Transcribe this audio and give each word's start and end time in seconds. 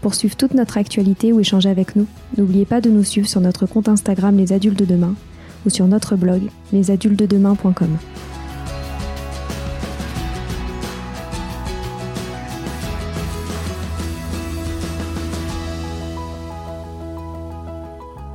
Pour 0.00 0.14
suivre 0.14 0.36
toute 0.36 0.54
notre 0.54 0.78
actualité 0.78 1.32
ou 1.32 1.40
échanger 1.40 1.68
avec 1.68 1.96
nous, 1.96 2.06
n'oubliez 2.36 2.64
pas 2.64 2.80
de 2.80 2.88
nous 2.88 3.02
suivre 3.02 3.28
sur 3.28 3.40
notre 3.40 3.66
compte 3.66 3.88
Instagram 3.88 4.36
Les 4.36 4.52
Adultes 4.52 4.78
de 4.78 4.84
Demain 4.84 5.14
ou 5.66 5.70
sur 5.70 5.86
notre 5.88 6.14
blog 6.16 6.42
lesadultesdedemain.com. 6.72 7.98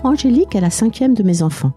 Angélique 0.04 0.54
est 0.54 0.62
la 0.62 0.70
cinquième 0.70 1.14
de 1.14 1.24
mes 1.24 1.42
enfants. 1.42 1.72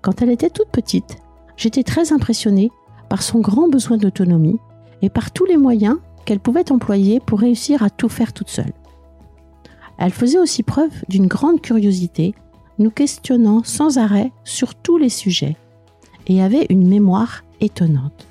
Quand 0.00 0.22
elle 0.22 0.30
était 0.30 0.48
toute 0.48 0.68
petite, 0.68 1.16
j'étais 1.56 1.82
très 1.82 2.12
impressionnée 2.12 2.70
par 3.08 3.20
son 3.20 3.40
grand 3.40 3.68
besoin 3.68 3.96
d'autonomie 3.96 4.60
et 5.02 5.10
par 5.10 5.32
tous 5.32 5.44
les 5.44 5.56
moyens 5.56 5.98
qu'elle 6.24 6.38
pouvait 6.38 6.70
employer 6.70 7.18
pour 7.18 7.40
réussir 7.40 7.82
à 7.82 7.90
tout 7.90 8.08
faire 8.08 8.32
toute 8.32 8.48
seule. 8.48 8.72
Elle 9.98 10.12
faisait 10.12 10.38
aussi 10.38 10.62
preuve 10.62 10.92
d'une 11.08 11.26
grande 11.26 11.60
curiosité, 11.60 12.34
nous 12.78 12.90
questionnant 12.90 13.62
sans 13.64 13.98
arrêt 13.98 14.32
sur 14.44 14.74
tous 14.74 14.98
les 14.98 15.08
sujets, 15.08 15.56
et 16.26 16.42
avait 16.42 16.66
une 16.70 16.88
mémoire 16.88 17.44
étonnante. 17.60 18.26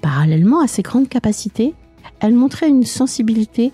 Parallèlement 0.00 0.60
à 0.60 0.68
ses 0.68 0.82
grandes 0.82 1.08
capacités, 1.08 1.74
elle 2.20 2.34
montrait 2.34 2.68
une 2.68 2.84
sensibilité 2.84 3.72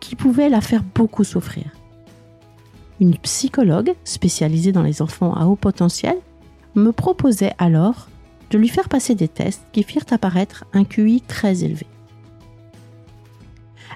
qui 0.00 0.16
pouvait 0.16 0.48
la 0.48 0.60
faire 0.60 0.82
beaucoup 0.94 1.24
souffrir. 1.24 1.64
Une 3.00 3.16
psychologue 3.18 3.94
spécialisée 4.04 4.72
dans 4.72 4.82
les 4.82 5.02
enfants 5.02 5.34
à 5.34 5.46
haut 5.46 5.56
potentiel 5.56 6.16
me 6.74 6.92
proposait 6.92 7.54
alors 7.58 8.08
de 8.50 8.58
lui 8.58 8.68
faire 8.68 8.88
passer 8.88 9.14
des 9.14 9.28
tests 9.28 9.62
qui 9.72 9.82
firent 9.82 10.04
apparaître 10.10 10.64
un 10.72 10.84
QI 10.84 11.20
très 11.20 11.64
élevé. 11.64 11.86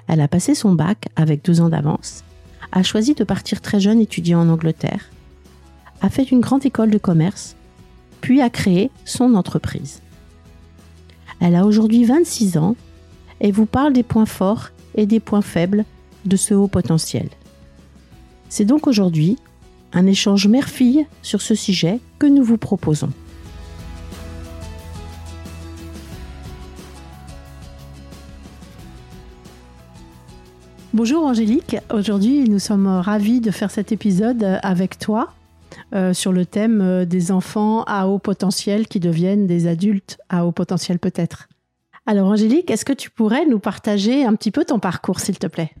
Elle 0.07 0.21
a 0.21 0.27
passé 0.27 0.55
son 0.55 0.73
bac 0.73 1.07
avec 1.15 1.43
deux 1.43 1.61
ans 1.61 1.69
d'avance, 1.69 2.23
a 2.71 2.83
choisi 2.83 3.13
de 3.13 3.23
partir 3.23 3.61
très 3.61 3.79
jeune 3.79 3.99
étudier 3.99 4.35
en 4.35 4.49
Angleterre, 4.49 5.09
a 6.01 6.09
fait 6.09 6.23
une 6.23 6.41
grande 6.41 6.65
école 6.65 6.91
de 6.91 6.97
commerce, 6.97 7.55
puis 8.21 8.41
a 8.41 8.49
créé 8.49 8.89
son 9.05 9.35
entreprise. 9.35 10.01
Elle 11.39 11.55
a 11.55 11.65
aujourd'hui 11.65 12.03
26 12.05 12.57
ans 12.57 12.75
et 13.41 13.51
vous 13.51 13.65
parle 13.65 13.93
des 13.93 14.03
points 14.03 14.25
forts 14.25 14.69
et 14.95 15.05
des 15.05 15.19
points 15.19 15.41
faibles 15.41 15.85
de 16.25 16.35
ce 16.35 16.53
haut 16.53 16.67
potentiel. 16.67 17.29
C'est 18.49 18.65
donc 18.65 18.87
aujourd'hui 18.87 19.37
un 19.93 20.05
échange 20.05 20.47
mère-fille 20.47 21.05
sur 21.21 21.41
ce 21.41 21.55
sujet 21.55 21.99
que 22.19 22.27
nous 22.27 22.43
vous 22.43 22.57
proposons. 22.57 23.11
Bonjour 30.93 31.25
Angélique, 31.25 31.75
aujourd'hui 31.91 32.49
nous 32.49 32.59
sommes 32.59 32.87
ravis 32.87 33.41
de 33.41 33.51
faire 33.51 33.71
cet 33.71 33.91
épisode 33.91 34.57
avec 34.63 34.97
toi 34.97 35.33
euh, 35.93 36.13
sur 36.13 36.31
le 36.31 36.45
thème 36.45 36.81
euh, 36.81 37.05
des 37.05 37.33
enfants 37.33 37.83
à 37.83 38.07
haut 38.07 38.19
potentiel 38.19 38.87
qui 38.87 39.01
deviennent 39.01 39.47
des 39.47 39.67
adultes 39.67 40.17
à 40.29 40.45
haut 40.45 40.53
potentiel 40.53 40.97
peut-être. 40.97 41.49
Alors 42.05 42.29
Angélique, 42.29 42.71
est-ce 42.71 42.85
que 42.85 42.93
tu 42.93 43.09
pourrais 43.09 43.45
nous 43.45 43.59
partager 43.59 44.23
un 44.23 44.33
petit 44.33 44.49
peu 44.49 44.63
ton 44.63 44.79
parcours 44.79 45.19
s'il 45.19 45.37
te 45.37 45.47
plaît? 45.47 45.71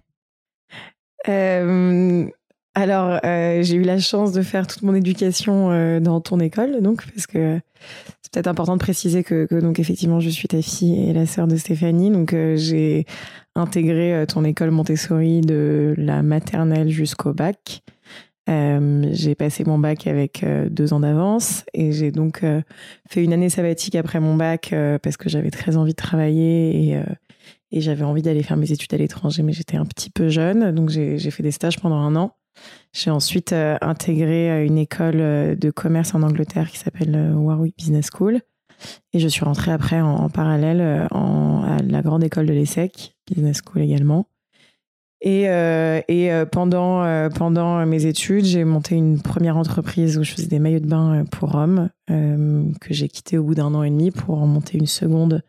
Euh, 1.29 2.27
Alors 2.75 3.17
j'ai 3.23 3.75
eu 3.75 3.83
la 3.83 3.99
chance 3.99 4.33
de 4.33 4.41
faire 4.41 4.67
toute 4.67 4.83
mon 4.83 4.93
éducation 4.93 5.99
dans 6.01 6.19
ton 6.19 6.39
école, 6.41 6.81
donc 6.81 7.05
parce 7.13 7.27
que 7.27 7.59
c'est 8.21 8.33
peut-être 8.33 8.47
important 8.47 8.73
de 8.73 8.81
préciser 8.81 9.23
que, 9.23 9.47
donc 9.59 9.79
effectivement 9.79 10.19
je 10.19 10.29
suis 10.29 10.47
ta 10.47 10.61
fille 10.61 11.09
et 11.09 11.13
la 11.13 11.25
sœur 11.25 11.47
de 11.47 11.55
Stéphanie, 11.55 12.11
donc 12.11 12.31
j'ai 12.31 13.05
intégré 13.57 14.13
euh, 14.13 14.25
ton 14.25 14.43
école 14.43 14.71
Montessori 14.71 15.41
de 15.41 15.93
la 15.97 16.23
maternelle 16.23 16.89
jusqu'au 16.89 17.33
bac. 17.33 17.81
Euh, 18.49 19.09
j'ai 19.11 19.35
passé 19.35 19.65
mon 19.65 19.77
bac 19.77 20.07
avec 20.07 20.41
euh, 20.43 20.69
deux 20.69 20.93
ans 20.93 21.01
d'avance 21.01 21.65
et 21.73 21.91
j'ai 21.91 22.11
donc 22.11 22.45
fait 23.09 23.23
une 23.23 23.33
année 23.33 23.49
sabbatique 23.49 23.95
après 23.95 24.21
mon 24.21 24.35
bac 24.35 24.73
parce 25.03 25.17
que 25.17 25.29
j'avais 25.29 25.51
très 25.51 25.75
envie 25.75 25.91
de 25.91 25.97
travailler 25.97 26.91
et, 26.91 27.01
et 27.71 27.81
j'avais 27.81 28.03
envie 28.03 28.21
d'aller 28.21 28.43
faire 28.43 28.57
mes 28.57 28.71
études 28.71 28.93
à 28.93 28.97
l'étranger, 28.97 29.43
mais 29.43 29.51
j'étais 29.51 29.75
un 29.75 29.85
petit 29.85 30.09
peu 30.09 30.29
jeune, 30.29 30.71
donc 30.71 30.89
j'ai 30.89 31.31
fait 31.31 31.43
des 31.43 31.51
stages 31.51 31.79
pendant 31.79 31.97
un 31.97 32.15
an. 32.15 32.35
J'ai 32.93 33.11
ensuite 33.11 33.53
intégré 33.53 34.65
une 34.65 34.77
école 34.77 35.17
de 35.57 35.71
commerce 35.71 36.15
en 36.15 36.23
Angleterre 36.23 36.69
qui 36.69 36.77
s'appelle 36.77 37.33
Warwick 37.35 37.75
Business 37.77 38.09
School. 38.11 38.41
Et 39.13 39.19
je 39.19 39.27
suis 39.27 39.43
rentrée 39.43 39.71
après 39.71 40.01
en, 40.01 40.29
parallèle 40.29 40.81
euh, 40.81 41.07
à 41.11 41.77
la 41.83 42.01
grande 42.01 42.23
école 42.23 42.45
de 42.45 42.53
l'ESSEC, 42.53 43.15
Business 43.27 43.61
School 43.65 43.81
également. 43.81 44.27
Et, 45.21 45.49
euh, 45.49 45.99
et 46.07 46.31
euh, 46.31 46.45
pendant, 46.45 47.29
pendant 47.31 47.83
mes 47.85 48.05
études, 48.05 48.45
j'ai 48.45 48.63
monté 48.63 48.95
une 48.95 49.19
première 49.19 49.57
entreprise 49.57 50.17
où 50.17 50.23
je 50.23 50.31
faisais 50.31 50.47
des 50.47 50.59
maillots 50.59 50.79
de 50.79 50.87
bain 50.87 51.25
pour 51.31 51.55
hommes, 51.55 51.89
que 52.07 52.93
j'ai 52.93 53.07
quitté 53.07 53.37
au 53.37 53.43
bout 53.43 53.55
d'un 53.55 53.73
an 53.73 53.83
et 53.83 53.89
demi 53.89 54.11
pour 54.11 54.41
en 54.41 54.47
monter 54.47 54.77
une 54.77 54.87
seconde 54.87 55.41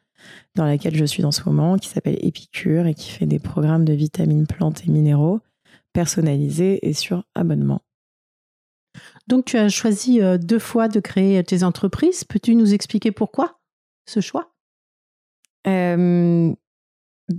dans 0.57 0.65
laquelle 0.65 0.97
je 0.97 1.05
suis 1.05 1.25
en 1.25 1.31
ce 1.31 1.43
moment, 1.47 1.77
qui 1.77 1.89
s'appelle 1.89 2.19
Épicure 2.21 2.87
et 2.87 2.95
qui 2.95 3.11
fait 3.11 3.27
des 3.27 3.39
programmes 3.39 3.85
de 3.85 3.93
vitamines, 3.93 4.47
plantes 4.47 4.83
et 4.87 4.91
minéraux 4.91 5.41
personnalisés 5.99 6.79
et 6.89 6.93
sur 6.93 7.25
abonnement. 7.35 7.83
Donc 9.27 9.47
tu 9.47 9.57
as 9.57 9.69
choisi 9.69 10.23
euh, 10.23 10.39
deux 10.39 10.61
fois 10.61 10.87
de 10.87 11.01
créer 11.01 11.43
tes 11.43 11.65
entreprises. 11.65 12.23
Peux-tu 12.23 12.55
nous 12.55 12.73
expliquer 12.73 13.11
pourquoi 13.11 13.59
ce 14.07 14.21
choix? 14.21 14.53
Euh, 15.67 16.55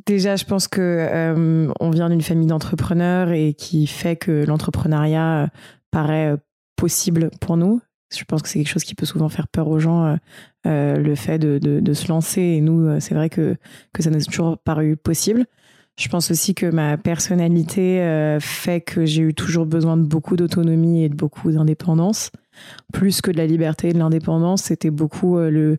Déjà, 0.05 0.35
je 0.35 0.43
pense 0.43 0.67
que 0.67 0.81
euh, 0.81 1.71
on 1.79 1.89
vient 1.89 2.09
d'une 2.09 2.21
famille 2.21 2.47
d'entrepreneurs 2.47 3.31
et 3.31 3.53
qui 3.53 3.87
fait 3.87 4.17
que 4.17 4.43
l'entrepreneuriat 4.45 5.49
paraît 5.89 6.35
possible 6.75 7.31
pour 7.39 7.55
nous. 7.55 7.81
Je 8.13 8.25
pense 8.25 8.41
que 8.41 8.49
c'est 8.49 8.59
quelque 8.59 8.73
chose 8.73 8.83
qui 8.83 8.93
peut 8.93 9.05
souvent 9.05 9.29
faire 9.29 9.47
peur 9.47 9.69
aux 9.69 9.79
gens, 9.79 10.17
le 10.65 11.15
fait 11.15 11.39
de, 11.39 11.93
se 11.93 12.07
lancer. 12.07 12.41
Et 12.41 12.61
nous, 12.61 12.99
c'est 12.99 13.15
vrai 13.15 13.29
que, 13.29 13.55
que 13.93 14.03
ça 14.03 14.11
nous 14.11 14.19
a 14.19 14.25
toujours 14.25 14.59
paru 14.59 14.95
possible. 14.95 15.47
Je 15.99 16.07
pense 16.07 16.31
aussi 16.31 16.55
que 16.55 16.65
ma 16.65 16.95
personnalité 16.95 18.01
euh, 18.01 18.39
fait 18.39 18.79
que 18.79 19.05
j'ai 19.05 19.21
eu 19.21 19.33
toujours 19.33 19.65
besoin 19.65 19.97
de 19.97 20.03
beaucoup 20.03 20.37
d'autonomie 20.37 21.03
et 21.03 21.09
de 21.09 21.15
beaucoup 21.15 21.51
d'indépendance. 21.51 22.31
Plus 22.93 23.19
que 23.19 23.31
de 23.31 23.37
la 23.37 23.45
liberté 23.45 23.89
et 23.89 23.93
de 23.93 23.99
l'indépendance, 23.99 24.63
c'était 24.63 24.91
beaucoup 24.91 25.37
euh, 25.37 25.49
le, 25.49 25.77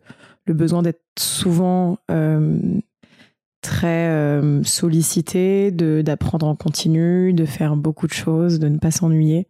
besoin 0.53 0.83
d'être 0.83 1.01
souvent 1.19 1.97
euh, 2.11 2.59
très 3.63 4.41
sollicité, 4.65 5.71
d'apprendre 5.71 6.47
en 6.47 6.57
continu, 6.57 7.33
de 7.33 7.45
faire 7.45 7.77
beaucoup 7.77 8.09
de 8.09 8.13
choses, 8.13 8.59
de 8.59 8.69
ne 8.69 8.79
pas 8.79 8.91
s'ennuyer. 8.91 9.47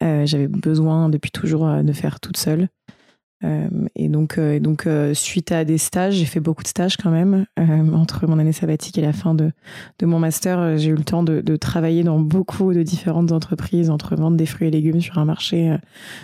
J'avais 0.00 0.48
besoin 0.48 1.08
depuis 1.08 1.30
toujours 1.30 1.66
de 1.66 1.92
faire 1.92 2.18
toute 2.18 2.36
seule. 2.36 2.68
Euh, 3.42 3.68
et 3.94 4.08
donc, 4.08 4.38
euh, 4.38 4.58
donc 4.60 4.86
euh, 4.86 5.12
suite 5.12 5.52
à 5.52 5.64
des 5.64 5.76
stages, 5.76 6.14
j'ai 6.14 6.24
fait 6.24 6.40
beaucoup 6.40 6.62
de 6.62 6.68
stages 6.68 6.96
quand 6.96 7.10
même. 7.10 7.46
entre 7.92 8.26
mon 8.26 8.38
année 8.38 8.52
sabbatique 8.52 8.96
et 8.98 9.02
la 9.02 9.12
fin 9.12 9.34
de, 9.34 9.50
de 9.98 10.06
mon 10.06 10.18
master, 10.18 10.78
j'ai 10.78 10.90
eu 10.90 10.94
le 10.94 11.04
temps 11.04 11.22
de, 11.22 11.40
de, 11.40 11.56
travailler 11.56 12.04
dans 12.04 12.18
beaucoup 12.18 12.72
de 12.72 12.82
différentes 12.82 13.32
entreprises, 13.32 13.90
entre 13.90 14.16
vendre 14.16 14.36
des 14.36 14.46
fruits 14.46 14.68
et 14.68 14.70
légumes 14.70 15.00
sur 15.00 15.18
un 15.18 15.24
marché 15.24 15.76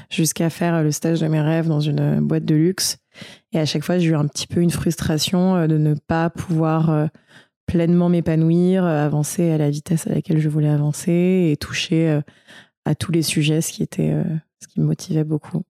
jusqu'à 0.09 0.51
faire 0.51 0.83
le 0.83 0.91
stage 0.91 1.21
de 1.21 1.27
mes 1.27 1.41
rêves 1.41 1.69
dans 1.69 1.81
une 1.81 2.21
boîte 2.21 2.45
de 2.45 2.55
luxe. 2.55 2.99
Et 3.53 3.59
à 3.59 3.67
chaque 3.67 3.85
fois, 3.85 3.99
j'ai 3.99 4.11
eu 4.11 4.15
un 4.15 4.27
petit 4.27 4.47
peu 4.47 4.61
une 4.61 4.71
frustration 4.71 5.67
de 5.67 5.77
ne 5.77 5.95
pas 5.95 6.31
pouvoir 6.31 7.09
pleinement 7.67 8.09
m'épanouir, 8.09 8.85
avancer 8.85 9.51
à 9.51 9.59
la 9.59 9.71
vitesse 9.71 10.07
à 10.07 10.15
laquelle 10.15 10.39
je 10.39 10.49
voulais 10.49 10.69
avancer 10.69 11.51
et 11.51 11.57
toucher 11.57 12.21
à 12.85 12.95
tous 12.95 13.13
les 13.13 13.23
sujets, 13.23 13.61
ce 13.61 13.73
qui 13.73 13.83
était, 13.83 14.15
ce 14.61 14.69
qui 14.69 14.81
me 14.81 14.87
motivait 14.87 15.25
beaucoup. 15.25 15.63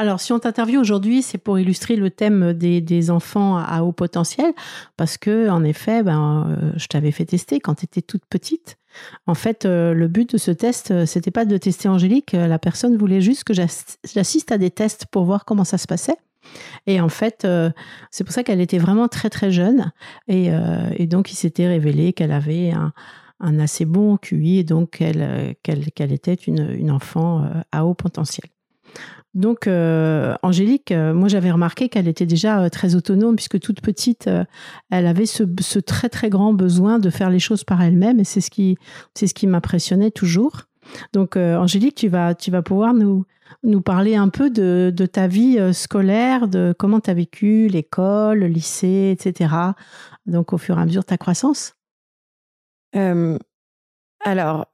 Alors, 0.00 0.20
si 0.20 0.32
on 0.32 0.38
t'interviewe 0.38 0.78
aujourd'hui, 0.78 1.22
c'est 1.22 1.38
pour 1.38 1.58
illustrer 1.58 1.96
le 1.96 2.08
thème 2.08 2.52
des, 2.52 3.10
enfants 3.10 3.56
à 3.58 3.82
haut 3.82 3.90
potentiel, 3.90 4.52
parce 4.96 5.18
que, 5.18 5.48
en 5.48 5.64
effet, 5.64 6.04
ben, 6.04 6.46
euh, 6.48 6.72
je 6.76 6.86
t'avais 6.86 7.10
fait 7.10 7.24
tester 7.24 7.58
quand 7.58 7.74
tu 7.74 7.84
étais 7.84 8.00
toute 8.00 8.24
petite. 8.24 8.78
En 9.26 9.34
fait, 9.34 9.64
euh, 9.64 9.94
le 9.94 10.06
but 10.06 10.34
de 10.34 10.38
ce 10.38 10.52
test, 10.52 10.92
euh, 10.92 11.04
c'était 11.04 11.32
pas 11.32 11.44
de 11.44 11.56
tester 11.56 11.88
Angélique. 11.88 12.32
La 12.32 12.60
personne 12.60 12.96
voulait 12.96 13.20
juste 13.20 13.42
que 13.42 13.54
j'assiste 13.54 14.52
à 14.52 14.58
des 14.58 14.70
tests 14.70 15.06
pour 15.06 15.24
voir 15.24 15.44
comment 15.44 15.64
ça 15.64 15.78
se 15.78 15.88
passait. 15.88 16.16
Et 16.86 17.00
en 17.00 17.08
fait, 17.08 17.46
c'est 18.10 18.24
pour 18.24 18.32
ça 18.32 18.42
qu'elle 18.42 18.60
était 18.60 18.78
vraiment 18.78 19.08
très 19.08 19.28
très 19.28 19.50
jeune. 19.50 19.92
Et, 20.28 20.50
donc, 21.06 21.30
il 21.30 21.34
s'était 21.34 21.66
révélé 21.66 22.14
qu'elle 22.14 22.32
avait 22.32 22.70
un, 22.70 23.58
assez 23.58 23.84
bon 23.84 24.16
QI 24.16 24.60
et 24.60 24.64
donc 24.64 24.92
qu'elle 24.92 26.12
était 26.12 26.34
une, 26.34 26.70
une 26.70 26.90
enfant 26.90 27.44
à 27.70 27.84
haut 27.84 27.94
potentiel. 27.94 28.48
Donc, 29.38 29.68
euh, 29.68 30.34
Angélique, 30.42 30.90
euh, 30.90 31.14
moi 31.14 31.28
j'avais 31.28 31.52
remarqué 31.52 31.88
qu'elle 31.88 32.08
était 32.08 32.26
déjà 32.26 32.60
euh, 32.60 32.68
très 32.70 32.96
autonome, 32.96 33.36
puisque 33.36 33.60
toute 33.60 33.80
petite, 33.80 34.28
elle 34.90 35.06
avait 35.06 35.26
ce, 35.26 35.78
très 35.78 36.08
très 36.08 36.28
grand 36.28 36.52
besoin 36.52 36.98
de 36.98 37.08
faire 37.08 37.30
les 37.30 37.38
choses 37.38 37.62
par 37.62 37.80
elle-même, 37.80 38.18
et 38.18 38.24
c'est 38.24 38.40
ce 38.40 38.50
qui, 38.50 38.76
c'est 39.14 39.28
ce 39.28 39.34
qui 39.34 39.46
m'impressionnait 39.46 40.10
toujours. 40.10 40.62
Donc, 41.12 41.36
Angélique, 41.36 41.94
tu 41.94 42.08
vas, 42.08 42.34
tu 42.34 42.50
vas 42.50 42.62
pouvoir 42.62 42.94
nous, 42.94 43.26
nous 43.62 43.80
parler 43.80 44.16
un 44.16 44.28
peu 44.28 44.50
de, 44.50 44.92
de 44.92 45.06
ta 45.06 45.28
vie 45.28 45.58
scolaire, 45.72 46.48
de 46.48 46.74
comment 46.76 46.98
tu 46.98 47.10
as 47.10 47.14
vécu 47.14 47.68
l'école, 47.68 48.40
le 48.40 48.48
lycée, 48.48 49.16
etc. 49.16 49.54
Donc, 50.26 50.52
au 50.52 50.58
fur 50.58 50.78
et 50.78 50.82
à 50.82 50.84
mesure 50.84 51.02
de 51.02 51.06
ta 51.06 51.18
croissance. 51.18 51.76
alors, 54.24 54.66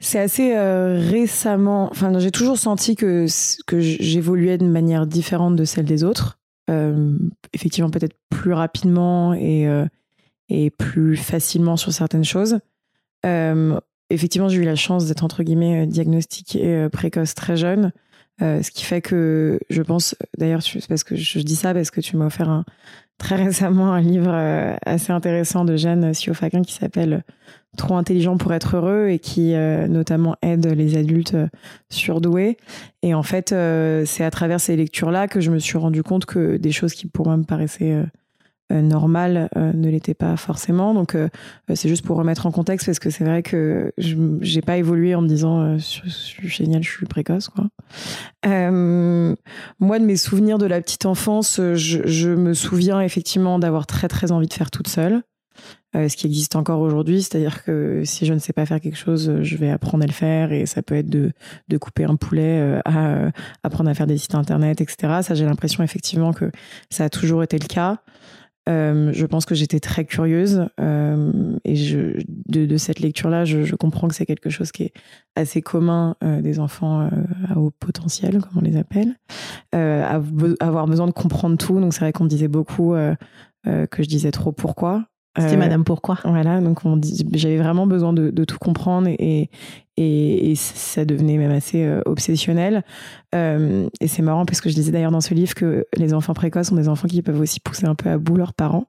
c'est 0.00 0.18
assez 0.18 0.54
euh, 0.54 0.98
récemment. 0.98 1.88
Enfin, 1.90 2.18
j'ai 2.18 2.30
toujours 2.30 2.58
senti 2.58 2.96
que 2.96 3.26
que 3.66 3.80
j'évoluais 3.80 4.58
de 4.58 4.66
manière 4.66 5.06
différente 5.06 5.56
de 5.56 5.64
celle 5.64 5.86
des 5.86 6.04
autres. 6.04 6.38
Euh, 6.68 7.16
effectivement, 7.54 7.90
peut-être 7.90 8.16
plus 8.28 8.52
rapidement 8.52 9.32
et 9.32 9.66
euh, 9.68 9.86
et 10.48 10.70
plus 10.70 11.16
facilement 11.16 11.76
sur 11.76 11.92
certaines 11.92 12.24
choses. 12.24 12.58
effectivement, 14.10 14.48
j'ai 14.48 14.58
eu 14.58 14.64
la 14.64 14.76
chance 14.76 15.06
d'être 15.06 15.24
entre 15.24 15.42
guillemets 15.42 15.86
diagnostiquée 15.86 16.88
précoce 16.92 17.34
très 17.34 17.56
jeune. 17.56 17.90
ce 18.40 18.70
qui 18.70 18.84
fait 18.84 19.00
que 19.00 19.58
je 19.68 19.82
pense, 19.82 20.14
d'ailleurs, 20.38 20.60
parce 20.88 21.02
que 21.02 21.16
je 21.16 21.40
dis 21.40 21.56
ça 21.56 21.74
parce 21.74 21.90
que 21.90 22.00
tu 22.00 22.16
m'as 22.16 22.26
offert 22.26 22.48
un, 22.48 22.64
très 23.18 23.34
récemment 23.34 23.92
un 23.92 24.00
livre 24.00 24.32
assez 24.86 25.10
intéressant 25.10 25.64
de 25.64 25.76
Jeanne 25.76 26.14
Siofakin 26.14 26.62
qui 26.62 26.74
s'appelle 26.74 27.24
trop 27.76 27.96
intelligent 27.96 28.36
pour 28.36 28.52
être 28.52 28.76
heureux 28.76 29.08
et 29.08 29.18
qui 29.18 29.54
euh, 29.54 29.86
notamment 29.86 30.36
aide 30.42 30.66
les 30.66 30.96
adultes 30.96 31.34
euh, 31.34 31.48
surdoués. 31.90 32.56
Et 33.02 33.14
en 33.14 33.22
fait, 33.22 33.52
euh, 33.52 34.04
c'est 34.06 34.24
à 34.24 34.30
travers 34.30 34.60
ces 34.60 34.76
lectures-là 34.76 35.28
que 35.28 35.40
je 35.40 35.50
me 35.50 35.58
suis 35.58 35.78
rendu 35.78 36.02
compte 36.02 36.26
que 36.26 36.56
des 36.56 36.72
choses 36.72 36.94
qui 36.94 37.06
pour 37.06 37.26
moi 37.26 37.36
me 37.36 37.44
paraissaient 37.44 38.04
normales 38.68 39.48
ne 39.54 39.88
l'étaient 39.88 40.14
pas 40.14 40.36
forcément. 40.36 40.92
Donc 40.92 41.16
c'est 41.72 41.88
juste 41.88 42.04
pour 42.04 42.16
remettre 42.16 42.46
en 42.46 42.50
contexte 42.50 42.86
parce 42.86 42.98
que 42.98 43.10
c'est 43.10 43.22
vrai 43.22 43.44
que 43.44 43.92
je 43.96 44.16
j'ai 44.40 44.60
pas 44.60 44.76
évolué 44.76 45.14
en 45.14 45.22
me 45.22 45.28
disant 45.28 45.78
je, 45.78 46.08
suis 46.08 46.48
génial, 46.48 46.82
je 46.82 46.90
suis 46.90 47.06
précoce 47.06 47.48
moi 48.44 49.98
de 50.00 50.04
mes 50.04 50.16
souvenirs 50.16 50.58
de 50.58 50.66
la 50.66 50.80
petite 50.80 51.06
enfance, 51.06 51.60
je, 51.74 52.00
je 52.06 52.30
me 52.30 52.54
souviens 52.54 53.00
effectivement 53.00 53.60
d'avoir 53.60 53.86
très 53.86 54.08
très 54.08 54.32
envie 54.32 54.48
de 54.48 54.54
faire 54.54 54.72
toute 54.72 54.88
seule. 54.88 55.22
Euh, 55.96 56.08
ce 56.08 56.16
qui 56.16 56.26
existe 56.26 56.56
encore 56.56 56.80
aujourd'hui, 56.80 57.22
c'est-à-dire 57.22 57.64
que 57.64 58.02
si 58.04 58.26
je 58.26 58.34
ne 58.34 58.38
sais 58.38 58.52
pas 58.52 58.66
faire 58.66 58.80
quelque 58.80 58.98
chose, 58.98 59.40
je 59.40 59.56
vais 59.56 59.70
apprendre 59.70 60.04
à 60.04 60.06
le 60.06 60.12
faire 60.12 60.52
et 60.52 60.66
ça 60.66 60.82
peut 60.82 60.96
être 60.96 61.08
de, 61.08 61.32
couper 61.78 62.04
un 62.04 62.16
poulet, 62.16 62.60
euh, 62.60 62.80
euh, 62.88 63.30
apprendre 63.62 63.88
à 63.88 63.94
faire 63.94 64.06
des 64.06 64.18
sites 64.18 64.34
internet, 64.34 64.80
etc. 64.80 65.20
Ça, 65.22 65.34
j'ai 65.34 65.44
l'impression 65.44 65.82
effectivement 65.82 66.32
que 66.32 66.50
ça 66.90 67.04
a 67.04 67.08
toujours 67.08 67.42
été 67.42 67.58
le 67.58 67.66
cas. 67.66 67.98
je 68.66 69.26
pense 69.26 69.46
que 69.46 69.54
j'étais 69.54 69.80
très 69.80 70.04
curieuse 70.04 70.66
et 71.64 71.76
je, 71.76 72.20
de, 72.48 72.76
cette 72.76 73.00
lecture-là, 73.00 73.44
je, 73.44 73.74
comprends 73.76 74.08
que 74.08 74.14
c'est 74.14 74.26
quelque 74.26 74.50
chose 74.50 74.72
qui 74.72 74.84
est 74.84 74.92
assez 75.34 75.62
commun 75.62 76.16
des 76.42 76.58
enfants 76.58 77.08
à 77.48 77.58
haut 77.58 77.70
potentiel, 77.70 78.40
comme 78.40 78.58
on 78.58 78.60
les 78.60 78.76
appelle, 78.76 79.14
avoir 79.72 80.86
besoin 80.86 81.06
de 81.06 81.12
comprendre 81.12 81.56
tout. 81.56 81.80
Donc 81.80 81.94
c'est 81.94 82.00
vrai 82.00 82.12
qu'on 82.12 82.24
me 82.24 82.28
disait 82.28 82.48
beaucoup 82.48 82.94
que 83.64 84.02
je 84.02 84.08
disais 84.08 84.32
trop 84.32 84.52
pourquoi. 84.52 85.06
C'était 85.36 85.54
euh, 85.54 85.58
Madame 85.58 85.84
Pourquoi. 85.84 86.18
Voilà, 86.24 86.60
donc 86.60 86.80
j'avais 87.32 87.58
vraiment 87.58 87.86
besoin 87.86 88.12
de, 88.12 88.44
tout 88.44 88.58
comprendre 88.58 89.08
et, 89.08 89.50
et, 89.96 90.54
ça 90.56 91.04
devenait 91.04 91.36
même 91.36 91.50
assez 91.50 91.84
euh, 91.84 92.00
obsessionnel. 92.06 92.84
Euh, 93.34 93.88
et 94.00 94.08
c'est 94.08 94.22
marrant 94.22 94.46
parce 94.46 94.60
que 94.60 94.68
je 94.68 94.74
disais 94.74 94.92
d'ailleurs 94.92 95.10
dans 95.10 95.20
ce 95.20 95.34
livre 95.34 95.54
que 95.54 95.86
les 95.96 96.14
enfants 96.14 96.34
précoces 96.34 96.68
sont 96.68 96.76
des 96.76 96.88
enfants 96.88 97.08
qui 97.08 97.22
peuvent 97.22 97.40
aussi 97.40 97.60
pousser 97.60 97.86
un 97.86 97.94
peu 97.94 98.08
à 98.08 98.18
bout 98.18 98.36
leurs 98.36 98.54
parents 98.54 98.84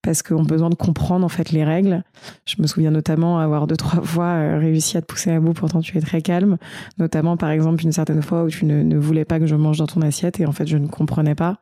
parce 0.00 0.22
qu'ils 0.22 0.36
ont 0.36 0.42
besoin 0.42 0.70
de 0.70 0.74
comprendre 0.74 1.24
en 1.24 1.28
fait 1.28 1.50
les 1.50 1.64
règles. 1.64 2.02
Je 2.46 2.56
me 2.60 2.66
souviens 2.66 2.90
notamment 2.90 3.38
avoir 3.38 3.66
deux 3.66 3.76
trois 3.76 4.02
fois 4.02 4.58
réussi 4.58 4.96
à 4.96 5.02
te 5.02 5.06
pousser 5.06 5.30
à 5.30 5.40
bout, 5.40 5.52
pourtant 5.52 5.80
tu 5.80 5.98
es 5.98 6.00
très 6.00 6.22
calme. 6.22 6.56
Notamment 6.98 7.36
par 7.36 7.50
exemple 7.50 7.82
une 7.82 7.92
certaine 7.92 8.22
fois 8.22 8.44
où 8.44 8.48
tu 8.48 8.64
ne, 8.64 8.82
ne 8.82 8.96
voulais 8.96 9.24
pas 9.24 9.38
que 9.38 9.46
je 9.46 9.54
mange 9.54 9.78
dans 9.78 9.86
ton 9.86 10.02
assiette 10.02 10.40
et 10.40 10.46
en 10.46 10.52
fait 10.52 10.66
je 10.66 10.76
ne 10.76 10.86
comprenais 10.86 11.34
pas. 11.34 11.58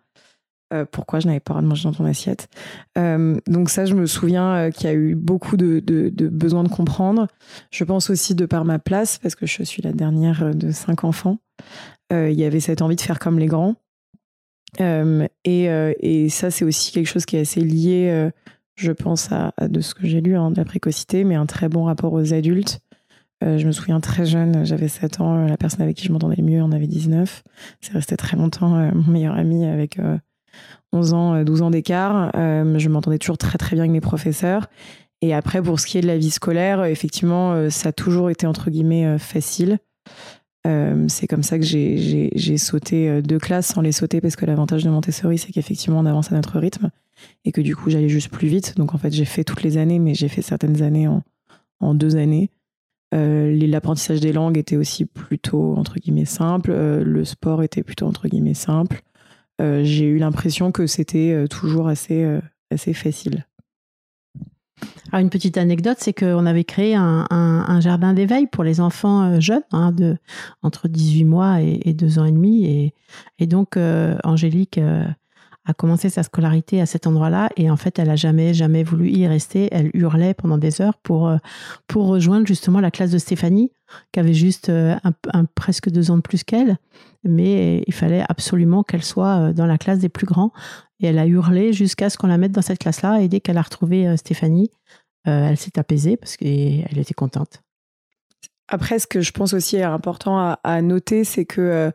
Euh, 0.72 0.86
pourquoi 0.90 1.20
je 1.20 1.26
n'avais 1.26 1.40
pas 1.40 1.60
de 1.60 1.66
manger 1.66 1.84
dans 1.84 1.92
ton 1.92 2.04
assiette. 2.06 2.48
Euh, 2.96 3.36
donc 3.46 3.68
ça, 3.68 3.84
je 3.84 3.94
me 3.94 4.06
souviens 4.06 4.54
euh, 4.54 4.70
qu'il 4.70 4.86
y 4.86 4.90
a 4.90 4.94
eu 4.94 5.14
beaucoup 5.14 5.56
de, 5.56 5.80
de, 5.80 6.08
de 6.08 6.28
besoin 6.28 6.62
de 6.62 6.68
comprendre. 6.68 7.26
Je 7.70 7.84
pense 7.84 8.08
aussi 8.08 8.34
de 8.34 8.46
par 8.46 8.64
ma 8.64 8.78
place, 8.78 9.18
parce 9.18 9.34
que 9.34 9.46
je 9.46 9.62
suis 9.64 9.82
la 9.82 9.92
dernière 9.92 10.54
de 10.54 10.70
cinq 10.70 11.04
enfants, 11.04 11.38
il 12.10 12.32
y 12.32 12.44
avait 12.44 12.60
cette 12.60 12.82
envie 12.82 12.96
de 12.96 13.00
faire 13.00 13.18
comme 13.18 13.38
les 13.38 13.46
grands. 13.46 13.74
et, 14.78 16.28
ça, 16.28 16.50
c'est 16.50 16.64
aussi 16.64 16.92
quelque 16.92 17.06
chose 17.06 17.24
qui 17.24 17.36
est 17.36 17.40
assez 17.40 17.60
lié, 17.60 18.30
je 18.76 18.92
pense, 18.92 19.32
à, 19.32 19.54
de 19.66 19.80
ce 19.80 19.94
que 19.94 20.06
j'ai 20.06 20.20
lu, 20.20 20.36
hein, 20.36 20.50
de 20.50 20.56
la 20.56 20.66
précocité, 20.66 21.24
mais 21.24 21.36
un 21.36 21.46
très 21.46 21.70
bon 21.70 21.84
rapport 21.84 22.12
aux 22.12 22.34
adultes. 22.34 22.80
je 23.40 23.66
me 23.66 23.72
souviens 23.72 24.00
très 24.00 24.26
jeune, 24.26 24.66
j'avais 24.66 24.88
7 24.88 25.20
ans, 25.22 25.46
la 25.46 25.56
personne 25.56 25.80
avec 25.82 25.96
qui 25.96 26.06
je 26.06 26.12
m'entendais 26.12 26.36
le 26.36 26.44
mieux 26.44 26.62
en 26.62 26.70
avait 26.72 26.86
19. 26.86 27.42
C'est 27.80 27.92
resté 27.94 28.16
très 28.18 28.36
longtemps 28.36 28.68
mon 28.68 29.10
meilleur 29.10 29.34
ami 29.34 29.64
avec 29.64 29.98
11 30.92 31.14
ans, 31.14 31.44
12 31.44 31.60
euh, 31.60 31.64
ans 31.64 31.70
d'écart. 31.70 32.32
Euh, 32.36 32.78
je 32.78 32.88
m'entendais 32.88 33.18
toujours 33.18 33.38
très 33.38 33.58
très 33.58 33.76
bien 33.76 33.84
avec 33.84 33.92
mes 33.92 34.00
professeurs. 34.00 34.68
Et 35.20 35.34
après, 35.34 35.62
pour 35.62 35.78
ce 35.78 35.86
qui 35.86 35.98
est 35.98 36.00
de 36.00 36.06
la 36.06 36.18
vie 36.18 36.30
scolaire, 36.30 36.80
euh, 36.80 36.86
effectivement, 36.86 37.70
ça 37.70 37.90
a 37.90 37.92
toujours 37.92 38.30
été 38.30 38.46
entre 38.46 38.70
guillemets 38.70 39.18
facile. 39.18 39.78
c'est 40.64 41.26
comme 41.26 41.42
ça 41.42 41.58
que 41.58 41.64
j'ai 41.64 42.58
sauté 42.58 43.22
deux 43.22 43.38
classes 43.38 43.66
sans 43.66 43.80
les 43.80 43.92
sauter 43.92 44.20
parce 44.20 44.36
que 44.36 44.46
l'avantage 44.46 44.84
de 44.84 44.90
Montessori, 44.90 45.38
c'est 45.38 45.52
qu'effectivement, 45.52 46.00
on 46.00 46.06
avance 46.06 46.32
à 46.32 46.34
notre 46.34 46.58
rythme 46.58 46.90
et 47.44 47.52
que 47.52 47.60
du 47.60 47.76
coup, 47.76 47.90
j'allais 47.90 48.08
juste 48.08 48.30
plus 48.30 48.48
vite. 48.48 48.76
Donc 48.76 48.94
en 48.94 48.98
fait, 48.98 49.12
j'ai 49.12 49.24
fait 49.24 49.44
toutes 49.44 49.62
les 49.62 49.76
années, 49.76 49.98
mais 49.98 50.14
j'ai 50.14 50.28
fait 50.28 50.42
certaines 50.42 50.82
années 50.82 51.08
en, 51.08 51.22
en 51.80 51.94
deux 51.94 52.16
années. 52.16 52.50
L'apprentissage 53.12 54.20
des 54.20 54.32
langues 54.32 54.58
était 54.58 54.76
aussi 54.76 55.04
plutôt 55.04 55.74
entre 55.76 55.96
guillemets 55.96 56.24
simple. 56.24 56.72
le 56.72 57.24
sport 57.24 57.62
était 57.62 57.82
plutôt 57.82 58.06
entre 58.06 58.28
guillemets 58.28 58.54
simple. 58.54 59.02
Euh, 59.60 59.82
j'ai 59.84 60.06
eu 60.06 60.18
l'impression 60.18 60.72
que 60.72 60.86
c'était 60.86 61.32
euh, 61.32 61.46
toujours 61.46 61.88
assez, 61.88 62.24
euh, 62.24 62.40
assez 62.70 62.94
facile. 62.94 63.46
Ah, 65.12 65.20
une 65.20 65.30
petite 65.30 65.58
anecdote, 65.58 65.98
c'est 66.00 66.14
qu'on 66.14 66.46
avait 66.46 66.64
créé 66.64 66.94
un, 66.96 67.80
jardin 67.80 68.14
d'éveil 68.14 68.46
pour 68.46 68.64
les 68.64 68.80
enfants 68.80 69.38
jeunes, 69.40 69.62
hein, 69.70 69.92
de, 69.92 70.16
entre 70.62 70.88
18 70.88 71.24
mois 71.24 71.60
et, 71.60 71.92
2 71.92 72.18
ans 72.18 72.24
et 72.24 72.32
demi. 72.32 72.64
Et, 72.64 72.94
et 73.38 73.46
donc, 73.46 73.76
Angélique 74.24 74.80
a 75.64 75.74
commencé 75.74 76.08
sa 76.08 76.22
scolarité 76.22 76.80
à 76.80 76.86
cet 76.86 77.06
endroit-là. 77.06 77.50
Et 77.56 77.70
en 77.70 77.76
fait, 77.76 77.98
elle 77.98 78.10
a 78.10 78.16
jamais, 78.16 78.54
jamais 78.54 78.82
voulu 78.82 79.10
y 79.10 79.26
rester. 79.26 79.68
Elle 79.72 79.90
hurlait 79.94 80.34
pendant 80.34 80.58
des 80.58 80.80
heures 80.80 80.98
pour, 80.98 81.32
pour 81.86 82.06
rejoindre 82.06 82.46
justement 82.46 82.80
la 82.80 82.90
classe 82.90 83.10
de 83.10 83.18
Stéphanie, 83.18 83.70
qui 84.12 84.20
avait 84.20 84.34
juste 84.34 84.70
un, 84.70 85.44
presque 85.54 85.88
deux 85.90 86.10
ans 86.10 86.16
de 86.16 86.22
plus 86.22 86.42
qu'elle 86.42 86.78
mais 87.24 87.84
il 87.86 87.94
fallait 87.94 88.24
absolument 88.28 88.82
qu'elle 88.82 89.04
soit 89.04 89.38
euh, 89.38 89.52
dans 89.52 89.66
la 89.66 89.78
classe 89.78 89.98
des 89.98 90.08
plus 90.08 90.26
grands. 90.26 90.52
Et 91.00 91.06
elle 91.06 91.18
a 91.18 91.26
hurlé 91.26 91.72
jusqu'à 91.72 92.10
ce 92.10 92.18
qu'on 92.18 92.26
la 92.26 92.38
mette 92.38 92.52
dans 92.52 92.62
cette 92.62 92.78
classe-là. 92.78 93.20
Et 93.20 93.28
dès 93.28 93.40
qu'elle 93.40 93.58
a 93.58 93.62
retrouvé 93.62 94.06
euh, 94.06 94.16
Stéphanie, 94.16 94.70
euh, 95.26 95.48
elle 95.48 95.56
s'est 95.56 95.78
apaisée 95.78 96.16
parce 96.16 96.36
qu'elle 96.36 96.98
était 96.98 97.14
contente. 97.14 97.61
Après, 98.68 98.98
ce 98.98 99.06
que 99.06 99.20
je 99.20 99.32
pense 99.32 99.52
aussi 99.54 99.76
est 99.76 99.82
important 99.82 100.56
à, 100.62 100.82
noter, 100.82 101.24
c'est 101.24 101.44
que 101.44 101.92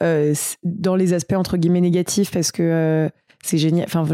dans 0.00 0.96
les 0.96 1.12
aspects 1.12 1.34
entre 1.34 1.56
guillemets 1.56 1.80
négatifs, 1.80 2.30
parce 2.32 2.50
que 2.50 3.08
c'est 3.44 3.58
génial, 3.58 3.86
enfin, 3.86 4.04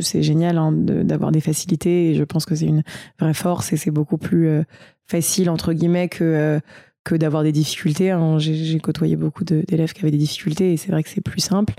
c'est 0.00 0.22
génial 0.22 0.58
hein, 0.58 0.72
d'avoir 0.72 1.32
des 1.32 1.40
facilités 1.40 2.10
et 2.10 2.14
je 2.16 2.24
pense 2.24 2.44
que 2.44 2.54
c'est 2.54 2.66
une 2.66 2.82
vraie 3.18 3.34
force 3.34 3.72
et 3.72 3.78
c'est 3.78 3.90
beaucoup 3.90 4.18
plus 4.18 4.62
facile 5.06 5.48
entre 5.48 5.72
guillemets 5.72 6.08
que 6.08 6.60
que 7.04 7.14
d'avoir 7.14 7.42
des 7.42 7.52
difficultés. 7.52 8.10
Hein. 8.10 8.38
J'ai 8.38 8.78
côtoyé 8.78 9.16
beaucoup 9.16 9.44
d'élèves 9.44 9.92
qui 9.92 10.02
avaient 10.02 10.10
des 10.10 10.18
difficultés 10.18 10.72
et 10.72 10.76
c'est 10.76 10.92
vrai 10.92 11.02
que 11.02 11.08
c'est 11.08 11.20
plus 11.20 11.40
simple. 11.40 11.74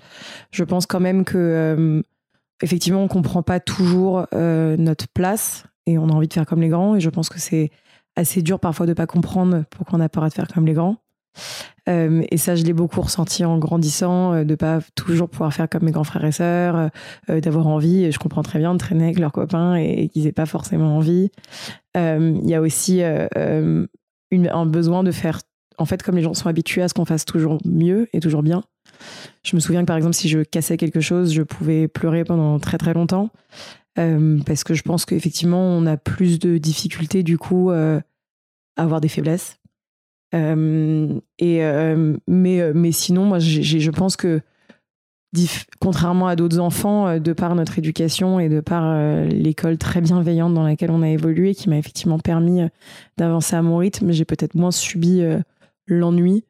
Je 0.52 0.64
pense 0.64 0.86
quand 0.86 1.00
même 1.00 1.24
que 1.24 1.38
euh, 1.38 2.02
effectivement 2.62 3.04
on 3.04 3.08
comprend 3.08 3.44
pas 3.44 3.60
toujours 3.60 4.28
euh, 4.34 4.76
notre 4.78 5.08
place 5.08 5.66
et 5.86 5.98
on 5.98 6.10
a 6.10 6.14
envie 6.14 6.28
de 6.28 6.34
faire 6.34 6.46
comme 6.46 6.62
les 6.62 6.70
grands 6.70 6.96
et 6.96 7.00
je 7.00 7.10
pense 7.10 7.30
que 7.30 7.40
c'est 7.40 7.72
assez 8.16 8.42
dur 8.42 8.60
parfois 8.60 8.86
de 8.86 8.94
pas 8.94 9.08
comprendre 9.08 9.64
pourquoi 9.70 10.00
on 10.00 10.02
a 10.02 10.10
peur 10.10 10.28
de 10.28 10.34
faire 10.34 10.48
comme 10.48 10.66
les 10.66 10.74
grands. 10.74 10.98
et 11.88 12.38
ça, 12.38 12.56
je 12.56 12.64
l'ai 12.64 12.74
beaucoup 12.74 13.02
ressenti 13.02 13.44
en 13.44 13.58
grandissant, 13.58 14.44
de 14.44 14.56
pas 14.56 14.80
toujours 14.96 15.30
pouvoir 15.30 15.54
faire 15.54 15.68
comme 15.68 15.84
mes 15.84 15.92
grands 15.92 16.04
frères 16.04 16.26
et 16.26 16.32
sœurs, 16.32 16.90
d'avoir 17.28 17.68
envie. 17.68 18.12
Je 18.12 18.20
comprends 18.20 18.44
très 18.44 18.60
bien 18.60 18.74
de 18.74 18.80
traîner 18.80 19.06
avec 19.06 19.20
leurs 19.20 19.32
copains 19.32 19.76
et, 19.76 20.10
qu'ils 20.10 20.28
aient 20.28 20.32
pas 20.32 20.46
forcément 20.46 20.98
envie. 20.98 21.32
Il 21.96 22.48
y 22.48 22.56
a 22.56 22.62
aussi 22.62 23.02
un 23.04 24.66
besoin 24.66 25.04
de 25.04 25.12
faire, 25.12 25.40
en 25.78 25.86
fait, 25.86 26.04
comme 26.04 26.16
les 26.16 26.22
gens 26.22 26.34
sont 26.34 26.50
habitués 26.50 26.84
à 26.84 26.88
ce 26.88 26.94
qu'on 26.94 27.06
fasse 27.06 27.26
toujours 27.26 27.58
mieux 27.66 28.08
et 28.14 28.20
toujours 28.20 28.44
bien. 28.44 28.64
Je 29.44 29.56
me 29.56 29.60
souviens 29.60 29.82
que 29.82 29.88
par 29.88 29.98
exemple, 29.98 30.16
si 30.16 30.30
je 30.30 30.40
cassais 30.40 30.78
quelque 30.78 31.02
chose, 31.02 31.34
je 31.34 31.44
pouvais 31.44 31.88
pleurer 31.88 32.24
pendant 32.24 32.60
très 32.60 32.78
très 32.78 32.94
longtemps. 32.94 33.30
Euh, 34.00 34.40
parce 34.46 34.64
que 34.64 34.74
je 34.74 34.82
pense 34.82 35.06
qu'effectivement, 35.06 35.62
on 35.62 35.86
a 35.86 35.98
plus 35.98 36.40
de 36.40 36.58
difficultés 36.58 37.24
du 37.24 37.38
coup 37.38 37.70
euh, 37.72 38.00
à 38.76 38.84
avoir 38.84 39.02
des 39.02 39.08
faiblesses. 39.08 39.60
Euh, 40.34 41.20
et, 41.38 41.62
mais, 42.28 42.74
mais 42.74 42.92
sinon, 42.92 43.26
moi, 43.26 43.40
je 43.40 43.92
pense 43.92 44.16
que 44.16 44.42
contrairement 45.80 46.28
à 46.28 46.36
d'autres 46.36 46.60
enfants, 46.60 47.20
de 47.20 47.34
par 47.34 47.56
notre 47.56 47.78
éducation 47.78 48.40
et 48.40 48.50
de 48.50 48.60
par 48.60 49.26
l'école 49.26 49.78
très 49.78 50.02
bienveillante 50.02 50.54
dans 50.54 50.64
laquelle 50.64 50.92
on 50.92 51.04
a 51.04 51.10
évolué, 51.10 51.54
qui 51.54 51.70
m'a 51.70 51.78
effectivement 51.78 52.20
permis 52.20 52.62
d'avancer 53.18 53.56
à 53.56 53.62
mon 53.62 53.78
rythme, 53.78 54.12
j'ai 54.12 54.26
peut-être 54.26 54.56
moins 54.56 54.72
subi 54.72 55.22
l'ennui 55.86 56.46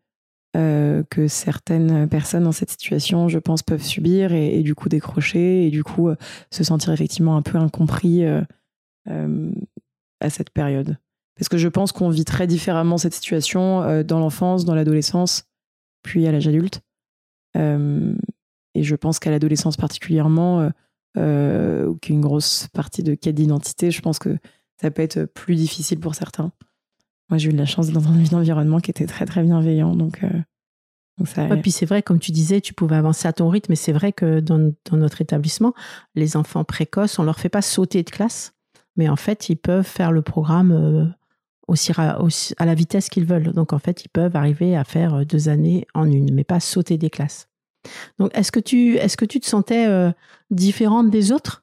euh, 0.56 1.04
que 1.10 1.28
certaines 1.28 2.08
personnes 2.08 2.44
dans 2.44 2.52
cette 2.52 2.70
situation, 2.70 3.28
je 3.28 3.40
pense, 3.40 3.64
peuvent 3.64 3.84
subir 3.84 4.34
et, 4.34 4.62
du 4.62 4.76
coup 4.76 4.90
décrocher 4.90 5.66
et 5.66 5.70
du 5.72 5.84
coup 5.84 6.10
euh, 6.10 6.16
se 6.52 6.64
sentir 6.64 6.92
effectivement 6.94 7.36
un 7.36 7.42
peu 7.42 7.58
incompris 7.58 8.26
euh, 8.26 8.42
à 10.20 10.30
cette 10.30 10.52
période. 10.52 10.98
Parce 11.36 11.50
que 11.50 11.58
je 11.58 11.68
pense 11.68 11.92
qu'on 11.92 12.10
vit 12.10 12.26
très 12.26 12.46
différemment 12.46 12.98
cette 12.98 13.14
situation 13.14 14.04
dans 14.04 14.20
l'enfance, 14.20 14.66
dans 14.66 14.76
l'adolescence, 14.76 15.46
puis 16.04 16.28
à 16.28 16.32
l'âge 16.32 16.48
adulte. 16.48 16.82
et 17.56 18.84
je 18.84 18.96
pense 18.96 19.18
qu'à 19.18 19.32
l'adolescence 19.32 19.76
particulièrement, 19.76 20.70
euh, 21.16 21.94
qui 22.02 22.12
est 22.12 22.16
une 22.16 22.22
grosse 22.22 22.68
partie 22.74 23.04
de 23.04 23.14
quête 23.14 23.36
d'identité, 23.36 23.92
je 23.92 24.02
pense 24.02 24.18
que 24.18 24.36
ça 24.82 24.90
peut 24.90 25.04
être 25.04 25.26
plus 25.26 25.56
difficile 25.56 26.00
pour 26.00 26.16
certains. 26.16 26.52
Moi, 27.30 27.38
j'ai 27.38 27.50
eu 27.50 27.54
de 27.54 27.58
la 27.58 27.66
chance 27.66 27.90
dans 27.90 28.08
un 28.08 28.26
environnement 28.34 28.80
qui 28.80 28.92
était 28.92 29.06
très, 29.06 29.26
très 29.26 29.44
bienveillant. 29.44 29.96
Donc, 29.96 30.24
euh, 30.24 30.30
puis 31.62 31.72
c'est 31.72 31.86
vrai, 31.86 32.02
comme 32.02 32.20
tu 32.20 32.32
disais, 32.32 32.62
tu 32.62 32.74
pouvais 32.74 32.96
avancer 32.96 33.28
à 33.28 33.34
ton 33.34 33.50
rythme, 33.50 33.72
mais 33.72 33.76
c'est 33.76 33.92
vrai 33.92 34.12
que 34.12 34.40
dans, 34.40 34.74
notre 34.92 35.22
établissement, 35.22 35.74
les 36.16 36.36
enfants 36.38 36.64
précoces, 36.64 37.20
on 37.20 37.24
leur 37.24 37.40
fait 37.40 37.50
pas 37.50 37.62
sauter 37.62 38.04
de 38.04 38.10
classe, 38.10 38.54
mais 38.96 39.10
en 39.10 39.16
fait, 39.16 39.50
ils 39.50 39.56
peuvent 39.56 39.86
faire 39.86 40.12
le 40.12 40.22
programme 40.22 40.72
euh, 40.72 41.06
aussi, 41.68 41.92
à 42.58 42.66
la 42.66 42.76
vitesse 42.76 43.10
qu'ils 43.10 43.26
veulent. 43.26 43.54
Donc, 43.54 43.74
en 43.74 43.80
fait, 43.80 44.06
ils 44.06 44.10
peuvent 44.10 44.36
arriver 44.36 44.76
à 44.76 44.84
faire 44.84 45.16
euh, 45.16 45.24
deux 45.24 45.50
années 45.50 45.86
en 45.94 46.10
une, 46.10 46.34
mais 46.34 46.44
pas 46.44 46.60
sauter 46.60 46.98
des 46.98 47.10
classes. 47.10 47.48
Donc, 48.18 48.32
est-ce 48.34 48.52
que 48.52 48.60
tu, 48.60 48.96
est-ce 48.96 49.18
que 49.18 49.26
tu 49.26 49.40
te 49.40 49.46
sentais 49.46 49.88
différente 50.52 51.10
des 51.10 51.34
autres? 51.34 51.63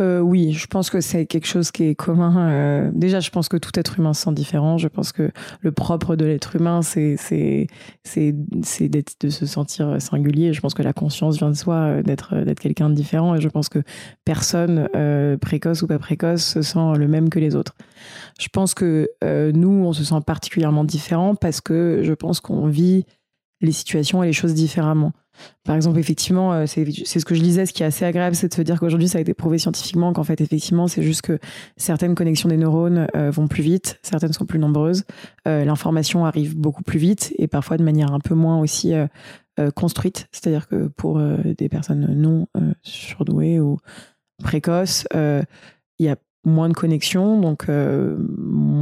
Euh, 0.00 0.20
oui, 0.20 0.52
je 0.52 0.66
pense 0.66 0.88
que 0.88 1.00
c'est 1.00 1.26
quelque 1.26 1.46
chose 1.46 1.70
qui 1.70 1.84
est 1.84 1.94
commun. 1.94 2.48
Euh, 2.50 2.90
déjà, 2.94 3.20
je 3.20 3.30
pense 3.30 3.48
que 3.48 3.56
tout 3.56 3.78
être 3.78 3.98
humain 3.98 4.14
se 4.14 4.24
sent 4.24 4.32
différent. 4.32 4.78
Je 4.78 4.88
pense 4.88 5.12
que 5.12 5.30
le 5.60 5.72
propre 5.72 6.16
de 6.16 6.24
l'être 6.24 6.56
humain, 6.56 6.80
c'est 6.82 7.16
de 8.14 9.28
se 9.28 9.46
sentir 9.46 10.00
singulier. 10.00 10.52
Je 10.52 10.60
pense 10.60 10.74
que 10.74 10.82
la 10.82 10.92
conscience 10.92 11.36
vient 11.36 11.50
de 11.50 11.56
soi, 11.56 11.74
euh, 11.74 12.02
d'être 12.02 12.34
d'être 12.34 12.60
quelqu'un 12.60 12.88
de 12.88 12.94
différent. 12.94 13.34
Et 13.34 13.40
je 13.40 13.48
pense 13.48 13.68
que 13.68 13.82
personne, 14.24 14.88
précoce 15.40 15.82
ou 15.82 15.86
pas 15.86 15.98
précoce, 15.98 16.42
se 16.44 16.62
sent 16.62 16.96
le 16.96 17.06
même 17.06 17.28
que 17.28 17.38
les 17.38 17.54
autres. 17.54 17.74
Je 18.38 18.48
pense 18.48 18.74
que 18.74 19.08
nous, 19.22 19.84
on 19.84 19.92
se 19.92 20.04
sent 20.04 20.20
particulièrement 20.26 20.84
différent 20.84 21.34
parce 21.34 21.60
que 21.60 22.00
je 22.02 22.12
pense 22.14 22.40
qu'on 22.40 22.68
vit 22.68 23.04
les 23.60 23.72
situations 23.72 24.22
et 24.22 24.26
les 24.26 24.32
choses 24.32 24.54
différemment. 24.54 25.12
Par 25.64 25.76
exemple, 25.76 25.98
effectivement, 25.98 26.52
euh, 26.52 26.66
c'est 26.66 26.84
ce 26.86 27.24
que 27.24 27.34
je 27.34 27.42
lisais, 27.42 27.66
ce 27.66 27.72
qui 27.72 27.82
est 27.82 27.86
assez 27.86 28.04
agréable, 28.04 28.34
c'est 28.34 28.48
de 28.48 28.54
se 28.54 28.62
dire 28.62 28.80
qu'aujourd'hui, 28.80 29.08
ça 29.08 29.18
a 29.18 29.20
été 29.20 29.34
prouvé 29.34 29.58
scientifiquement 29.58 30.12
qu'en 30.12 30.24
fait, 30.24 30.40
effectivement, 30.40 30.88
c'est 30.88 31.02
juste 31.02 31.22
que 31.22 31.38
certaines 31.76 32.14
connexions 32.14 32.48
des 32.48 32.56
neurones 32.56 33.06
euh, 33.14 33.30
vont 33.30 33.48
plus 33.48 33.62
vite, 33.62 33.98
certaines 34.02 34.32
sont 34.32 34.46
plus 34.46 34.58
nombreuses, 34.58 35.04
euh, 35.46 35.64
l'information 35.64 36.24
arrive 36.24 36.56
beaucoup 36.56 36.82
plus 36.82 36.98
vite 36.98 37.34
et 37.38 37.46
parfois 37.46 37.76
de 37.76 37.82
manière 37.82 38.12
un 38.12 38.20
peu 38.20 38.34
moins 38.34 38.58
aussi 38.60 38.92
construite. 39.74 40.26
C'est-à-dire 40.32 40.68
que 40.68 40.88
pour 40.88 41.20
des 41.20 41.68
personnes 41.68 42.14
non 42.14 42.46
surdouées 42.82 43.60
ou 43.60 43.78
précoces, 44.42 45.06
il 45.12 45.46
y 46.06 46.08
a 46.08 46.16
moins 46.44 46.70
de 46.70 46.74
connexions, 46.74 47.38
donc 47.38 47.66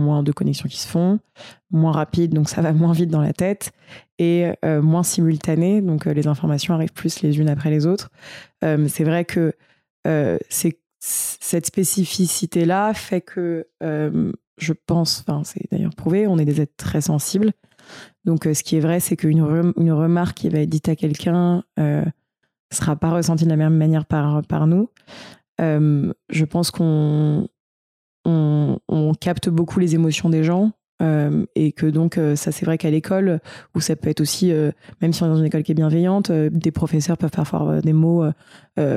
moins 0.09 0.23
de 0.23 0.33
connexions 0.33 0.69
qui 0.69 0.79
se 0.79 0.89
font, 0.89 1.21
moins 1.71 1.93
rapide, 1.93 2.33
donc 2.33 2.49
ça 2.49 2.63
va 2.63 2.73
moins 2.73 2.93
vite 2.93 3.11
dans 3.11 3.21
la 3.21 3.33
tête, 3.33 3.73
et 4.19 4.53
euh, 4.65 4.81
moins 4.81 5.03
simultané, 5.03 5.83
donc 5.83 6.07
euh, 6.07 6.13
les 6.13 6.27
informations 6.27 6.75
arrivent 6.75 6.93
plus 6.93 7.21
les 7.21 7.39
unes 7.39 7.49
après 7.49 7.71
les 7.71 7.87
autres. 7.87 8.11
c'est 8.63 9.05
vrai 9.05 9.25
que 9.25 9.53
cette 11.01 11.67
spécificité-là 11.67 12.95
fait 12.95 13.21
que 13.21 13.67
je 13.81 14.73
pense, 14.87 15.21
enfin 15.21 15.43
c'est 15.45 15.71
d'ailleurs 15.71 15.95
prouvé, 15.95 16.27
on 16.27 16.39
est 16.39 16.45
des 16.45 16.61
êtres 16.61 16.77
très 16.77 17.01
sensibles. 17.01 17.53
Donc 18.25 18.45
ce 18.45 18.63
qui 18.63 18.77
est 18.77 18.81
vrai, 18.81 19.01
c'est 19.01 19.17
qu'une 19.17 19.39
une 19.77 19.93
remarque 19.93 20.39
qui 20.39 20.49
va 20.49 20.61
être 20.61 20.69
dite 20.69 20.89
à 20.89 20.97
quelqu'un 20.97 21.63
ne 21.77 22.05
sera 22.73 22.97
pas 22.97 23.11
ressentie 23.11 23.45
de 23.45 23.51
la 23.51 23.57
même 23.57 23.77
manière 23.77 24.07
par, 24.07 24.43
par 24.47 24.67
nous. 24.67 24.89
Euh, 25.61 26.13
je 26.29 26.45
pense 26.45 26.71
qu'on 26.71 27.49
on, 28.25 29.15
capte 29.21 29.49
beaucoup 29.49 29.81
les 29.81 29.95
émotions 29.95 30.29
des 30.29 30.45
gens. 30.45 30.73
Euh, 31.01 31.47
et 31.55 31.71
que 31.71 31.87
donc 31.87 32.19
euh, 32.19 32.35
ça 32.35 32.51
c'est 32.51 32.67
vrai 32.67 32.77
qu'à 32.77 32.91
l'école 32.91 33.39
où 33.77 33.81
ça 33.81 33.95
peut 33.95 34.11
être 34.11 34.21
aussi 34.21 34.53
même 35.01 35.13
si 35.13 35.23
on 35.23 35.27
est 35.27 35.29
dans 35.29 35.37
une 35.37 35.45
école 35.45 35.63
qui 35.63 35.71
est 35.71 35.77
bienveillante 35.77 36.33
des 36.33 36.73
professeurs 36.73 37.17
peuvent 37.17 37.31
parfois 37.31 37.61
avoir 37.61 37.83
des 37.83 37.93
mots 37.93 38.25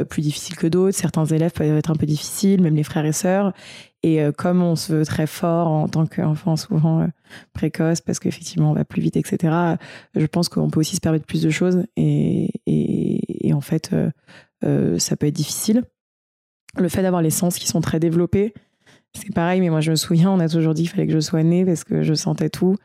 plus 0.10 0.24
difficiles 0.24 0.56
que 0.56 0.66
d'autres 0.66 0.98
certains 0.98 1.26
élèves 1.26 1.52
peuvent 1.52 1.78
être 1.78 1.92
un 1.92 1.96
peu 1.96 2.08
difficiles 2.08 2.60
même 2.64 2.76
les 2.76 2.82
frères 2.82 3.06
et 3.06 3.12
sœurs 3.12 3.54
et 4.02 4.20
comme 4.36 4.64
on 4.64 4.76
se 4.76 4.92
veut 4.92 5.06
très 5.06 5.28
fort 5.28 5.68
en 5.68 5.88
tant 5.88 6.08
qu'enfant 6.08 6.56
souvent 6.56 7.08
précoce 7.54 8.02
parce 8.02 8.18
qu'effectivement 8.18 8.72
on 8.72 8.74
va 8.74 8.84
plus 8.84 9.04
vite 9.04 9.16
etc 9.16 9.76
je 10.16 10.26
pense 10.26 10.50
qu'on 10.50 10.72
peut 10.72 10.80
aussi 10.80 10.96
se 10.96 11.02
permettre 11.02 11.28
plus 11.28 11.44
de 11.44 11.52
choses 11.52 11.86
et 11.98 12.50
en 13.54 13.62
fait 13.62 13.96
ça 14.64 15.16
peut 15.18 15.28
être 15.28 15.36
difficile 15.36 15.84
le 16.78 16.90
fait 16.90 17.02
d'avoir 17.02 17.22
les 17.22 17.30
sens 17.30 17.58
qui 17.58 17.68
sont 17.68 17.82
très 17.82 18.00
développés, 18.00 18.54
c'est 19.14 19.34
pareil, 19.34 19.60
mais 19.60 19.70
moi 19.70 19.82
je 19.82 19.92
me 19.92 19.96
souviens, 19.96 20.32
on 20.32 20.40
a 20.40 20.48
toujours 20.48 20.74
dit 20.74 20.84
qu'il 20.84 20.92
fallait 20.92 21.08
que 21.08 21.14
je 21.14 21.20
sois 21.20 21.44
née 21.44 21.66
parce 21.66 21.84
que 21.84 22.02
je 22.02 22.14
sentais 22.14 22.50
tout. 22.50 22.78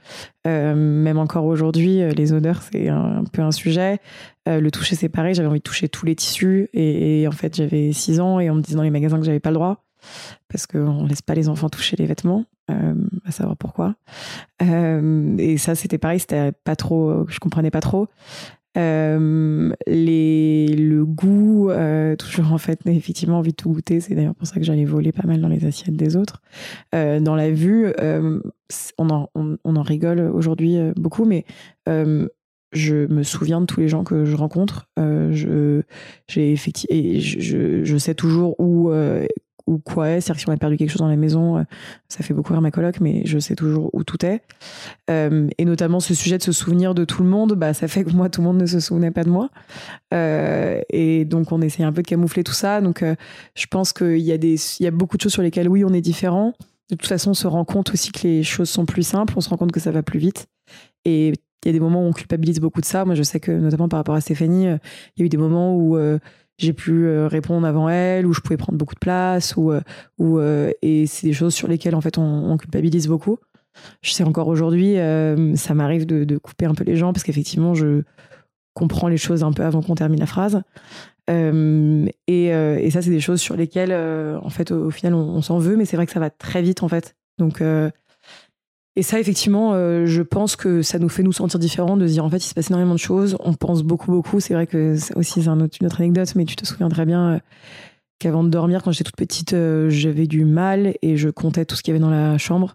Euh, 0.47 0.75
même 0.75 1.18
encore 1.18 1.45
aujourd'hui, 1.45 2.02
euh, 2.02 2.11
les 2.11 2.33
odeurs, 2.33 2.62
c'est 2.62 2.88
un, 2.88 3.23
peu 3.33 3.42
un 3.42 3.52
sujet. 3.52 4.00
Euh, 4.49 4.61
le 4.61 4.71
toucher, 4.71 4.97
c'est 4.97 5.09
pareil, 5.09 5.35
j'avais 5.35 5.49
envie 5.49 5.61
de 5.61 5.64
toucher 5.64 5.88
tous 5.88 6.04
les 6.04 6.16
tissus. 6.16 6.68
Et, 6.73 7.26
en 7.28 7.33
fait, 7.33 7.54
j'avais 7.54 7.92
6 7.92 8.21
ans 8.21 8.40
et 8.40 8.50
on 8.50 8.56
me 8.56 8.61
disait 8.61 8.76
dans 8.76 8.83
les 8.83 8.90
magasins 8.90 9.18
que 9.18 9.25
j'avais 9.25 9.40
pas 9.40 9.50
le 9.50 9.54
droit 9.54 9.85
parce 10.49 10.66
qu'on 10.66 11.02
ne 11.02 11.09
laisse 11.09 11.23
pas 11.23 11.35
les 11.35 11.49
enfants 11.49 11.68
toucher 11.68 11.97
les 11.97 12.06
vêtements, 12.06 12.45
à 12.68 13.33
savoir 13.33 13.56
pourquoi. 13.56 13.97
et 14.61 15.59
ça, 15.59 15.75
c'était 15.75 15.99
pareil, 15.99 16.21
c'était 16.21 16.52
pas 16.52 16.76
trop, 16.76 17.26
je 17.28 17.40
comprenais 17.40 17.73
pas 17.73 17.80
trop. 17.80 18.06
Euh, 18.76 19.73
les, 19.87 20.66
le 20.68 21.04
goût, 21.04 21.71
euh, 21.71 22.14
toujours 22.16 22.52
en 22.52 22.59
fait, 22.59 22.80
effectivement, 22.87 23.38
envie 23.38 23.52
de 23.52 23.56
tout 23.56 23.71
goûter. 23.71 24.00
C'est 24.00 24.14
d'ailleurs 24.14 24.35
pour 24.35 24.47
ça 24.47 24.56
que 24.56 24.64
j'allais 24.64 24.85
voler 24.85 25.12
pas 25.12 25.26
mal 25.26 25.40
dans 25.40 25.49
les 25.49 25.64
assiettes 25.64 25.97
des 25.97 26.16
autres. 26.16 26.42
Euh, 26.95 27.21
dans 27.21 27.35
la 27.35 27.50
vue, 27.50 27.92
on, 28.99 29.11
en, 29.11 29.30
on, 29.35 29.76
en 29.76 29.83
rigole 29.83 30.21
aujourd'hui 30.21 30.78
beaucoup, 30.97 31.25
mais 31.25 31.45
je 32.73 33.06
me 33.06 33.23
souviens 33.23 33.61
de 33.61 33.66
tous 33.66 33.80
les 33.80 33.88
gens 33.88 34.04
que 34.04 34.25
je 34.25 34.37
rencontre. 34.37 34.88
je, 34.97 35.83
j'ai 36.28 36.52
effectivement, 36.52 37.21
je, 37.21 37.85
je, 37.85 37.97
sais 37.97 38.14
toujours 38.14 38.59
où 38.61 38.90
ou 39.66 39.78
quoi 39.78 40.11
est. 40.11 40.20
C'est-à-dire 40.20 40.37
que 40.37 40.40
si 40.40 40.49
on 40.49 40.52
a 40.52 40.56
perdu 40.56 40.76
quelque 40.76 40.90
chose 40.90 41.00
dans 41.00 41.08
la 41.08 41.16
maison, 41.16 41.58
euh, 41.58 41.62
ça 42.08 42.23
fait 42.23 42.35
beaucoup 42.35 42.52
rire 42.52 42.62
ma 42.62 42.70
coloc, 42.70 43.00
mais 43.00 43.23
je 43.25 43.38
sais 43.38 43.56
toujours 43.56 43.90
où 43.92 44.04
tout 44.04 44.25
est. 44.25 44.42
Euh, 45.11 45.49
et 45.58 45.64
notamment 45.64 46.00
ce 46.00 46.14
sujet 46.14 46.38
de 46.38 46.42
se 46.42 46.52
souvenir 46.52 46.94
de 46.94 47.04
tout 47.04 47.23
le 47.23 47.28
monde, 47.28 47.54
bah, 47.54 47.75
ça 47.75 47.88
fait 47.88 48.04
que 48.04 48.11
moi, 48.11 48.28
tout 48.28 48.40
le 48.40 48.46
monde 48.46 48.58
ne 48.58 48.66
se 48.66 48.80
souvenait 48.80 49.11
pas 49.11 49.25
de 49.25 49.30
moi. 49.30 49.50
Euh, 50.14 50.80
et 50.90 51.25
donc, 51.25 51.52
on 51.52 51.61
essaye 51.61 51.85
un 51.85 51.92
peu 51.92 52.02
de 52.02 52.08
camoufler 52.08 52.44
tout 52.44 52.52
ça. 52.52 52.80
Donc, 52.80 53.02
je 53.02 53.66
pense 53.66 53.92
qu'il 53.92 54.18
y, 54.18 54.28
y 54.80 54.87
a 54.87 54.90
beaucoup 54.90 55.16
de 55.16 55.23
choses 55.23 55.32
sur 55.32 55.42
lesquelles, 55.42 55.68
oui, 55.68 55.85
on 55.85 55.92
est 55.92 56.00
différent. 56.00 56.52
De 56.90 56.94
toute 56.94 57.08
façon, 57.08 57.30
on 57.30 57.35
se 57.35 57.49
rend 57.49 57.64
compte 57.64 57.92
aussi 57.92 58.12
que 58.12 58.23
les 58.23 58.42
choses 58.44 58.70
sont 58.70 58.87
plus 58.87 59.02
simples, 59.02 59.35
on 59.37 59.40
se 59.40 59.49
rend 59.49 59.56
compte 59.56 59.73
que 59.73 59.80
ça 59.80 59.90
va 59.90 60.02
plus 60.02 60.20
vite. 60.20 60.46
Et 61.04 61.28
il 61.28 61.66
y 61.66 61.70
a 61.70 61.73
des 61.73 61.80
moments 61.80 62.04
où 62.04 62.08
on 62.08 62.12
culpabilise 62.12 62.61
beaucoup 62.61 62.80
de 62.80 62.87
ça. 62.87 63.04
Moi, 63.04 63.16
je 63.16 63.25
sais 63.25 63.40
que, 63.40 63.50
notamment 63.50 63.88
par 63.88 63.99
rapport 63.99 64.14
à 64.14 64.20
Stéphanie, 64.20 64.66
il 64.66 65.18
y 65.18 65.23
a 65.23 65.26
eu 65.26 65.28
des 65.28 65.37
moments 65.37 65.75
où 65.75 65.99
j'ai 66.58 66.72
pu 66.72 67.06
euh, 67.06 67.28
répondre 67.28 67.66
avant 67.66 67.88
elle, 67.88 68.26
ou 68.26 68.32
je 68.32 68.40
pouvais 68.40 68.56
prendre 68.56 68.78
beaucoup 68.78 68.94
de 68.94 69.00
place, 69.00 69.56
ou, 69.56 69.72
euh, 69.72 69.80
ou 70.18 70.38
euh, 70.38 70.72
et 70.82 71.06
c'est 71.06 71.26
des 71.26 71.32
choses 71.32 71.54
sur 71.54 71.68
lesquelles 71.68 71.94
en 71.94 72.00
fait 72.00 72.18
on, 72.18 72.56
culpabilise 72.56 73.08
beaucoup. 73.08 73.38
Je 74.00 74.12
sais 74.12 74.25
encore 74.25 74.48
aujourd'hui, 74.48 74.96
ça 75.56 75.75
m'arrive 75.75 76.06
de, 76.06 76.38
couper 76.38 76.64
un 76.64 76.75
peu 76.75 76.84
les 76.84 76.96
gens 76.96 77.12
parce 77.12 77.25
qu'effectivement 77.25 77.75
je 77.75 78.02
comprends 78.72 79.08
les 79.08 79.18
choses 79.18 79.44
un 79.44 79.52
peu 79.52 79.64
avant 79.64 79.82
qu'on 79.82 79.94
termine 79.94 80.18
la 80.18 80.26
phrase. 80.26 80.62
et, 81.28 82.46
et, 82.46 82.90
ça 82.90 83.02
c'est 83.02 83.10
des 83.10 83.20
choses 83.20 83.42
sur 83.42 83.54
lesquelles 83.54 83.92
en 83.92 84.48
fait 84.48 84.70
au, 84.70 84.90
final 84.90 85.12
on, 85.12 85.42
s'en 85.42 85.58
veut, 85.58 85.76
mais 85.76 85.84
c'est 85.84 85.96
vrai 85.96 86.06
que 86.06 86.12
ça 86.12 86.20
va 86.20 86.30
très 86.30 86.62
vite 86.62 86.82
en 86.82 86.88
fait. 86.88 87.16
Donc 87.36 87.62
Et 88.98 89.02
ça, 89.02 89.20
effectivement, 89.20 89.74
euh, 89.74 90.06
je 90.06 90.22
pense 90.22 90.56
que 90.56 90.80
ça 90.80 90.98
nous 90.98 91.10
fait 91.10 91.22
nous 91.22 91.32
sentir 91.32 91.60
différents, 91.60 91.96
de 91.98 92.06
se 92.06 92.12
dire 92.12 92.24
en 92.24 92.30
fait, 92.30 92.38
il 92.38 92.48
se 92.48 92.54
passe 92.54 92.70
énormément 92.70 92.94
de 92.94 92.98
choses. 92.98 93.36
On 93.40 93.52
pense 93.52 93.82
beaucoup, 93.82 94.10
beaucoup. 94.10 94.40
C'est 94.40 94.54
vrai 94.54 94.66
que 94.66 94.96
c'est 94.96 95.14
aussi 95.16 95.42
c'est 95.42 95.48
un 95.48 95.60
autre- 95.60 95.76
une 95.80 95.86
autre 95.86 96.00
anecdote, 96.00 96.34
mais 96.34 96.46
tu 96.46 96.56
te 96.56 96.64
souviens 96.64 96.88
très 96.88 97.04
bien 97.04 97.34
euh, 97.34 97.38
qu'avant 98.18 98.42
de 98.42 98.48
dormir, 98.48 98.82
quand 98.82 98.92
j'étais 98.92 99.04
toute 99.04 99.16
petite, 99.16 99.52
euh, 99.52 99.90
j'avais 99.90 100.26
du 100.26 100.46
mal 100.46 100.94
et 101.02 101.18
je 101.18 101.28
comptais 101.28 101.66
tout 101.66 101.76
ce 101.76 101.82
qu'il 101.82 101.92
y 101.92 101.94
avait 101.94 102.00
dans 102.02 102.10
la 102.10 102.38
chambre. 102.38 102.74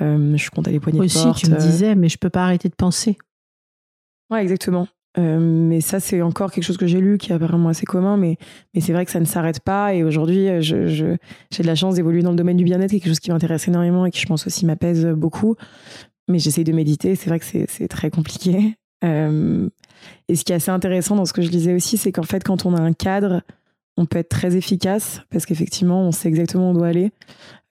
Je 0.00 0.50
comptais 0.50 0.72
les 0.72 0.80
poignées 0.80 0.98
de 1.00 1.04
Aussi, 1.04 1.22
porte. 1.24 1.38
tu 1.44 1.50
me 1.50 1.56
disais, 1.58 1.94
mais 1.94 2.08
je 2.08 2.18
peux 2.18 2.30
pas 2.30 2.44
arrêter 2.44 2.68
de 2.68 2.74
penser. 2.74 3.16
Ouais, 4.30 4.42
exactement. 4.42 4.88
Euh, 5.16 5.38
mais 5.40 5.80
ça, 5.80 6.00
c'est 6.00 6.22
encore 6.22 6.50
quelque 6.50 6.64
chose 6.64 6.76
que 6.76 6.86
j'ai 6.86 7.00
lu 7.00 7.18
qui 7.18 7.30
est 7.30 7.34
apparemment 7.34 7.68
assez 7.68 7.86
commun, 7.86 8.16
mais, 8.16 8.36
mais 8.74 8.80
c'est 8.80 8.92
vrai 8.92 9.04
que 9.04 9.12
ça 9.12 9.20
ne 9.20 9.24
s'arrête 9.24 9.60
pas. 9.60 9.94
Et 9.94 10.02
aujourd'hui, 10.02 10.48
euh, 10.48 10.60
je, 10.60 10.86
je- 10.88 11.16
j'ai 11.52 11.62
de 11.62 11.68
la 11.68 11.76
chance 11.76 11.94
d'évoluer 11.94 12.22
dans 12.22 12.30
le 12.30 12.36
domaine 12.36 12.56
du 12.56 12.64
bien-être, 12.64 12.90
qui 12.90 12.96
est 12.96 13.00
quelque 13.00 13.10
chose 13.10 13.20
qui 13.20 13.30
m'intéresse 13.30 13.68
énormément 13.68 14.06
et 14.06 14.10
qui, 14.10 14.20
je 14.20 14.26
pense, 14.26 14.46
aussi 14.46 14.66
m'apaise 14.66 15.06
beaucoup. 15.06 15.54
Mais 16.28 16.38
j'essaye 16.38 16.64
de 16.64 16.72
méditer. 16.72 17.14
C'est 17.14 17.28
vrai 17.28 17.38
que 17.38 17.44
c'est, 17.44 17.88
très 17.88 18.10
compliqué. 18.10 18.76
Euh, 19.02 19.68
et 20.28 20.34
ce 20.36 20.44
qui 20.46 20.52
est 20.52 20.54
assez 20.54 20.70
intéressant 20.70 21.14
dans 21.14 21.26
ce 21.26 21.34
que 21.34 21.42
je 21.42 21.50
disais 21.50 21.74
aussi, 21.74 21.98
c'est 21.98 22.10
qu'en 22.10 22.22
fait, 22.22 22.42
quand 22.42 22.64
on 22.64 22.74
a 22.74 22.80
un 22.80 22.94
cadre, 22.94 23.42
on 23.98 24.06
peut 24.06 24.16
être 24.18 24.30
très 24.30 24.56
efficace 24.56 25.20
parce 25.28 25.44
qu'effectivement, 25.44 26.00
on 26.00 26.10
sait 26.10 26.28
exactement 26.28 26.68
où 26.68 26.70
on 26.70 26.74
doit 26.74 26.86
aller. 26.86 27.12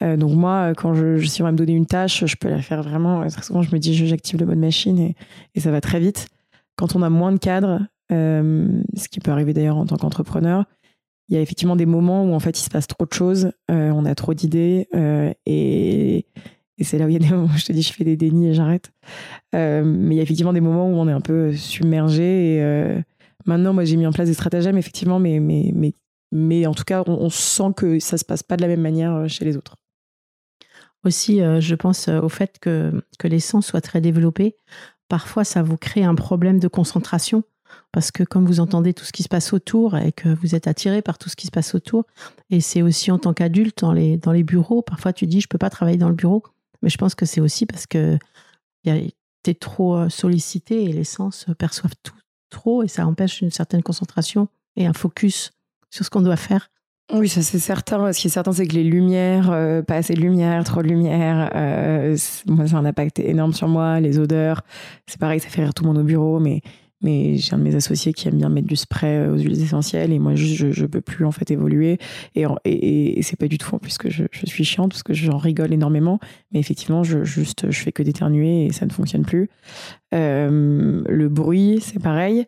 Euh, 0.03 0.15
donc 0.15 0.35
moi, 0.35 0.69
euh, 0.69 0.73
quand 0.75 0.93
je, 0.93 1.17
je, 1.17 1.25
si 1.25 1.41
on 1.41 1.45
va 1.45 1.51
me 1.51 1.57
donner 1.57 1.73
une 1.73 1.87
tâche, 1.87 2.23
je 2.27 2.35
peux 2.35 2.49
la 2.49 2.61
faire 2.61 2.83
vraiment. 2.83 3.25
Très 3.29 3.41
souvent, 3.41 3.63
je 3.63 3.73
me 3.73 3.79
dis, 3.79 3.95
j'active 3.95 4.39
le 4.39 4.45
mode 4.45 4.59
machine 4.59 4.99
et, 4.99 5.15
et 5.55 5.59
ça 5.59 5.71
va 5.71 5.81
très 5.81 5.99
vite. 5.99 6.27
Quand 6.75 6.95
on 6.95 7.01
a 7.01 7.09
moins 7.09 7.31
de 7.31 7.37
cadres, 7.37 7.81
euh, 8.11 8.81
ce 8.95 9.07
qui 9.07 9.19
peut 9.19 9.31
arriver 9.31 9.53
d'ailleurs 9.53 9.77
en 9.77 9.85
tant 9.85 9.97
qu'entrepreneur, 9.97 10.65
il 11.29 11.35
y 11.35 11.37
a 11.37 11.41
effectivement 11.41 11.75
des 11.75 11.85
moments 11.85 12.25
où 12.25 12.33
en 12.33 12.39
fait 12.39 12.59
il 12.59 12.63
se 12.63 12.69
passe 12.69 12.87
trop 12.87 13.05
de 13.05 13.13
choses, 13.13 13.51
euh, 13.71 13.91
on 13.91 14.05
a 14.05 14.13
trop 14.13 14.33
d'idées 14.33 14.87
euh, 14.93 15.31
et, 15.45 16.25
c'est 16.81 16.97
là 16.97 17.05
où 17.05 17.07
il 17.07 17.13
y 17.13 17.15
a 17.15 17.19
des 17.19 17.29
moments 17.29 17.45
où 17.45 17.57
je 17.57 17.63
te 17.63 17.71
dis 17.71 17.81
je 17.81 17.93
fais 17.93 18.03
des 18.03 18.17
dénis 18.17 18.49
et 18.49 18.53
j'arrête. 18.53 18.91
Mais 19.53 20.15
il 20.15 20.15
y 20.15 20.19
a 20.19 20.23
effectivement 20.23 20.51
des 20.51 20.59
moments 20.59 20.89
où 20.89 20.95
on 20.95 21.07
est 21.07 21.13
un 21.13 21.21
peu 21.21 21.53
submergé 21.53 22.59
maintenant 23.45 23.73
moi 23.73 23.85
j'ai 23.85 23.95
mis 23.95 24.05
en 24.05 24.11
place 24.11 24.27
des 24.27 24.33
stratagèmes 24.33 24.77
effectivement, 24.77 25.17
mais, 25.17 25.39
mais, 25.39 25.71
mais, 25.73 25.93
mais 26.33 26.65
en 26.65 26.73
tout 26.73 26.83
cas 26.83 27.03
on, 27.07 27.29
sent 27.29 27.71
que 27.77 27.99
ça 27.99 28.17
se 28.17 28.25
passe 28.25 28.43
pas 28.43 28.57
de 28.57 28.63
la 28.63 28.67
même 28.67 28.81
manière 28.81 29.29
chez 29.29 29.45
les 29.45 29.55
autres. 29.55 29.77
Aussi, 31.05 31.39
je 31.39 31.75
pense 31.75 32.09
au 32.09 32.29
fait 32.29 32.59
que, 32.59 33.01
que 33.17 33.29
les 33.29 33.39
sens 33.39 33.67
soient 33.67 33.81
très 33.81 34.01
développés. 34.01 34.57
Parfois, 35.13 35.43
ça 35.43 35.61
vous 35.61 35.77
crée 35.77 36.03
un 36.03 36.15
problème 36.15 36.59
de 36.59 36.67
concentration 36.67 37.43
parce 37.91 38.09
que 38.09 38.23
comme 38.23 38.47
vous 38.47 38.59
entendez 38.59 38.95
tout 38.95 39.05
ce 39.05 39.11
qui 39.11 39.21
se 39.21 39.29
passe 39.29 39.53
autour 39.53 39.95
et 39.95 40.11
que 40.11 40.27
vous 40.27 40.55
êtes 40.55 40.65
attiré 40.65 41.03
par 41.03 41.19
tout 41.19 41.29
ce 41.29 41.35
qui 41.35 41.45
se 41.45 41.51
passe 41.51 41.75
autour, 41.75 42.05
et 42.49 42.61
c'est 42.61 42.81
aussi 42.81 43.11
en 43.11 43.19
tant 43.19 43.31
qu'adulte 43.31 43.81
dans 43.81 43.93
les, 43.93 44.17
dans 44.17 44.31
les 44.31 44.41
bureaux, 44.41 44.81
parfois 44.81 45.13
tu 45.13 45.27
dis 45.27 45.39
je 45.39 45.47
peux 45.47 45.59
pas 45.59 45.69
travailler 45.69 45.99
dans 45.99 46.09
le 46.09 46.15
bureau, 46.15 46.41
mais 46.81 46.89
je 46.89 46.97
pense 46.97 47.13
que 47.13 47.27
c'est 47.27 47.41
aussi 47.41 47.67
parce 47.67 47.85
que 47.85 48.17
tu 48.83 48.89
es 48.89 49.53
trop 49.53 49.97
euh, 49.97 50.09
sollicité 50.09 50.83
et 50.83 50.91
les 50.91 51.03
sens 51.03 51.45
perçoivent 51.59 51.93
tout 52.01 52.17
trop 52.49 52.81
et 52.81 52.87
ça 52.87 53.05
empêche 53.05 53.41
une 53.41 53.51
certaine 53.51 53.83
concentration 53.83 54.47
et 54.77 54.87
un 54.87 54.93
focus 54.93 55.51
sur 55.91 56.03
ce 56.03 56.09
qu'on 56.09 56.21
doit 56.21 56.37
faire. 56.37 56.71
Oui, 57.11 57.27
ça 57.27 57.41
c'est 57.41 57.59
certain. 57.59 58.13
Ce 58.13 58.19
qui 58.19 58.27
est 58.27 58.29
certain, 58.29 58.53
c'est 58.53 58.65
que 58.65 58.73
les 58.73 58.83
lumières, 58.83 59.51
euh, 59.51 59.81
pas 59.81 59.95
assez 59.95 60.13
de 60.13 60.21
lumière, 60.21 60.63
trop 60.63 60.81
de 60.81 60.87
lumière, 60.87 61.51
euh, 61.53 62.15
moi, 62.47 62.65
ça 62.65 62.77
a 62.77 62.79
un 62.79 62.85
impact 62.85 63.19
énorme 63.19 63.53
sur 63.53 63.67
moi. 63.67 63.99
Les 63.99 64.19
odeurs, 64.19 64.61
c'est 65.05 65.19
pareil, 65.19 65.39
ça 65.39 65.49
fait 65.49 65.61
rire 65.63 65.73
tout 65.73 65.83
le 65.83 65.89
monde 65.89 65.97
au 65.99 66.03
bureau, 66.03 66.39
mais, 66.39 66.61
mais 67.01 67.35
j'ai 67.37 67.53
un 67.53 67.57
de 67.57 67.63
mes 67.63 67.75
associés 67.75 68.13
qui 68.13 68.29
aime 68.29 68.37
bien 68.37 68.47
mettre 68.49 68.67
du 68.67 68.77
spray 68.77 69.27
aux 69.27 69.37
huiles 69.37 69.61
essentielles 69.61 70.13
et 70.13 70.17
moi, 70.17 70.33
je, 70.35 70.71
je 70.71 70.85
peux 70.85 71.01
plus 71.01 71.25
en 71.25 71.31
fait 71.31 71.51
évoluer. 71.51 71.97
Et, 72.35 72.45
et, 72.63 73.19
et 73.19 73.21
c'est 73.21 73.37
pas 73.37 73.49
du 73.49 73.57
tout 73.57 73.75
en 73.75 73.79
plus 73.79 73.97
que 73.97 74.09
je, 74.09 74.23
je 74.31 74.45
suis 74.45 74.63
chiante 74.63 74.91
parce 74.91 75.03
que 75.03 75.13
j'en 75.13 75.37
rigole 75.37 75.73
énormément, 75.73 76.19
mais 76.53 76.59
effectivement, 76.61 77.03
je, 77.03 77.25
juste, 77.25 77.69
je 77.69 77.79
fais 77.81 77.91
que 77.91 78.01
d'éternuer 78.01 78.65
et 78.67 78.71
ça 78.71 78.85
ne 78.85 78.91
fonctionne 78.91 79.23
plus. 79.23 79.49
Euh, 80.15 81.03
le 81.07 81.29
bruit, 81.29 81.79
c'est 81.81 82.01
pareil. 82.01 82.45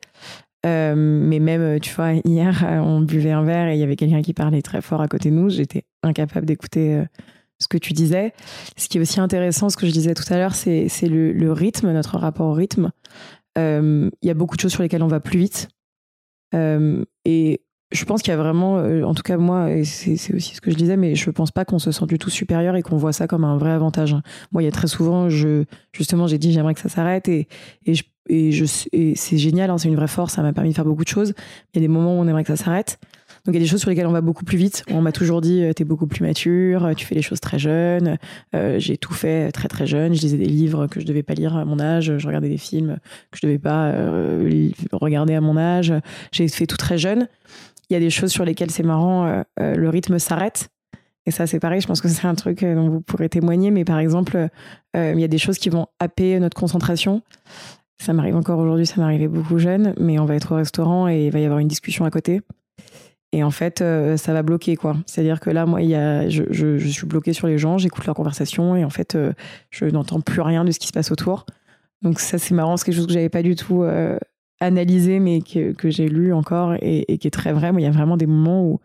Euh, 0.65 0.95
mais 0.95 1.39
même, 1.39 1.79
tu 1.79 1.93
vois, 1.93 2.13
hier, 2.13 2.63
euh, 2.65 2.79
on 2.79 3.01
buvait 3.01 3.31
un 3.31 3.43
verre 3.43 3.67
et 3.67 3.75
il 3.75 3.79
y 3.79 3.83
avait 3.83 3.95
quelqu'un 3.95 4.21
qui 4.21 4.33
parlait 4.33 4.61
très 4.61 4.81
fort 4.81 5.01
à 5.01 5.07
côté 5.07 5.29
de 5.29 5.35
nous. 5.35 5.49
J'étais 5.49 5.83
incapable 6.01 6.45
d'écouter 6.45 6.95
euh, 6.95 7.05
ce 7.59 7.67
que 7.67 7.77
tu 7.77 7.93
disais. 7.93 8.33
Ce 8.77 8.87
qui 8.87 8.97
est 8.97 9.01
aussi 9.01 9.19
intéressant, 9.19 9.69
ce 9.69 9.77
que 9.77 9.87
je 9.87 9.91
disais 9.91 10.13
tout 10.13 10.23
à 10.29 10.37
l'heure, 10.37 10.55
c'est 10.55 10.89
le, 11.03 11.51
rythme, 11.51 11.91
notre 11.91 12.17
rapport 12.17 12.47
au 12.47 12.53
rythme. 12.53 12.91
Euh, 13.57 14.09
Il 14.21 14.27
y 14.27 14.31
a 14.31 14.33
beaucoup 14.33 14.55
de 14.55 14.61
choses 14.61 14.73
sur 14.73 14.83
lesquelles 14.83 15.03
on 15.03 15.07
va 15.07 15.19
plus 15.19 15.39
vite. 15.39 15.69
Euh, 16.53 17.03
et 17.25 17.61
je 17.91 18.05
pense 18.05 18.21
qu'il 18.21 18.31
y 18.31 18.33
a 18.33 18.37
vraiment, 18.37 18.77
euh, 18.77 19.03
en 19.03 19.13
tout 19.13 19.23
cas 19.23 19.37
moi, 19.37 19.71
et 19.71 19.83
c'est 19.83 20.13
aussi 20.33 20.55
ce 20.55 20.61
que 20.61 20.71
je 20.71 20.75
disais, 20.75 20.97
mais 20.97 21.15
je 21.15 21.29
pense 21.29 21.51
pas 21.51 21.65
qu'on 21.65 21.79
se 21.79 21.91
sent 21.91 22.05
du 22.07 22.17
tout 22.17 22.29
supérieur 22.29 22.75
et 22.75 22.81
qu'on 22.81 22.97
voit 22.97 23.13
ça 23.13 23.27
comme 23.27 23.43
un 23.43 23.57
vrai 23.57 23.71
avantage. 23.71 24.15
Moi, 24.51 24.63
il 24.63 24.65
y 24.65 24.67
a 24.67 24.71
très 24.71 24.87
souvent, 24.87 25.29
justement, 25.93 26.27
j'ai 26.27 26.37
dit 26.37 26.51
j'aimerais 26.51 26.73
que 26.73 26.79
ça 26.81 26.89
s'arrête 26.89 27.27
et, 27.29 27.47
et, 27.85 27.93
je, 27.93 28.03
et, 28.27 28.49
et 28.93 29.15
c'est 29.15 29.37
génial, 29.37 29.69
hein, 29.69 29.77
c'est 29.77 29.87
une 29.87 29.95
vraie 29.95 30.07
force, 30.07 30.33
ça 30.33 30.41
m'a 30.41 30.53
permis 30.53 30.69
de 30.69 30.75
faire 30.75 30.85
beaucoup 30.85 31.03
de 31.03 31.09
choses. 31.09 31.33
Il 31.73 31.77
y 31.77 31.79
a 31.79 31.81
des 31.81 31.87
moments 31.87 32.17
où 32.17 32.21
on 32.21 32.27
aimerait 32.27 32.43
que 32.43 32.55
ça 32.55 32.63
s'arrête. 32.63 32.99
Donc 33.45 33.53
il 33.53 33.59
y 33.59 33.61
a 33.61 33.63
des 33.63 33.67
choses 33.67 33.81
sur 33.81 33.89
lesquelles 33.89 34.07
on 34.07 34.11
va 34.11 34.21
beaucoup 34.21 34.43
plus 34.43 34.57
vite. 34.57 34.83
On 34.89 35.01
m'a 35.01 35.11
toujours 35.11 35.39
dit 35.39 35.63
euh, 35.63 35.73
t'es 35.73 35.83
beaucoup 35.83 36.07
plus 36.07 36.23
mature, 36.23 36.85
euh, 36.85 36.93
tu 36.93 37.05
fais 37.05 37.13
les 37.13 37.21
choses 37.21 37.39
très 37.39 37.59
jeune. 37.59 38.17
Euh, 38.55 38.79
j'ai 38.79 38.97
tout 38.97 39.13
fait 39.13 39.51
très 39.51 39.67
très 39.67 39.85
jeune. 39.85 40.15
Je 40.15 40.21
lisais 40.21 40.37
des 40.37 40.45
livres 40.45 40.87
que 40.87 40.99
je 40.99 41.05
devais 41.05 41.21
pas 41.21 41.35
lire 41.35 41.55
à 41.55 41.63
mon 41.63 41.79
âge. 41.79 42.17
Je 42.17 42.27
regardais 42.27 42.49
des 42.49 42.57
films 42.57 42.97
que 43.31 43.37
je 43.37 43.45
devais 43.45 43.59
pas 43.59 43.93
regarder 44.91 45.35
à 45.35 45.41
mon 45.41 45.57
âge. 45.57 45.93
J'ai 46.31 46.47
fait 46.47 46.65
tout 46.65 46.77
très 46.77 46.97
jeune. 46.97 47.27
Il 47.89 47.93
y 47.93 47.95
a 47.95 47.99
des 47.99 48.09
choses 48.09 48.31
sur 48.31 48.45
lesquelles 48.45 48.71
c'est 48.71 48.83
marrant, 48.83 49.43
le 49.57 49.89
rythme 49.89 50.17
s'arrête. 50.17 50.69
Et 51.27 51.31
ça, 51.31 51.47
c'est 51.47 51.59
pareil, 51.59 51.81
je 51.81 51.87
pense 51.87 52.01
que 52.01 52.07
c'est 52.07 52.27
un 52.27 52.35
truc 52.35 52.63
dont 52.63 52.89
vous 52.89 53.01
pourrez 53.01 53.29
témoigner, 53.29 53.71
mais 53.71 53.85
par 53.85 53.99
exemple, 53.99 54.49
il 54.95 55.19
y 55.19 55.23
a 55.23 55.27
des 55.27 55.37
choses 55.37 55.59
qui 55.59 55.69
vont 55.69 55.87
happer 55.99 56.39
notre 56.39 56.57
concentration. 56.57 57.21
Ça 57.97 58.13
m'arrive 58.13 58.35
encore 58.35 58.59
aujourd'hui, 58.59 58.85
ça 58.85 58.99
m'arrivait 58.99 59.27
beaucoup 59.27 59.57
jeune, 59.57 59.93
mais 59.99 60.19
on 60.19 60.25
va 60.25 60.35
être 60.35 60.51
au 60.51 60.55
restaurant 60.55 61.07
et 61.07 61.27
il 61.27 61.31
va 61.31 61.39
y 61.39 61.45
avoir 61.45 61.59
une 61.59 61.67
discussion 61.67 62.05
à 62.05 62.11
côté. 62.11 62.41
Et 63.31 63.43
en 63.43 63.51
fait, 63.51 63.81
euh, 63.81 64.15
ça 64.15 64.31
va 64.31 64.43
bloquer, 64.43 64.77
quoi. 64.77 64.95
C'est-à-dire 65.05 65.41
que 65.41 65.49
là, 65.49 65.65
moi, 65.65 65.81
y 65.81 65.93
a, 65.95 66.29
je, 66.29 66.43
je, 66.51 66.87
suis 66.87 67.05
bloquée 67.05 67.33
sur 67.33 67.47
les 67.47 67.57
gens, 67.57 67.77
j'écoute 67.77 68.05
leur 68.05 68.15
conversation 68.15 68.77
et 68.77 68.85
en 68.85 68.89
fait, 68.89 69.15
euh, 69.15 69.33
je 69.71 69.85
n'entends 69.85 70.21
plus 70.21 70.39
rien 70.39 70.63
de 70.63 70.71
ce 70.71 70.79
qui 70.79 70.87
se 70.87 70.93
passe 70.93 71.11
autour. 71.11 71.45
Donc 72.01 72.21
ça, 72.21 72.37
c'est 72.37 72.53
marrant, 72.53 72.77
c'est 72.77 72.85
quelque 72.85 72.95
chose 72.95 73.07
que 73.07 73.13
j'avais 73.13 73.27
pas 73.27 73.43
du 73.43 73.55
tout 73.55 73.83
euh, 73.83 74.17
analysé, 74.61 75.19
mais 75.19 75.41
que, 75.41 75.73
que 75.73 75.89
j'ai 75.89 76.07
lu 76.07 76.31
encore 76.33 76.75
et, 76.81 77.17
qui 77.17 77.27
est 77.27 77.31
très 77.31 77.51
vrai. 77.51 77.73
Moi, 77.73 77.81
il 77.81 77.83
y 77.83 77.87
a 77.87 77.91
vraiment 77.91 78.15
des 78.15 78.27
moments 78.27 78.63
où, 78.63 78.79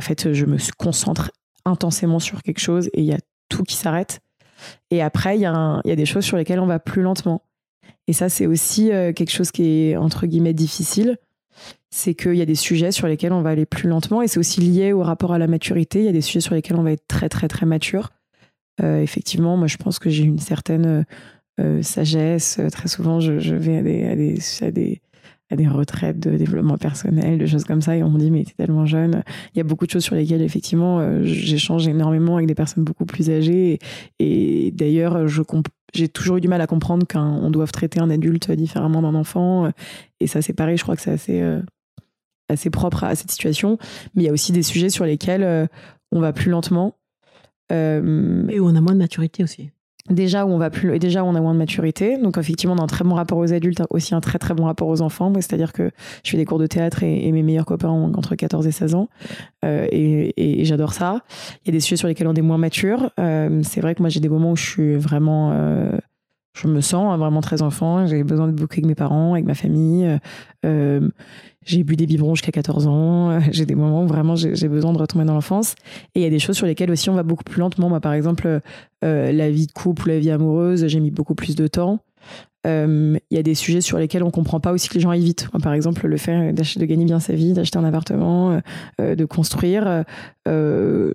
en 0.00 0.02
fait, 0.02 0.32
je 0.32 0.46
me 0.46 0.56
concentre 0.78 1.30
intensément 1.66 2.18
sur 2.18 2.42
quelque 2.42 2.60
chose 2.60 2.88
et 2.94 3.00
il 3.00 3.06
y 3.06 3.12
a 3.12 3.18
tout 3.50 3.62
qui 3.62 3.76
s'arrête. 3.76 4.20
Et 4.90 5.02
après, 5.02 5.36
il 5.36 5.40
y, 5.40 5.42
y 5.42 5.46
a 5.92 5.96
des 5.96 6.06
choses 6.06 6.24
sur 6.24 6.38
lesquelles 6.38 6.60
on 6.60 6.66
va 6.66 6.78
plus 6.78 7.02
lentement. 7.02 7.42
Et 8.08 8.12
ça, 8.12 8.28
c'est 8.28 8.46
aussi 8.46 8.92
euh, 8.92 9.12
quelque 9.12 9.30
chose 9.30 9.50
qui 9.50 9.90
est, 9.90 9.96
entre 9.96 10.26
guillemets, 10.26 10.54
difficile. 10.54 11.18
C'est 11.90 12.14
qu'il 12.14 12.34
y 12.34 12.42
a 12.42 12.46
des 12.46 12.54
sujets 12.54 12.90
sur 12.90 13.06
lesquels 13.06 13.32
on 13.32 13.42
va 13.42 13.50
aller 13.50 13.66
plus 13.66 13.88
lentement. 13.88 14.22
Et 14.22 14.28
c'est 14.28 14.38
aussi 14.38 14.60
lié 14.60 14.92
au 14.92 15.02
rapport 15.02 15.32
à 15.32 15.38
la 15.38 15.46
maturité. 15.46 16.00
Il 16.00 16.06
y 16.06 16.08
a 16.08 16.12
des 16.12 16.20
sujets 16.20 16.40
sur 16.40 16.54
lesquels 16.54 16.76
on 16.76 16.82
va 16.82 16.92
être 16.92 17.06
très, 17.06 17.28
très, 17.28 17.48
très 17.48 17.66
mature. 17.66 18.10
Euh, 18.82 19.00
effectivement, 19.00 19.56
moi, 19.56 19.66
je 19.66 19.76
pense 19.76 19.98
que 19.98 20.10
j'ai 20.10 20.24
une 20.24 20.38
certaine 20.38 21.04
euh, 21.60 21.82
sagesse. 21.82 22.60
Très 22.72 22.88
souvent, 22.88 23.20
je, 23.20 23.54
vais 23.54 23.76
à 23.76 23.82
des, 23.82 24.04
à, 24.04 24.16
des, 24.70 25.00
à, 25.50 25.56
des, 25.56 25.68
retraites 25.68 26.18
de 26.18 26.36
développement 26.36 26.78
personnel, 26.78 27.38
de 27.38 27.46
choses 27.46 27.64
comme 27.64 27.82
ça. 27.82 27.94
Et 27.96 28.02
on 28.02 28.10
me 28.10 28.18
dit, 28.18 28.30
mais 28.30 28.44
t'es 28.44 28.54
tellement 28.54 28.86
jeune. 28.86 29.22
Il 29.54 29.58
y 29.58 29.60
a 29.60 29.64
beaucoup 29.64 29.84
de 29.86 29.90
choses 29.90 30.04
sur 30.04 30.16
lesquelles, 30.16 30.42
effectivement, 30.42 31.22
j'échange 31.22 31.86
énormément 31.86 32.36
avec 32.36 32.48
des 32.48 32.54
personnes 32.54 32.84
beaucoup 32.84 33.04
plus 33.04 33.30
âgées. 33.30 33.78
Et, 34.18 34.66
et 34.66 34.70
d'ailleurs, 34.70 35.28
je 35.28 35.42
comp- 35.42 35.68
j'ai 35.94 36.08
toujours 36.08 36.38
eu 36.38 36.40
du 36.40 36.48
mal 36.48 36.60
à 36.60 36.66
comprendre 36.66 37.06
qu'on 37.06 37.50
doit 37.50 37.66
traiter 37.66 38.00
un 38.00 38.10
adulte 38.10 38.50
différemment 38.50 39.02
d'un 39.02 39.14
enfant. 39.14 39.70
Et 40.20 40.26
ça, 40.26 40.42
c'est 40.42 40.52
pareil, 40.52 40.76
je 40.76 40.82
crois 40.82 40.96
que 40.96 41.02
c'est 41.02 41.10
assez, 41.10 41.40
euh, 41.40 41.60
assez 42.48 42.70
propre 42.70 43.04
à 43.04 43.14
cette 43.14 43.30
situation. 43.30 43.78
Mais 44.14 44.22
il 44.22 44.26
y 44.26 44.28
a 44.28 44.32
aussi 44.32 44.52
des 44.52 44.62
sujets 44.62 44.90
sur 44.90 45.04
lesquels 45.04 45.42
euh, 45.42 45.66
on 46.10 46.20
va 46.20 46.32
plus 46.32 46.50
lentement. 46.50 46.96
Euh, 47.70 48.46
Et 48.48 48.60
où 48.60 48.66
on 48.66 48.74
a 48.74 48.80
moins 48.80 48.92
de 48.92 48.98
maturité 48.98 49.42
aussi. 49.42 49.70
Déjà 50.10 50.44
où 50.44 50.50
on 50.50 50.58
va 50.58 50.70
plus 50.70 50.98
déjà 50.98 51.22
où 51.22 51.26
on 51.26 51.34
a 51.34 51.40
moins 51.40 51.54
de 51.54 51.58
maturité. 51.58 52.18
Donc 52.18 52.38
effectivement 52.38 52.74
on 52.74 52.78
a 52.78 52.82
un 52.82 52.86
très 52.86 53.04
bon 53.04 53.14
rapport 53.14 53.38
aux 53.38 53.52
adultes 53.52 53.82
aussi 53.90 54.14
un 54.14 54.20
très 54.20 54.38
très 54.38 54.54
bon 54.54 54.64
rapport 54.64 54.88
aux 54.88 55.00
enfants. 55.00 55.30
Moi, 55.30 55.40
c'est-à-dire 55.40 55.72
que 55.72 55.90
je 56.24 56.30
fais 56.30 56.36
des 56.36 56.44
cours 56.44 56.58
de 56.58 56.66
théâtre 56.66 57.02
et, 57.02 57.30
mes 57.32 57.42
meilleurs 57.42 57.66
copains 57.66 57.90
ont 57.90 58.12
entre 58.14 58.34
14 58.34 58.66
et 58.66 58.72
16 58.72 58.94
ans. 58.94 59.08
Euh, 59.64 59.86
et, 59.90 60.64
j'adore 60.64 60.92
ça. 60.92 61.20
Il 61.64 61.68
y 61.68 61.70
a 61.70 61.72
des 61.72 61.80
sujets 61.80 61.96
sur 61.96 62.08
lesquels 62.08 62.28
on 62.28 62.34
est 62.34 62.42
moins 62.42 62.58
mature. 62.58 63.10
Euh, 63.18 63.60
c'est 63.62 63.80
vrai 63.80 63.94
que 63.94 64.02
moi 64.02 64.08
j'ai 64.08 64.20
des 64.20 64.28
moments 64.28 64.52
où 64.52 64.56
je 64.56 64.68
suis 64.68 64.96
vraiment 64.96 65.52
euh, 65.52 65.90
je 66.54 66.68
me 66.68 66.80
sens 66.80 67.18
vraiment 67.18 67.40
très 67.40 67.62
enfant. 67.62 68.06
J'ai 68.06 68.24
besoin 68.24 68.46
de 68.48 68.52
beaucoup 68.52 68.74
avec 68.74 68.86
mes 68.86 68.94
parents 68.94 69.32
avec 69.32 69.46
ma 69.46 69.54
famille 69.54 70.18
j'ai 71.64 71.84
bu 71.84 71.96
des 71.96 72.06
biberons 72.06 72.34
jusqu'à 72.34 72.52
14 72.52 72.86
ans 72.86 73.40
j'ai 73.50 73.66
des 73.66 73.74
moments 73.74 74.04
où 74.04 74.06
vraiment 74.06 74.36
j'ai 74.36 74.68
besoin 74.68 74.92
de 74.92 74.98
retomber 74.98 75.24
dans 75.24 75.34
l'enfance 75.34 75.74
et 76.14 76.20
il 76.20 76.22
y 76.22 76.26
a 76.26 76.30
des 76.30 76.38
choses 76.38 76.56
sur 76.56 76.66
lesquelles 76.66 76.90
aussi 76.90 77.10
on 77.10 77.14
va 77.14 77.22
beaucoup 77.22 77.44
plus 77.44 77.60
lentement 77.60 77.88
moi 77.88 78.00
par 78.00 78.12
exemple 78.12 78.60
euh, 79.04 79.32
la 79.32 79.50
vie 79.50 79.66
de 79.66 79.72
couple 79.72 80.04
ou 80.04 80.08
la 80.08 80.18
vie 80.18 80.30
amoureuse, 80.30 80.86
j'ai 80.86 81.00
mis 81.00 81.10
beaucoup 81.10 81.34
plus 81.34 81.56
de 81.56 81.66
temps. 81.66 82.00
Euh, 82.66 83.18
Il 83.30 83.36
y 83.36 83.38
a 83.38 83.42
des 83.42 83.54
sujets 83.54 83.80
sur 83.80 83.98
lesquels 83.98 84.22
on 84.22 84.30
comprend 84.30 84.60
pas 84.60 84.72
aussi 84.72 84.88
que 84.88 84.94
les 84.94 85.00
gens 85.00 85.10
aillent 85.10 85.24
vite. 85.24 85.48
Par 85.62 85.72
exemple, 85.72 86.06
le 86.06 86.16
fait 86.16 86.52
de 86.52 86.84
gagner 86.84 87.04
bien 87.04 87.18
sa 87.20 87.34
vie, 87.34 87.52
d'acheter 87.52 87.78
un 87.78 87.84
appartement, 87.84 88.52
euh, 88.52 88.60
euh, 89.00 89.14
de 89.16 89.24
construire. 89.24 90.04
euh, 90.46 91.12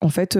en 0.00 0.08
fait, 0.08 0.38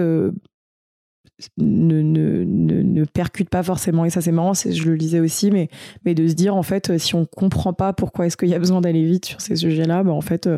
euh, 1.59 1.63
ne, 1.63 2.01
ne, 2.01 2.81
ne, 2.81 3.05
percute 3.05 3.49
pas 3.49 3.63
forcément. 3.63 4.05
Et 4.05 4.09
ça, 4.09 4.21
c'est 4.21 4.31
marrant, 4.31 4.53
je 4.53 4.83
le 4.83 4.95
lisais 4.95 5.19
aussi, 5.19 5.51
mais, 5.51 5.69
mais 6.05 6.13
de 6.15 6.27
se 6.27 6.33
dire, 6.33 6.55
en 6.55 6.63
fait, 6.63 6.97
si 6.97 7.15
on 7.15 7.25
comprend 7.25 7.73
pas 7.73 7.93
pourquoi 7.93 8.25
est-ce 8.25 8.37
qu'il 8.37 8.49
y 8.49 8.55
a 8.55 8.59
besoin 8.59 8.81
d'aller 8.81 9.05
vite 9.05 9.25
sur 9.25 9.41
ces 9.41 9.55
sujets-là, 9.55 10.03
bah, 10.03 10.11
en 10.11 10.21
fait, 10.21 10.49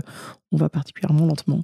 on 0.52 0.58
va 0.58 0.70
particulièrement 0.70 1.26
lentement. 1.26 1.64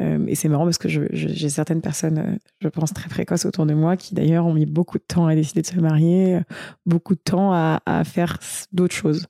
et 0.00 0.34
c'est 0.34 0.48
marrant 0.48 0.64
parce 0.64 0.78
que 0.78 0.88
j'ai 0.88 1.48
certaines 1.48 1.80
personnes, 1.80 2.38
je 2.60 2.68
pense, 2.68 2.92
très 2.92 3.08
précoces 3.08 3.44
autour 3.46 3.66
de 3.66 3.74
moi 3.74 3.96
qui 3.96 4.14
d'ailleurs 4.14 4.46
ont 4.46 4.54
mis 4.54 4.66
beaucoup 4.66 4.98
de 4.98 5.04
temps 5.06 5.26
à 5.26 5.34
décider 5.34 5.62
de 5.62 5.66
se 5.66 5.80
marier, 5.80 6.40
beaucoup 6.86 7.14
de 7.14 7.20
temps 7.20 7.52
à, 7.52 7.80
à 7.86 8.04
faire 8.04 8.38
d'autres 8.72 8.94
choses. 8.94 9.26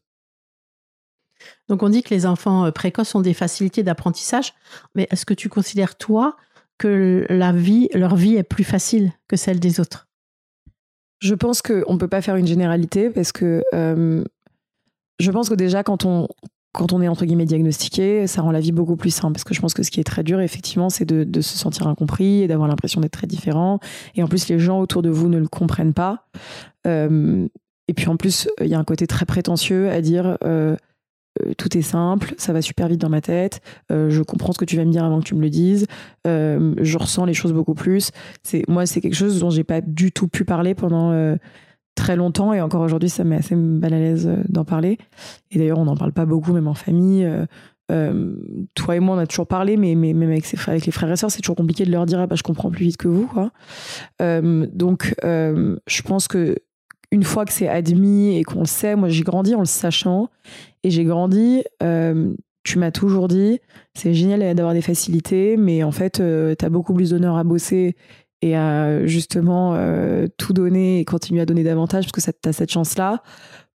Donc 1.69 1.83
on 1.83 1.89
dit 1.89 2.03
que 2.03 2.15
les 2.15 2.27
enfants 2.27 2.71
précoces 2.73 3.15
ont 3.15 3.21
des 3.21 3.35
facilités 3.35 3.83
d'apprentissage, 3.83 4.55
mais 4.95 5.07
est-ce 5.11 5.27
que 5.27 5.35
tu 5.35 5.49
considères, 5.49 5.97
toi, 5.97 6.37
que 6.79 7.27
la 7.29 7.53
vie, 7.53 7.89
leur 7.95 8.17
vie 8.17 8.37
est 8.37 8.43
plus 8.43 8.65
facile 8.65 9.13
que 9.27 9.37
celle 9.37 9.61
des 9.61 9.81
autres 9.81 10.07
Je 11.21 11.35
pense 11.35 11.63
qu'on 11.63 11.93
ne 11.93 11.99
peut 11.99 12.09
pas 12.09 12.23
faire 12.23 12.37
une 12.37 12.47
généralité 12.47 13.11
parce 13.11 13.33
que 13.33 13.63
euh, 13.75 14.25
je 15.19 15.31
pense 15.31 15.49
que 15.49 15.55
déjà 15.55 15.83
quand 15.83 16.05
on, 16.05 16.29
quand 16.73 16.93
on 16.93 17.03
est 17.03 17.09
entre 17.09 17.25
guillemets 17.25 17.47
diagnostiqué, 17.47 18.27
ça 18.27 18.43
rend 18.43 18.53
la 18.53 18.61
vie 18.61 18.73
beaucoup 18.73 18.97
plus 18.97 19.11
simple. 19.11 19.33
Parce 19.33 19.45
que 19.45 19.55
je 19.55 19.61
pense 19.61 19.75
que 19.75 19.83
ce 19.83 19.91
qui 19.91 20.01
est 20.01 20.05
très 20.05 20.23
dur, 20.23 20.41
effectivement, 20.41 20.91
c'est 20.91 21.05
de, 21.05 21.41
se 21.41 21.59
sentir 21.59 21.87
incompris 21.89 22.43
et 22.43 22.49
d'avoir 22.49 22.69
l'impression 22.69 23.01
d'être 23.01 23.13
très 23.13 23.27
différent. 23.27 23.81
Et 24.15 24.23
en 24.23 24.29
plus, 24.29 24.49
les 24.49 24.59
gens 24.59 24.81
autour 24.81 25.03
de 25.03 25.11
vous 25.11 25.29
ne 25.29 25.39
le 25.39 25.49
comprennent 25.49 25.95
pas. 25.95 26.29
Euh, 26.87 27.49
et 27.89 27.95
puis 27.95 28.09
en 28.09 28.17
plus, 28.17 28.49
il 28.61 28.69
y 28.69 28.75
a 28.75 28.79
un 28.79 28.85
côté 28.85 29.07
très 29.07 29.25
prétentieux 29.25 29.91
à 29.91 30.01
dire 30.01 30.37
euh, 30.45 30.77
tout 31.57 31.77
est 31.77 31.83
simple, 31.83 32.35
ça 32.39 32.53
va 32.53 32.63
super 32.63 32.89
vite 32.89 33.01
dans 33.01 33.09
ma 33.09 33.21
tête, 33.21 33.61
euh, 33.91 34.11
je 34.11 34.23
comprends 34.23 34.53
ce 34.53 34.59
que 34.59 34.65
tu 34.65 34.77
vas 34.77 34.85
me 34.85 34.91
dire 34.91 35.05
avant 35.05 35.21
que 35.21 35.25
tu 35.25 35.35
me 35.35 35.41
le 35.41 35.51
dises, 35.51 35.87
euh, 36.27 36.75
je 36.81 36.99
ressens 36.99 37.25
les 37.25 37.35
choses 37.35 37.53
beaucoup 37.53 37.75
plus. 37.75 38.11
C'est 38.43 38.69
moi, 38.69 38.87
c'est 38.87 39.01
quelque 39.01 39.17
chose 39.17 39.39
dont 39.41 39.51
j'ai 39.51 39.65
pas 39.65 39.81
du 39.81 40.13
tout 40.13 40.29
pu 40.29 40.45
parler 40.45 40.75
pendant 40.75 41.37
très 41.95 42.17
longtemps 42.17 42.53
et 42.53 42.61
encore 42.61 42.83
aujourd'hui, 42.83 43.09
ça 43.09 43.25
met 43.25 43.37
assez 43.37 43.57
mal 43.57 43.93
à 43.93 43.99
l'aise 43.99 44.31
d'en 44.49 44.65
parler. 44.65 44.99
Et 45.51 45.59
d'ailleurs, 45.59 45.79
on 45.79 45.85
n'en 45.85 45.97
parle 45.97 46.13
pas 46.13 46.27
beaucoup, 46.27 46.53
même 46.53 46.69
en 46.69 46.75
famille. 46.75 47.29
toi 47.89 48.97
et 48.97 49.01
moi, 49.01 49.17
on 49.17 49.19
a 49.19 49.27
toujours 49.27 49.47
parlé, 49.49 49.77
mais, 49.77 49.95
mais 49.95 50.13
même 50.13 50.31
avec, 50.31 50.45
avec 50.67 50.87
les 50.87 50.93
frères 50.93 51.11
et 51.11 51.17
sœurs, 51.17 51.31
c'est 51.31 51.41
toujours 51.41 51.57
compliqué 51.57 51.85
de 51.85 51.91
leur 51.91 52.07
dire 52.07 52.21
ah 52.21 52.27
bah, 52.27 52.37
je 52.37 52.43
comprends 52.43 52.71
plus 52.71 52.85
vite 52.85 52.97
que 52.97 53.09
vous. 53.09 53.27
Quoi. 53.27 53.51
donc, 54.21 55.15
je 55.23 56.03
pense 56.03 56.29
que 56.29 56.57
une 57.11 57.25
fois 57.25 57.45
que 57.45 57.53
c'est 57.53 57.69
admis 57.69 58.37
et 58.37 58.45
qu'on 58.45 58.61
le 58.61 58.67
sait, 58.67 58.97
moi 58.97 59.09
j'ai 59.09 59.25
grandi 59.25 59.55
en 59.55 59.61
le 59.61 59.67
sachant 59.67 60.29
et 60.83 60.91
j'ai 60.91 61.05
grandi. 61.05 61.65
Euh, 61.83 62.33
tu 62.65 62.79
m'as 62.79 62.91
toujours 62.91 63.29
dit, 63.29 63.61
c'est 63.95 64.13
génial 64.13 64.55
d'avoir 64.55 64.75
des 64.75 64.83
facilités, 64.83 65.57
mais 65.57 65.83
en 65.83 65.93
fait, 65.93 66.21
euh, 66.21 66.55
tu 66.59 66.65
as 66.65 66.69
beaucoup 66.69 66.93
plus 66.93 67.11
d'honneur 67.11 67.37
à 67.37 67.45
bosser 67.45 67.97
et 68.43 68.57
à 68.57 69.07
justement 69.07 69.75
euh, 69.75 70.27
tout 70.37 70.53
donner 70.53 71.01
et 71.01 71.05
continuer 71.05 71.41
à 71.41 71.47
donner 71.47 71.65
davantage 71.65 72.05
parce 72.05 72.13
que 72.13 72.31
tu 72.31 72.49
as 72.49 72.53
cette 72.53 72.71
chance-là 72.71 73.23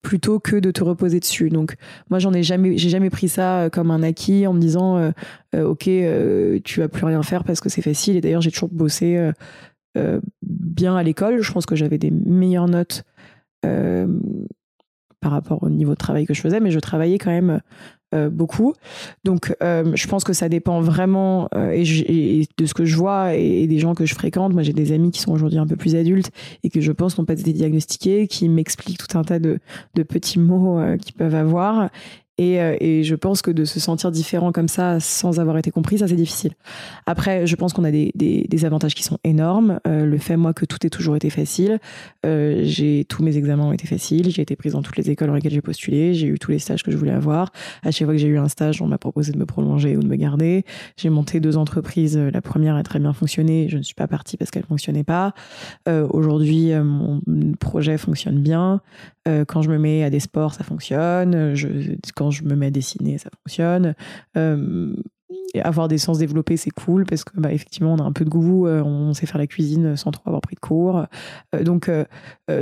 plutôt 0.04 0.40
que 0.40 0.58
de 0.58 0.70
te 0.70 0.84
reposer 0.84 1.20
dessus. 1.20 1.50
Donc 1.50 1.76
moi 2.10 2.20
j'en 2.20 2.34
ai 2.34 2.44
jamais 2.44 2.78
j'ai 2.78 2.90
jamais 2.90 3.10
pris 3.10 3.30
ça 3.30 3.70
comme 3.72 3.90
un 3.90 4.04
acquis 4.04 4.46
en 4.48 4.54
me 4.54 4.60
disant 4.60 5.12
OK, 5.54 5.90
tu 6.64 6.80
vas 6.80 6.88
plus 6.88 7.06
rien 7.06 7.24
faire 7.24 7.44
parce 7.44 7.62
que 7.62 7.70
c'est 7.70 7.82
facile 7.82 8.18
et 8.18 8.22
d'ailleurs 8.22 8.42
j'ai 8.42 8.52
toujours 8.52 8.70
bossé 8.70 9.32
bien 10.42 10.96
à 10.96 11.04
l'école, 11.04 11.42
je 11.42 11.52
pense 11.52 11.66
que 11.66 11.76
j'avais 11.76 11.98
des 11.98 12.12
meilleures 12.12 12.68
notes 12.68 13.04
euh, 13.04 13.13
par 15.22 15.32
rapport 15.32 15.64
au 15.64 15.70
niveau 15.70 15.92
de 15.92 15.98
travail 15.98 16.26
que 16.26 16.34
je 16.34 16.42
faisais, 16.42 16.60
mais 16.60 16.70
je 16.70 16.80
travaillais 16.80 17.18
quand 17.18 17.32
même 17.32 17.62
euh, 18.14 18.30
beaucoup. 18.30 18.74
Donc, 19.24 19.56
euh, 19.64 19.92
je 19.96 20.08
pense 20.08 20.24
que 20.24 20.34
ça 20.34 20.50
dépend 20.50 20.82
vraiment 20.82 21.50
de 21.54 22.66
ce 22.66 22.74
que 22.74 22.86
je 22.86 22.96
vois 22.96 23.34
et, 23.34 23.66
des 23.66 23.80
gens 23.80 23.96
que 23.96 24.06
je 24.06 24.14
fréquente. 24.14 24.54
Moi, 24.54 24.64
j'ai 24.64 24.74
des 24.74 24.92
amis 24.92 25.12
qui 25.12 25.22
sont 25.22 25.32
aujourd'hui 25.32 25.60
un 25.60 25.66
peu 25.66 25.78
plus 25.78 25.96
adultes 25.96 26.30
et 26.64 26.70
que 26.70 26.82
je 26.82 26.92
pense 26.92 27.18
n'ont 27.18 27.26
pas 27.26 27.40
été 27.40 27.54
diagnostiqués, 27.54 28.28
qui 28.28 28.50
m'expliquent 28.50 29.00
tout 29.00 29.18
un 29.18 29.24
tas 29.24 29.40
de, 29.40 29.60
de 29.96 30.04
petits 30.04 30.40
mots 30.40 30.80
qu'ils 31.02 31.16
peuvent 31.16 31.36
avoir 31.36 31.90
euh, 32.42 32.76
et, 32.80 33.04
je 33.04 33.16
pense 33.16 33.42
que 33.42 33.52
de 33.52 33.64
se 33.64 33.80
sentir 33.80 34.12
différent 34.12 34.52
comme 34.52 34.68
ça 34.68 35.00
sans 35.00 35.40
avoir 35.40 35.58
été 35.58 35.70
compris, 35.72 36.00
ça 36.00 36.08
c'est 36.08 36.16
difficile. 36.16 36.54
Après, 37.06 37.46
je 37.46 37.56
pense 37.56 37.74
qu'on 37.74 37.84
a 37.84 37.92
des, 37.92 38.12
des, 38.16 38.66
avantages 38.66 38.96
qui 38.96 39.04
sont 39.04 39.20
énormes. 39.24 39.80
Euh, 39.88 40.06
le 40.06 40.18
fait, 40.18 40.38
moi, 40.38 40.54
que 40.54 40.66
tout 40.66 40.84
ait 40.86 40.90
toujours 40.90 41.16
été 41.16 41.30
facile. 41.30 41.80
Euh, 42.26 43.04
tous 43.08 43.24
mes 43.24 43.38
examens 43.38 43.66
ont 43.66 43.74
été 43.74 43.88
faciles. 43.88 44.32
J'ai 44.32 44.42
été 44.42 44.56
prise 44.56 44.74
dans 44.74 44.82
toutes 44.82 44.98
les 44.98 45.10
écoles 45.12 45.28
dans 45.28 45.36
lesquelles 45.36 45.52
j'ai 45.52 45.62
postulé. 45.62 46.14
J'ai 46.14 46.28
eu 46.28 46.40
tous 46.40 46.52
les 46.52 46.60
stages 46.60 46.82
que 46.84 46.92
je 46.92 46.98
voulais 46.98 47.12
avoir. 47.12 47.52
À 47.84 47.92
chaque 47.92 48.08
fois 48.08 48.16
que 48.16 48.22
j'ai 48.22 48.28
eu 48.28 48.38
un 48.38 48.48
stage, 48.48 48.82
on 48.82 48.88
m'a 48.88 48.98
proposé 48.98 49.32
de 49.32 49.38
me 49.38 49.46
prolonger 49.46 49.98
ou 49.98 50.02
de 50.02 50.08
me 50.08 50.16
garder. 50.16 50.66
J'ai 50.98 51.10
monté 51.10 51.40
deux 51.40 51.58
entreprises. 51.58 52.18
La 52.18 52.42
première 52.42 52.76
a 52.76 52.84
très 52.84 53.00
bien 53.00 53.14
fonctionné. 53.14 53.68
Je 53.70 53.78
ne 53.78 53.84
suis 53.84 53.96
pas 53.96 54.08
partie 54.08 54.38
parce 54.38 54.50
qu'elle 54.50 54.66
fonctionnait 54.66 55.04
pas. 55.04 55.34
Aujourd'hui, 56.10 56.72
mon 56.74 57.22
projet 57.60 57.98
fonctionne 57.98 58.40
bien. 58.40 58.82
Quand 59.26 59.62
je 59.62 59.70
me 59.70 59.78
mets 59.78 60.04
à 60.04 60.10
des 60.10 60.20
sports, 60.20 60.54
ça 60.54 60.64
fonctionne. 60.64 61.56
Quand 62.16 62.32
je 62.32 62.44
me 62.44 62.56
mets 62.56 62.68
à 62.68 62.72
dessiner, 62.72 63.18
ça 63.18 63.30
fonctionne. 63.44 63.96
Euh, 65.56 65.62
avoir 65.64 65.88
des 65.88 65.98
sens 65.98 66.18
développés, 66.18 66.58
c'est 66.58 66.72
cool 66.72 67.06
parce 67.06 67.24
que 67.24 67.40
bah, 67.40 67.52
effectivement, 67.52 67.94
on 67.94 67.98
a 67.98 68.04
un 68.04 68.12
peu 68.12 68.26
de 68.26 68.30
goût, 68.30 68.68
euh, 68.68 68.82
on 68.82 69.14
sait 69.14 69.26
faire 69.26 69.38
la 69.38 69.48
cuisine 69.48 69.96
sans 69.96 70.12
trop 70.12 70.24
avoir 70.28 70.42
pris 70.42 70.56
de 70.56 70.60
cours. 70.60 71.06
Euh, 71.56 71.64
donc, 71.64 71.90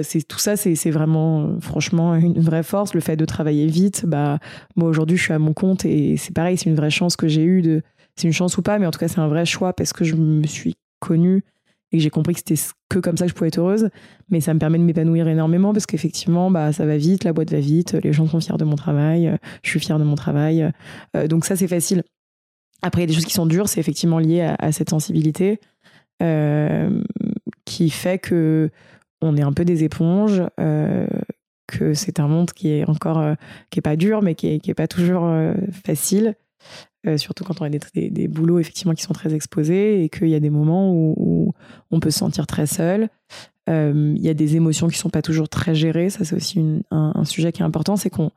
c'est 0.04 0.28
tout 0.28 0.40
ça, 0.40 0.56
c'est 0.56 0.92
vraiment, 0.92 1.60
franchement, 1.60 2.16
une 2.16 2.40
vraie 2.40 2.64
force. 2.64 2.94
Le 2.94 3.02
fait 3.02 3.16
de 3.16 3.26
travailler 3.26 3.68
vite, 3.68 4.06
bah, 4.06 4.40
moi 4.76 4.90
aujourd'hui, 4.90 5.18
je 5.18 5.24
suis 5.24 5.34
à 5.34 5.40
mon 5.40 5.54
compte 5.54 5.86
et 5.86 6.18
c'est 6.18 6.34
pareil, 6.34 6.58
c'est 6.58 6.70
une 6.70 6.76
vraie 6.76 6.90
chance 6.90 7.16
que 7.16 7.28
j'ai 7.28 7.44
eue. 7.44 7.82
C'est 8.16 8.28
une 8.28 8.34
chance 8.34 8.58
ou 8.58 8.62
pas, 8.62 8.78
mais 8.78 8.86
en 8.86 8.92
tout 8.92 9.00
cas, 9.00 9.08
c'est 9.08 9.20
un 9.20 9.28
vrai 9.28 9.46
choix 9.46 9.74
parce 9.74 9.94
que 9.94 10.04
je 10.04 10.16
me 10.16 10.46
suis 10.46 10.76
connue 11.00 11.44
et 11.92 11.98
que 11.98 12.04
j'ai 12.04 12.10
compris 12.10 12.34
que 12.34 12.40
c'était 12.40 12.62
que 12.90 13.00
comme 13.00 13.18
ça 13.18 13.26
que 13.26 13.32
je 13.32 13.36
pouvais 13.36 13.50
être 13.50 13.60
heureuse. 13.60 13.90
Mais 14.30 14.42
ça 14.42 14.54
me 14.54 14.60
permet 14.60 14.78
de 14.78 14.84
m'épanouir 14.84 15.28
énormément 15.28 15.74
parce 15.74 15.86
qu'effectivement, 15.86 16.50
bah, 16.50 16.72
ça 16.72 16.86
va 16.86 16.98
vite, 16.98 17.24
la 17.24 17.34
boîte 17.34 17.52
va 17.52 17.60
vite, 17.60 17.94
les 17.94 18.14
gens 18.14 18.28
sont 18.28 18.40
fiers 18.40 18.58
de 18.58 18.64
mon 18.64 18.76
travail, 18.76 19.28
euh, 19.28 19.38
je 19.64 19.70
suis 19.70 19.80
fière 19.80 20.00
de 20.00 20.04
mon 20.04 20.16
travail. 20.16 20.72
Euh, 21.16 21.28
donc 21.28 21.46
ça, 21.46 21.56
c'est 21.56 21.68
facile. 21.68 22.04
Après, 22.82 23.02
il 23.02 23.04
y 23.04 23.06
a 23.06 23.08
des 23.08 23.14
choses 23.14 23.26
qui 23.26 23.34
sont 23.34 23.46
dures, 23.46 23.70
c'est 23.70 23.80
effectivement 23.80 24.20
lié 24.20 24.56
à, 24.58 24.72
cette 24.72 24.90
sensibilité 24.90 25.60
euh, 26.24 27.04
qui 27.66 27.90
fait 27.90 28.18
que 28.18 28.70
on 29.22 29.38
est 29.38 29.44
un 29.44 29.54
peu 29.54 29.66
des 29.66 29.84
éponges, 29.84 30.42
que 30.58 31.94
c'est 31.94 32.20
un 32.20 32.28
monde 32.28 32.52
qui 32.54 32.70
est 32.70 32.90
encore 32.90 33.36
qui 33.70 33.82
pas 33.82 33.96
dur, 33.96 34.24
mais 34.24 34.34
qui 34.34 34.48
est, 34.48 34.60
qui 34.60 34.72
est 34.72 34.74
pas 34.74 34.88
toujours 34.88 35.32
facile. 35.86 36.34
Euh, 37.08 37.18
surtout 37.18 37.44
quand 37.44 37.62
on 37.62 37.66
a 37.66 37.70
des, 37.70 38.12
des, 38.12 38.28
boulots 38.28 38.60
effectivement 38.60 38.94
qui 38.94 39.02
sont 39.02 39.14
très 39.14 39.34
exposés 39.34 40.04
et 40.04 40.10
qu'il 40.10 40.28
y 40.28 40.36
a 40.36 40.40
des 40.40 40.52
moments 40.52 40.94
où, 40.94 41.52
on 41.90 42.00
peut 42.00 42.12
se 42.12 42.20
sentir 42.20 42.46
très 42.46 42.68
seul. 42.68 43.10
Euh, 43.70 44.14
il 44.16 44.22
y 44.22 44.30
a 44.30 44.34
des 44.34 44.56
émotions 44.56 44.88
qui 44.88 44.98
sont 44.98 45.10
pas 45.10 45.24
toujours 45.24 45.50
très 45.50 45.74
gérées. 45.74 46.10
Ça, 46.10 46.24
c'est 46.26 46.36
aussi 46.36 46.60
un, 46.92 47.12
un, 47.16 47.26
sujet 47.26 47.52
qui 47.52 47.62
est 47.62 47.66
important, 47.66 47.96
c'est 47.96 48.10
qu'on 48.10 48.32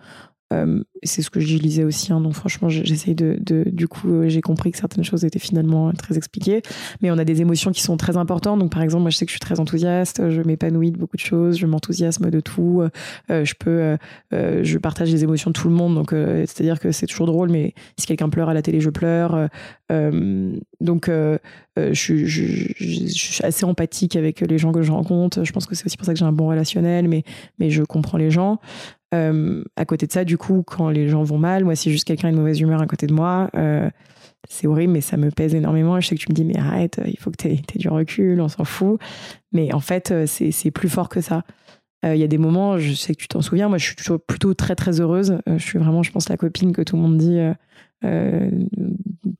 euh, 0.54 0.82
c'est 1.02 1.20
ce 1.20 1.28
que 1.28 1.40
je 1.40 1.58
lisais 1.58 1.84
aussi, 1.84 2.12
hein, 2.12 2.20
donc 2.20 2.32
franchement, 2.32 2.68
j'essaye 2.70 3.14
de, 3.14 3.36
de, 3.40 3.64
Du 3.70 3.88
coup, 3.88 4.10
euh, 4.10 4.28
j'ai 4.28 4.40
compris 4.40 4.72
que 4.72 4.78
certaines 4.78 5.04
choses 5.04 5.24
étaient 5.24 5.38
finalement 5.38 5.92
très 5.92 6.16
expliquées. 6.16 6.62
Mais 7.02 7.10
on 7.10 7.18
a 7.18 7.24
des 7.24 7.42
émotions 7.42 7.72
qui 7.72 7.82
sont 7.82 7.96
très 7.96 8.16
importantes. 8.16 8.58
Donc, 8.58 8.72
par 8.72 8.82
exemple, 8.82 9.02
moi, 9.02 9.10
je 9.10 9.16
sais 9.16 9.26
que 9.26 9.30
je 9.30 9.34
suis 9.34 9.40
très 9.40 9.60
enthousiaste, 9.60 10.30
je 10.30 10.40
m'épanouis 10.40 10.92
de 10.92 10.98
beaucoup 10.98 11.16
de 11.16 11.22
choses, 11.22 11.58
je 11.58 11.66
m'enthousiasme 11.66 12.30
de 12.30 12.40
tout. 12.40 12.82
Euh, 13.30 13.44
je 13.44 13.54
peux. 13.58 13.96
je 14.32 14.78
partage 14.78 15.10
les 15.10 15.24
émotions 15.24 15.50
de 15.50 15.54
tout 15.54 15.68
le 15.68 15.74
monde. 15.74 15.94
Donc, 15.94 16.10
c'est-à-dire 16.12 16.80
que 16.80 16.92
c'est 16.92 17.06
toujours 17.06 17.26
drôle, 17.26 17.50
mais 17.50 17.74
si 17.98 18.06
quelqu'un 18.06 18.28
pleure 18.28 18.48
à 18.48 18.54
la 18.54 18.62
télé, 18.62 18.80
je 18.80 18.90
pleure. 18.90 19.48
donc, 20.80 21.10
je, 21.76 21.90
je, 21.92 22.24
je, 22.26 23.06
suis 23.08 23.44
assez 23.44 23.64
empathique 23.64 24.16
avec 24.16 24.40
les 24.40 24.58
gens 24.58 24.72
que 24.72 24.82
je 24.82 24.92
rencontre. 24.92 25.44
Je 25.44 25.52
pense 25.52 25.66
que 25.66 25.74
c'est 25.74 25.84
aussi 25.86 25.96
pour 25.96 26.06
ça 26.06 26.12
que 26.12 26.18
j'ai 26.18 26.24
un 26.24 26.32
bon 26.32 26.48
relationnel, 26.48 27.08
mais, 27.08 27.24
mais 27.58 27.70
je 27.70 27.82
comprends 27.82 28.18
les 28.18 28.30
gens. 28.30 28.58
Euh, 29.14 29.62
à 29.77 29.85
côté 29.85 30.07
de 30.07 30.12
ça, 30.12 30.24
du 30.24 30.37
coup, 30.37 30.62
quand 30.66 30.90
les 30.90 31.09
gens 31.09 31.22
vont 31.22 31.38
mal, 31.38 31.64
moi, 31.64 31.77
si 31.77 31.90
juste 31.90 32.05
quelqu'un 32.05 32.29
a 32.29 32.31
une 32.31 32.37
mauvaise 32.37 32.61
humeur 32.61 32.81
à 32.81 32.87
côté 32.87 33.07
de 33.07 33.14
moi, 33.14 33.50
euh, 33.57 33.88
c'est 34.48 34.66
horrible, 34.66 34.92
mais 34.92 35.00
ça 35.00 35.16
me 35.16 35.31
pèse 35.31 35.55
énormément. 35.55 36.00
Je 36.00 36.09
sais 36.09 36.16
que 36.16 36.20
tu 36.20 36.27
me 36.31 36.35
dis, 36.35 36.44
mais 36.44 36.59
arrête, 36.59 37.00
il 37.07 37.18
faut 37.18 37.31
que 37.31 37.37
tu 37.37 37.48
aies, 37.48 37.62
du 37.77 37.88
recul, 37.88 38.40
on 38.40 38.48
s'en 38.48 38.64
fout. 38.64 39.00
Mais 39.53 39.72
en 39.72 39.81
fait, 39.81 40.11
euh, 40.11 40.27
c'est 40.27 40.70
plus 40.70 40.88
fort 40.88 41.09
que 41.09 41.20
ça. 41.20 41.44
Il 42.07 42.18
y 42.18 42.22
a 42.22 42.27
des 42.27 42.37
moments, 42.37 42.77
je 42.77 42.92
sais 42.92 43.14
que 43.14 43.18
tu 43.18 43.29
t'en 43.29 43.40
souviens, 43.40 43.70
moi, 43.70 43.79
je 43.79 43.87
suis 43.87 43.96
toujours 43.96 44.20
plutôt 44.20 44.53
très, 44.53 44.74
très 44.74 45.00
heureuse. 45.00 45.38
je 45.46 45.57
suis 45.57 45.79
vraiment, 45.79 46.03
je 46.03 46.12
pense, 46.12 46.29
la 46.29 46.37
copine 46.37 46.72
que 46.74 46.83
tout 46.83 46.96
le 46.96 47.03
monde 47.03 47.16
dit. 47.16 47.38
Euh, 48.05 48.50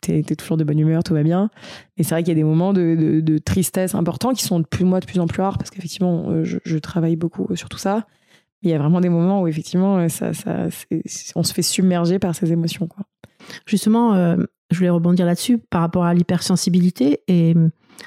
t'es 0.01 0.21
es 0.21 0.37
toujours 0.37 0.57
de 0.57 0.65
bonne 0.65 0.79
humeur, 0.79 1.05
tout 1.05 1.13
va 1.13 1.23
bien. 1.23 1.51
Et 1.99 2.05
c'est 2.05 2.15
vrai 2.15 2.23
qu'il 2.23 2.31
y 2.31 2.33
a 2.33 2.37
des 2.37 2.43
moments 2.43 2.73
de, 2.73 3.39
tristesse 3.45 3.95
importants 3.95 4.33
qui 4.33 4.45
sont 4.45 4.61
de 4.61 4.65
plus, 4.65 4.87
de 4.87 5.05
plus 5.05 5.21
en 5.21 5.27
plus 5.27 5.43
rares 5.43 5.59
parce 5.59 5.69
qu'effectivement, 5.69 6.43
je, 6.43 6.79
travaille 6.79 7.17
beaucoup 7.17 7.55
sur 7.55 7.69
tout 7.69 7.77
ça 7.77 8.07
il 8.65 8.71
y 8.71 8.75
a 8.75 8.79
vraiment 8.79 9.01
des 9.01 9.09
moments 9.09 9.43
où 9.43 9.49
effectivement, 9.49 9.99
euh, 9.99 10.71
on 11.35 11.43
se 11.43 11.53
fait 11.53 11.63
submerger 11.63 12.19
par 12.19 12.35
ces 12.35 12.53
émotions. 12.53 12.89
Justement, 13.67 14.15
euh, 14.15 14.37
je 14.71 14.79
voulais 14.79 14.91
rebondir 14.91 15.27
là-dessus 15.27 15.59
par 15.59 15.83
rapport 15.83 16.05
à 16.05 16.15
l'hypersensibilité 16.15 17.21
et 17.29 17.55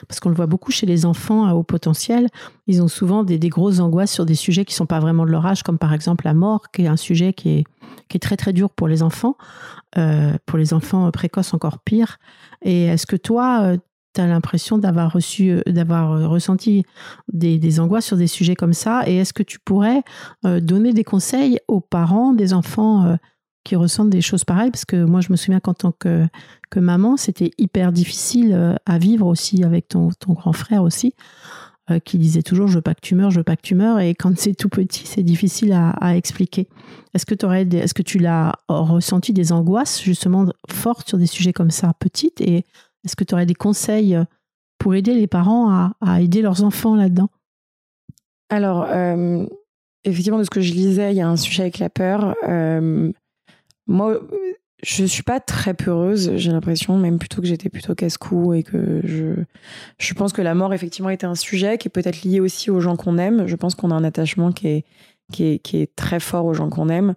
parce 0.08 0.20
qu'on 0.20 0.30
le 0.30 0.36
voit 0.36 0.48
beaucoup 0.48 0.72
chez 0.72 0.86
les 0.86 1.06
enfants 1.06 1.46
à 1.46 1.54
haut 1.54 1.64
potentiel, 1.64 2.28
ils 2.68 2.82
ont 2.82 2.90
souvent 2.90 3.24
des, 3.24 3.40
grosses 3.50 3.80
angoisses 3.80 4.12
sur 4.12 4.26
des 4.26 4.36
sujets 4.36 4.66
qui 4.66 4.74
sont 4.74 4.86
pas 4.86 5.00
vraiment 5.00 5.26
de 5.26 5.32
leur 5.32 5.46
âge, 5.46 5.64
comme 5.64 5.78
par 5.78 5.94
exemple 5.94 6.26
la 6.26 6.34
mort, 6.34 6.72
qui 6.72 6.84
est 6.84 6.88
un 6.88 6.98
sujet 6.98 7.32
qui 7.32 7.60
est, 7.60 7.64
qui 8.10 8.18
est 8.18 8.20
très 8.20 8.36
très 8.36 8.52
dur 8.52 8.70
pour 8.70 8.90
les 8.90 9.02
enfants, 9.02 9.38
euh, 9.98 10.34
pour 10.46 10.58
les 10.58 10.74
enfants 10.74 11.10
précoces 11.12 11.54
encore 11.54 11.80
pire. 11.80 12.20
Et 12.62 12.86
est-ce 12.88 13.08
que 13.08 13.16
toi, 13.16 13.78
tu 14.14 14.22
as 14.22 14.28
l'impression 14.28 14.78
d'avoir 14.78 15.14
reçu, 15.14 15.62
d'avoir 15.66 16.30
ressenti 16.30 16.84
des, 17.32 17.80
angoisses 17.80 18.06
sur 18.06 18.18
des 18.18 18.28
sujets 18.28 18.56
comme 18.56 18.74
ça. 18.74 19.04
Et 19.08 19.18
est-ce 19.18 19.34
que 19.34 19.44
tu 19.44 19.60
pourrais 19.60 20.02
donner 20.44 20.94
des 20.94 21.04
conseils 21.04 21.60
aux 21.68 21.82
parents 21.82 22.34
des 22.34 22.54
enfants 22.54 23.18
qui 23.64 23.76
ressentent 23.76 24.10
des 24.10 24.22
choses 24.22 24.44
pareilles? 24.44 24.72
Parce 24.72 24.86
que 24.86 25.04
moi, 25.04 25.22
je 25.22 25.32
me 25.32 25.36
souviens 25.36 25.60
qu'en 25.60 25.74
tant 25.74 25.92
que, 25.92 26.26
que 26.72 26.80
maman, 26.80 27.18
c'était 27.18 27.52
hyper 27.58 27.92
difficile 27.92 28.78
à 28.86 28.98
vivre 28.98 29.28
aussi 29.28 29.64
avec 29.64 29.88
ton, 29.88 30.10
ton 30.20 30.34
grand 30.34 30.54
frère 30.54 30.84
aussi. 30.84 31.14
Euh, 31.90 32.00
qui 32.00 32.18
disait 32.18 32.42
toujours 32.42 32.68
je 32.68 32.76
veux 32.76 32.82
pas 32.82 32.94
que 32.94 33.00
tu 33.00 33.16
meurs, 33.16 33.32
je 33.32 33.38
veux 33.38 33.46
pas 33.46 33.56
que 33.56 33.62
tu 33.62 33.74
meurs. 33.74 34.00
Et 34.00 34.14
quand 34.14 34.38
c'est 34.38 34.54
tout 34.54 34.68
petit, 34.68 35.08
c'est 35.08 35.24
difficile 35.24 35.72
à, 35.72 36.18
expliquer. 36.18 36.68
Est-ce 37.14 37.26
que, 37.26 37.34
est-ce 37.34 37.94
que 37.94 38.02
tu 38.02 38.18
l'as 38.18 38.52
ressenti 38.68 39.32
des 39.32 39.54
angoisses 39.54 40.02
justement 40.02 40.48
fortes 40.70 41.08
sur 41.08 41.18
des 41.18 41.28
sujets 41.28 41.54
comme 41.54 41.72
ça, 41.72 41.94
petites? 41.98 42.42
Et 42.42 42.66
est-ce 43.06 43.16
que 43.16 43.24
tu 43.24 43.34
aurais 43.34 43.46
des 43.46 43.56
conseils 43.56 44.18
pour 44.78 44.96
aider 44.96 45.14
les 45.14 45.28
parents 45.28 45.92
à, 46.02 46.22
aider 46.22 46.42
leurs 46.42 46.64
enfants 46.64 46.96
là-dedans? 46.96 47.30
Alors, 48.50 48.86
euh, 48.90 49.46
effectivement, 50.04 50.40
de 50.40 50.44
ce 50.44 50.50
que 50.50 50.62
je 50.62 50.74
lisais, 50.74 51.14
il 51.14 51.18
y 51.18 51.22
a 51.22 51.28
un 51.28 51.36
sujet 51.36 51.64
avec 51.64 51.80
la 51.80 51.90
peur. 51.90 52.36
Euh, 52.48 53.12
moi, 53.88 54.20
je 54.84 55.06
suis 55.06 55.24
pas 55.24 55.40
très 55.40 55.74
peureuse, 55.74 56.36
j'ai 56.36 56.52
l'impression, 56.52 56.98
même 56.98 57.18
plutôt 57.18 57.42
que 57.42 57.48
j'étais 57.48 57.70
plutôt 57.70 57.96
casse-cou 57.96 58.54
et 58.54 58.64
que 58.64 59.02
je, 59.04 59.44
je 59.98 60.14
pense 60.14 60.34
que 60.34 60.42
la 60.42 60.54
mort, 60.54 60.74
effectivement, 60.74 61.10
était 61.10 61.26
un 61.26 61.36
sujet 61.36 61.78
qui 61.78 61.88
est 61.88 61.92
peut-être 61.92 62.22
lié 62.24 62.40
aussi 62.40 62.70
aux 62.70 62.80
gens 62.80 62.96
qu'on 62.96 63.18
aime. 63.18 63.48
Je 63.48 63.56
pense 63.56 63.76
qu'on 63.76 63.92
a 63.92 63.96
un 63.96 64.04
attachement 64.04 64.52
qui 64.52 64.68
est, 64.68 64.86
qui 65.32 65.46
est, 65.46 65.60
qui 65.60 65.78
est 65.78 65.96
très 65.96 66.20
fort 66.20 66.46
aux 66.46 66.54
gens 66.54 66.70
qu'on 66.70 66.90
aime. 66.90 67.16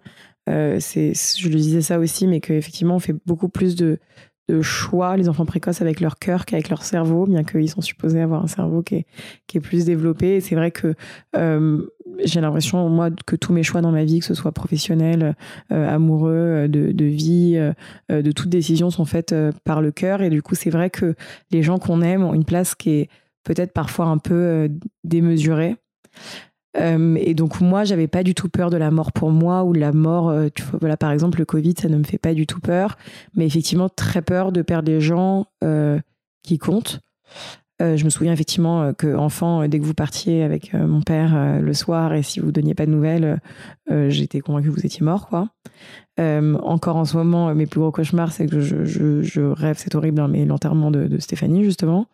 Euh, 0.49 0.77
c'est, 0.79 1.13
je 1.13 1.49
le 1.49 1.55
disais 1.55 1.81
ça 1.81 1.99
aussi, 1.99 2.25
mais 2.25 2.39
qu'effectivement, 2.39 2.95
on 2.95 2.99
fait 2.99 3.15
beaucoup 3.25 3.49
plus 3.49 3.75
de, 3.75 3.99
de 4.51 4.61
choix, 4.61 5.15
les 5.17 5.29
enfants 5.29 5.45
précoces, 5.45 5.81
avec 5.81 6.01
leur 6.01 6.17
cœur 6.17 6.45
qu'avec 6.45 6.69
leur 6.69 6.83
cerveau, 6.83 7.25
bien 7.25 7.43
qu'ils 7.43 7.69
sont 7.69 7.81
supposés 7.81 8.21
avoir 8.21 8.43
un 8.43 8.47
cerveau 8.47 8.81
qui 8.83 9.05
est, 9.53 9.59
plus 9.59 9.85
développé. 9.85 10.35
Et 10.35 10.41
c'est 10.41 10.55
vrai 10.55 10.71
que 10.71 10.95
euh, 11.35 11.81
j'ai 12.23 12.41
l'impression, 12.41 12.89
moi, 12.89 13.09
que 13.25 13.35
tous 13.35 13.53
mes 13.53 13.63
choix 13.63 13.81
dans 13.81 13.91
ma 13.91 14.03
vie, 14.03 14.19
que 14.19 14.25
ce 14.25 14.33
soit 14.33 14.51
professionnel, 14.51 15.35
euh, 15.71 15.87
amoureux, 15.93 16.31
euh, 16.31 16.67
de, 16.67 16.91
de 16.91 17.05
vie, 17.05 17.71
de 18.09 18.31
toutes 18.31 18.49
décisions 18.49 18.89
sont 18.89 19.05
faites 19.05 19.33
par 19.63 19.81
le 19.81 19.91
cœur. 19.91 20.21
Et 20.21 20.29
du 20.29 20.41
coup, 20.41 20.55
c'est 20.55 20.69
vrai 20.69 20.89
que 20.89 21.15
les 21.51 21.63
gens 21.63 21.77
qu'on 21.77 22.01
aime 22.01 22.23
ont 22.23 22.33
une 22.33 22.45
place 22.45 22.75
qui 22.75 22.91
est 22.91 23.09
peut-être 23.43 23.73
parfois 23.73 24.05
un 24.05 24.17
peu 24.17 24.69
démesurée. 25.03 25.77
Euh, 26.77 27.17
et 27.19 27.33
donc 27.33 27.61
moi, 27.61 27.83
j'avais 27.83 28.07
pas 28.07 28.23
du 28.23 28.33
tout 28.33 28.49
peur 28.49 28.69
de 28.69 28.77
la 28.77 28.91
mort 28.91 29.11
pour 29.11 29.31
moi 29.31 29.63
ou 29.63 29.73
la 29.73 29.91
mort. 29.91 30.29
Euh, 30.29 30.47
tu 30.53 30.63
vois, 30.63 30.79
voilà, 30.79 30.97
par 30.97 31.11
exemple, 31.11 31.39
le 31.39 31.45
Covid, 31.45 31.73
ça 31.79 31.89
ne 31.89 31.97
me 31.97 32.03
fait 32.03 32.17
pas 32.17 32.33
du 32.33 32.47
tout 32.47 32.59
peur, 32.59 32.97
mais 33.35 33.45
effectivement 33.45 33.89
très 33.89 34.21
peur 34.21 34.51
de 34.51 34.61
perdre 34.61 34.85
des 34.85 35.01
gens 35.01 35.47
euh, 35.63 35.99
qui 36.43 36.57
comptent. 36.57 37.01
je 37.79 38.03
me 38.03 38.09
souviens 38.11 38.31
effectivement 38.31 38.93
que 38.93 39.15
enfant, 39.15 39.67
dès 39.67 39.79
que 39.79 39.85
vous 39.85 39.95
partiez 39.95 40.43
avec 40.43 40.73
mon 40.73 41.01
père 41.01 41.59
le 41.59 41.73
soir 41.73 42.13
et 42.13 42.21
si 42.21 42.39
vous 42.39 42.51
donniez 42.51 42.75
pas 42.75 42.85
de 42.85 42.91
nouvelles, 42.91 43.41
j'étais 43.89 44.39
convaincue 44.39 44.69
que 44.69 44.75
vous 44.75 44.85
étiez 44.85 45.03
mort, 45.03 45.27
quoi. 45.27 45.49
encore 46.19 46.97
en 46.97 47.05
ce 47.05 47.17
moment, 47.17 47.55
mes 47.55 47.65
plus 47.65 47.79
gros 47.79 47.91
cauchemars, 47.91 48.31
c'est 48.33 48.45
que 48.45 48.59
je, 48.61 49.41
rêve, 49.41 49.77
c'est 49.79 49.95
horrible, 49.95 50.21
hein, 50.21 50.27
mais 50.27 50.45
l'enterrement 50.45 50.91
de, 50.91 51.07
de, 51.07 51.17
Stéphanie 51.17 51.63
justement. 51.63 52.05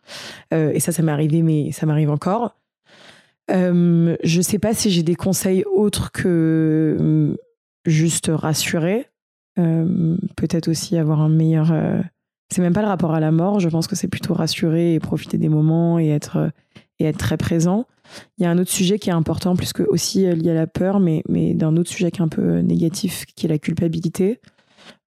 et 0.51 0.79
ça, 0.79 0.93
ça 0.93 1.03
m'est 1.03 1.11
arrivé, 1.11 1.41
mais 1.41 1.73
ça 1.73 1.85
m'arrive 1.85 2.11
encore. 2.11 2.53
Euh, 3.49 4.17
je 4.23 4.41
sais 4.41 4.59
pas 4.59 4.73
si 4.73 4.89
j'ai 4.91 5.03
des 5.03 5.15
conseils 5.15 5.63
autres 5.65 6.11
que 6.11 6.97
euh, 6.99 7.35
juste 7.85 8.29
rassurer. 8.33 9.07
Euh, 9.57 10.17
peut-être 10.35 10.67
aussi 10.67 10.97
avoir 10.97 11.21
un 11.21 11.29
meilleur. 11.29 11.73
C'est 12.49 12.61
même 12.61 12.73
pas 12.73 12.81
le 12.81 12.87
rapport 12.87 13.13
à 13.13 13.19
la 13.19 13.31
mort. 13.31 13.59
Je 13.59 13.69
pense 13.69 13.87
que 13.87 13.95
c'est 13.95 14.07
plutôt 14.07 14.33
rassurer 14.33 14.93
et 14.93 14.99
profiter 14.99 15.37
des 15.37 15.49
moments 15.49 15.99
et 15.99 16.09
être 16.09 16.51
et 16.99 17.05
être 17.05 17.17
très 17.17 17.37
présent. 17.37 17.85
Il 18.37 18.43
y 18.43 18.45
a 18.45 18.51
un 18.51 18.57
autre 18.57 18.71
sujet 18.71 18.99
qui 18.99 19.09
est 19.09 19.13
important, 19.13 19.55
plus 19.55 19.73
que 19.73 19.83
aussi 19.83 20.25
lié 20.33 20.51
à 20.51 20.53
la 20.53 20.67
peur, 20.67 20.99
mais, 20.99 21.23
mais 21.27 21.53
d'un 21.53 21.75
autre 21.75 21.89
sujet 21.89 22.09
qui 22.09 22.21
est 22.21 22.23
un 22.23 22.29
peu 22.29 22.59
négatif, 22.59 23.25
qui 23.25 23.45
est 23.45 23.49
la 23.49 23.59
culpabilité. 23.59 24.39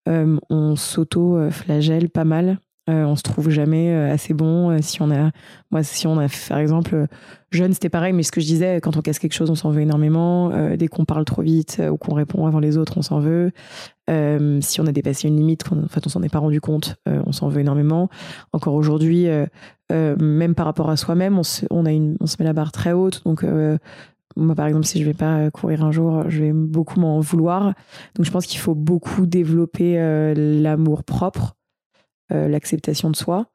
on 0.07 0.75
s'auto-flagelle 0.75 2.09
pas 2.09 2.25
mal 2.25 2.59
euh, 2.89 3.05
on 3.05 3.15
se 3.15 3.23
trouve 3.23 3.49
jamais 3.49 3.93
euh, 3.93 4.11
assez 4.13 4.33
bon. 4.33 4.71
Euh, 4.71 4.77
si 4.81 5.01
on 5.01 5.11
a, 5.11 5.31
moi, 5.71 5.83
si 5.83 6.07
on 6.07 6.17
a, 6.19 6.27
par 6.47 6.57
exemple, 6.57 7.05
jeune, 7.51 7.73
c'était 7.73 7.89
pareil, 7.89 8.13
mais 8.13 8.23
ce 8.23 8.31
que 8.31 8.41
je 8.41 8.45
disais, 8.45 8.81
quand 8.81 8.97
on 8.97 9.01
casse 9.01 9.19
quelque 9.19 9.33
chose, 9.33 9.49
on 9.49 9.55
s'en 9.55 9.69
veut 9.69 9.81
énormément. 9.81 10.51
dès 10.75 10.87
qu'on 10.87 11.05
parle 11.05 11.25
trop 11.25 11.41
vite 11.41 11.81
ou 11.91 11.97
qu'on 11.97 12.15
répond 12.15 12.45
avant 12.45 12.59
les 12.59 12.77
autres, 12.77 12.97
on 12.97 13.01
s'en 13.01 13.19
veut. 13.19 13.51
si 14.61 14.81
on 14.81 14.87
a 14.87 14.91
dépassé 14.91 15.27
une 15.27 15.37
limite, 15.37 15.63
en 15.71 15.87
fait, 15.87 16.05
on 16.05 16.09
s'en 16.09 16.23
est 16.23 16.29
pas 16.29 16.39
rendu 16.39 16.61
compte, 16.61 16.95
on 17.05 17.31
s'en 17.31 17.49
veut 17.49 17.61
énormément. 17.61 18.09
Encore 18.53 18.73
aujourd'hui, 18.73 19.27
même 19.89 20.55
par 20.55 20.65
rapport 20.65 20.89
à 20.89 20.97
soi-même, 20.97 21.37
on 21.37 21.43
se, 21.43 21.65
on 21.69 21.85
a 21.85 21.91
une, 21.91 22.17
on 22.19 22.25
se 22.25 22.37
met 22.39 22.45
la 22.45 22.53
barre 22.53 22.71
très 22.71 22.91
haute. 22.91 23.23
Donc, 23.25 23.43
moi, 24.35 24.55
par 24.55 24.67
exemple, 24.67 24.85
si 24.85 24.99
je 24.99 25.05
vais 25.05 25.13
pas 25.13 25.49
courir 25.51 25.83
un 25.83 25.91
jour, 25.91 26.23
je 26.29 26.43
vais 26.43 26.53
beaucoup 26.53 26.99
m'en 26.99 27.19
vouloir. 27.19 27.73
Donc, 28.15 28.25
je 28.25 28.31
pense 28.31 28.45
qu'il 28.45 28.59
faut 28.59 28.75
beaucoup 28.75 29.25
développer 29.25 29.97
l'amour 30.35 31.03
propre 31.03 31.55
euh, 31.55 31.58
l'acceptation 32.29 33.09
de 33.09 33.15
soi. 33.15 33.49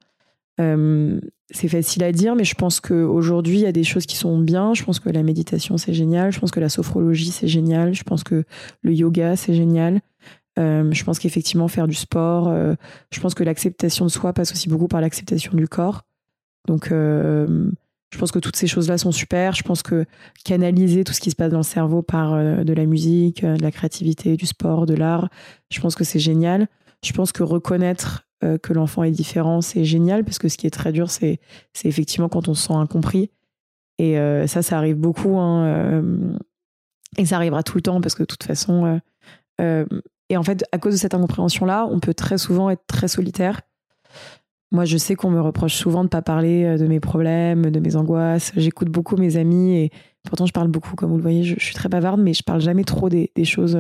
Euh, 0.61 1.21
c'est 1.51 1.69
facile 1.69 2.05
à 2.05 2.13
dire, 2.13 2.35
mais 2.37 2.45
je 2.45 2.55
pense 2.55 2.81
qu'aujourd'hui, 2.81 3.59
il 3.59 3.63
y 3.63 3.67
a 3.67 3.73
des 3.73 3.85
choses 3.85 4.07
qui 4.07 4.17
sont 4.17 4.39
bien. 4.39 4.75
Je 4.75 4.85
pense 4.85 5.01
que 5.01 5.11
la 5.11 5.23
méditation, 5.23 5.77
c'est 5.77 5.95
génial. 5.95 6.33
Je 6.33 6.41
pense 6.41 6.51
que 6.51 6.61
la 6.61 6.69
sophrologie, 6.69 7.31
c'est 7.31 7.49
génial. 7.49 7.95
Je 7.95 8.03
pense 8.03 8.25
que 8.25 8.45
le 8.83 8.95
yoga, 8.95 9.37
c'est 9.37 9.55
génial. 9.55 10.01
Euh, 10.59 10.91
je 10.93 11.05
pense 11.05 11.19
qu'effectivement, 11.19 11.69
faire 11.69 11.89
du 11.89 11.95
sport, 11.95 12.55
je 13.11 13.21
pense 13.21 13.35
que 13.35 13.45
l'acceptation 13.45 14.07
de 14.07 14.11
soi 14.11 14.33
passe 14.33 14.53
aussi 14.53 14.69
beaucoup 14.69 14.89
par 14.89 15.01
l'acceptation 15.01 15.53
du 15.55 15.69
corps. 15.69 16.03
Donc, 16.67 16.89
je 16.91 18.19
pense 18.19 18.31
que 18.33 18.39
toutes 18.39 18.57
ces 18.57 18.67
choses-là 18.67 18.97
sont 18.97 19.13
super. 19.13 19.55
Je 19.55 19.63
pense 19.63 19.83
que 19.83 20.07
canaliser 20.45 21.05
tout 21.05 21.13
ce 21.13 21.21
qui 21.21 21.31
se 21.31 21.37
passe 21.37 21.51
dans 21.51 21.59
le 21.59 21.63
cerveau 21.63 22.03
par 22.03 22.65
de 22.65 22.73
la 22.73 22.87
musique, 22.87 23.45
de 23.45 23.63
la 23.63 23.71
créativité, 23.71 24.37
du 24.37 24.47
sport, 24.47 24.87
de 24.87 24.95
l'art, 24.95 25.29
je 25.71 25.81
pense 25.81 25.95
que 25.95 26.05
c'est 26.05 26.21
génial. 26.21 26.69
Je 27.05 27.13
pense 27.13 27.33
que 27.33 27.43
reconnaître 27.43 28.24
euh, 28.43 28.59
que 28.59 28.73
l'enfant 28.73 29.05
est 29.05 29.11
différent, 29.11 29.61
c'est 29.61 29.85
génial 29.85 30.25
parce 30.25 30.39
que 30.39 30.49
ce 30.49 30.57
qui 30.57 30.67
est 30.67 30.71
très 30.71 30.93
dur, 30.93 31.09
c'est 31.11 31.39
effectivement 31.85 32.29
quand 32.29 32.49
on 32.49 32.55
se 32.55 32.67
sent 32.67 32.75
incompris. 32.75 33.31
Et 33.99 34.19
euh, 34.19 34.47
ça, 34.47 34.63
ça 34.63 34.77
arrive 34.77 34.97
beaucoup. 34.97 35.39
Hein, 35.39 35.65
euh, 35.65 36.37
et 37.17 37.25
ça 37.27 37.37
arrivera 37.37 37.63
tout 37.63 37.77
le 37.77 37.83
temps 37.83 38.01
parce 38.01 38.15
que 38.15 38.25
de 38.25 38.27
toute 38.27 38.43
façon. 38.43 39.01
et 39.61 40.37
en 40.37 40.43
fait, 40.43 40.65
à 40.73 40.79
cause 40.79 40.95
de 40.95 40.99
cette 40.99 41.15
incompréhension-là, 41.15 41.87
on 41.91 42.01
peut 42.01 42.15
très 42.15 42.39
souvent 42.39 42.71
être 42.71 42.85
très 42.87 43.09
solitaire. 43.09 43.61
Moi, 44.73 44.85
je 44.85 44.97
sais 44.97 45.15
qu'on 45.15 45.31
me 45.31 45.41
reproche 45.41 45.75
souvent 45.75 46.01
de 46.01 46.07
ne 46.07 46.09
pas 46.09 46.23
parler 46.23 46.77
de 46.77 46.87
mes 46.89 46.99
problèmes, 46.99 47.71
de 47.71 47.79
mes 47.79 47.95
angoisses. 47.95 48.51
J'écoute 48.57 48.89
beaucoup 48.89 49.17
mes 49.17 49.37
amis 49.37 49.77
et 49.77 49.91
pourtant 50.25 50.47
je 50.47 50.53
parle 50.53 50.69
beaucoup, 50.69 50.97
comme 50.97 51.11
vous 51.11 51.17
le 51.19 51.23
voyez. 51.23 51.45
Je, 51.45 51.61
suis 51.61 51.75
très 51.75 51.89
bavarde, 51.89 52.21
mais 52.21 52.35
je 52.35 52.43
parle 52.43 52.61
jamais 52.61 52.83
trop 52.83 53.09
des, 53.09 53.31
des 53.37 53.45
choses 53.45 53.79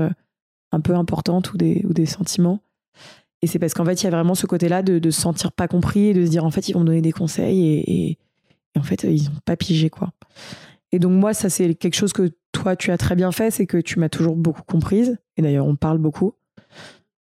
un 0.70 0.80
peu 0.80 0.94
importantes 0.94 1.52
ou 1.52 1.56
des, 1.56 1.84
ou 1.88 1.92
des 1.92 2.06
sentiments. 2.06 2.60
Et 3.44 3.46
c'est 3.46 3.58
parce 3.58 3.74
qu'en 3.74 3.84
fait, 3.84 4.00
il 4.00 4.04
y 4.04 4.06
a 4.06 4.10
vraiment 4.10 4.34
ce 4.34 4.46
côté-là 4.46 4.82
de, 4.82 5.10
se 5.10 5.20
sentir 5.20 5.52
pas 5.52 5.68
compris 5.68 6.06
et 6.06 6.14
de 6.14 6.24
se 6.24 6.30
dire, 6.30 6.46
en 6.46 6.50
fait, 6.50 6.66
ils 6.70 6.72
vont 6.72 6.80
me 6.80 6.86
donner 6.86 7.02
des 7.02 7.12
conseils 7.12 7.84
et, 7.86 8.18
en 8.74 8.82
fait, 8.82 9.02
ils 9.02 9.24
n'ont 9.24 9.40
pas 9.44 9.54
pigé, 9.54 9.90
quoi. 9.90 10.12
Et 10.92 10.98
donc, 10.98 11.12
moi, 11.12 11.34
ça, 11.34 11.50
c'est 11.50 11.74
quelque 11.74 11.94
chose 11.94 12.14
que 12.14 12.30
toi, 12.52 12.74
tu 12.74 12.90
as 12.90 12.96
très 12.96 13.16
bien 13.16 13.32
fait, 13.32 13.50
c'est 13.50 13.66
que 13.66 13.76
tu 13.76 13.98
m'as 13.98 14.08
toujours 14.08 14.34
beaucoup 14.34 14.62
comprise. 14.62 15.18
Et 15.36 15.42
d'ailleurs, 15.42 15.66
on 15.66 15.76
parle 15.76 15.98
beaucoup. 15.98 16.32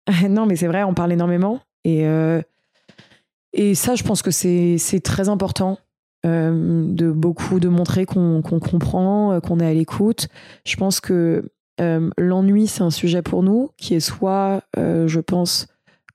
non, 0.30 0.46
mais 0.46 0.56
c'est 0.56 0.68
vrai, 0.68 0.84
on 0.84 0.94
parle 0.94 1.12
énormément. 1.12 1.60
Et, 1.84 2.08
euh, 2.08 2.42
et 3.52 3.76
ça, 3.76 3.96
je 3.96 4.04
pense 4.04 4.22
que 4.22 4.32
c'est 4.32 5.02
très 5.04 5.28
important. 5.28 5.78
Euh, 6.26 6.86
de 6.88 7.12
beaucoup 7.12 7.60
de 7.60 7.68
montrer 7.68 8.06
qu'on 8.06 8.42
comprend, 8.42 9.34
euh, 9.34 9.40
qu'on 9.42 9.60
est 9.60 9.68
à 9.68 9.74
l'écoute. 9.74 10.30
Je 10.66 10.78
pense 10.78 11.02
que 11.02 11.52
l'ennui, 12.18 12.68
c'est 12.68 12.82
un 12.82 12.92
sujet 12.92 13.22
pour 13.22 13.44
nous 13.44 13.72
qui 13.76 13.94
est 13.94 14.00
soit, 14.00 14.62
je 14.78 15.20
pense, 15.20 15.68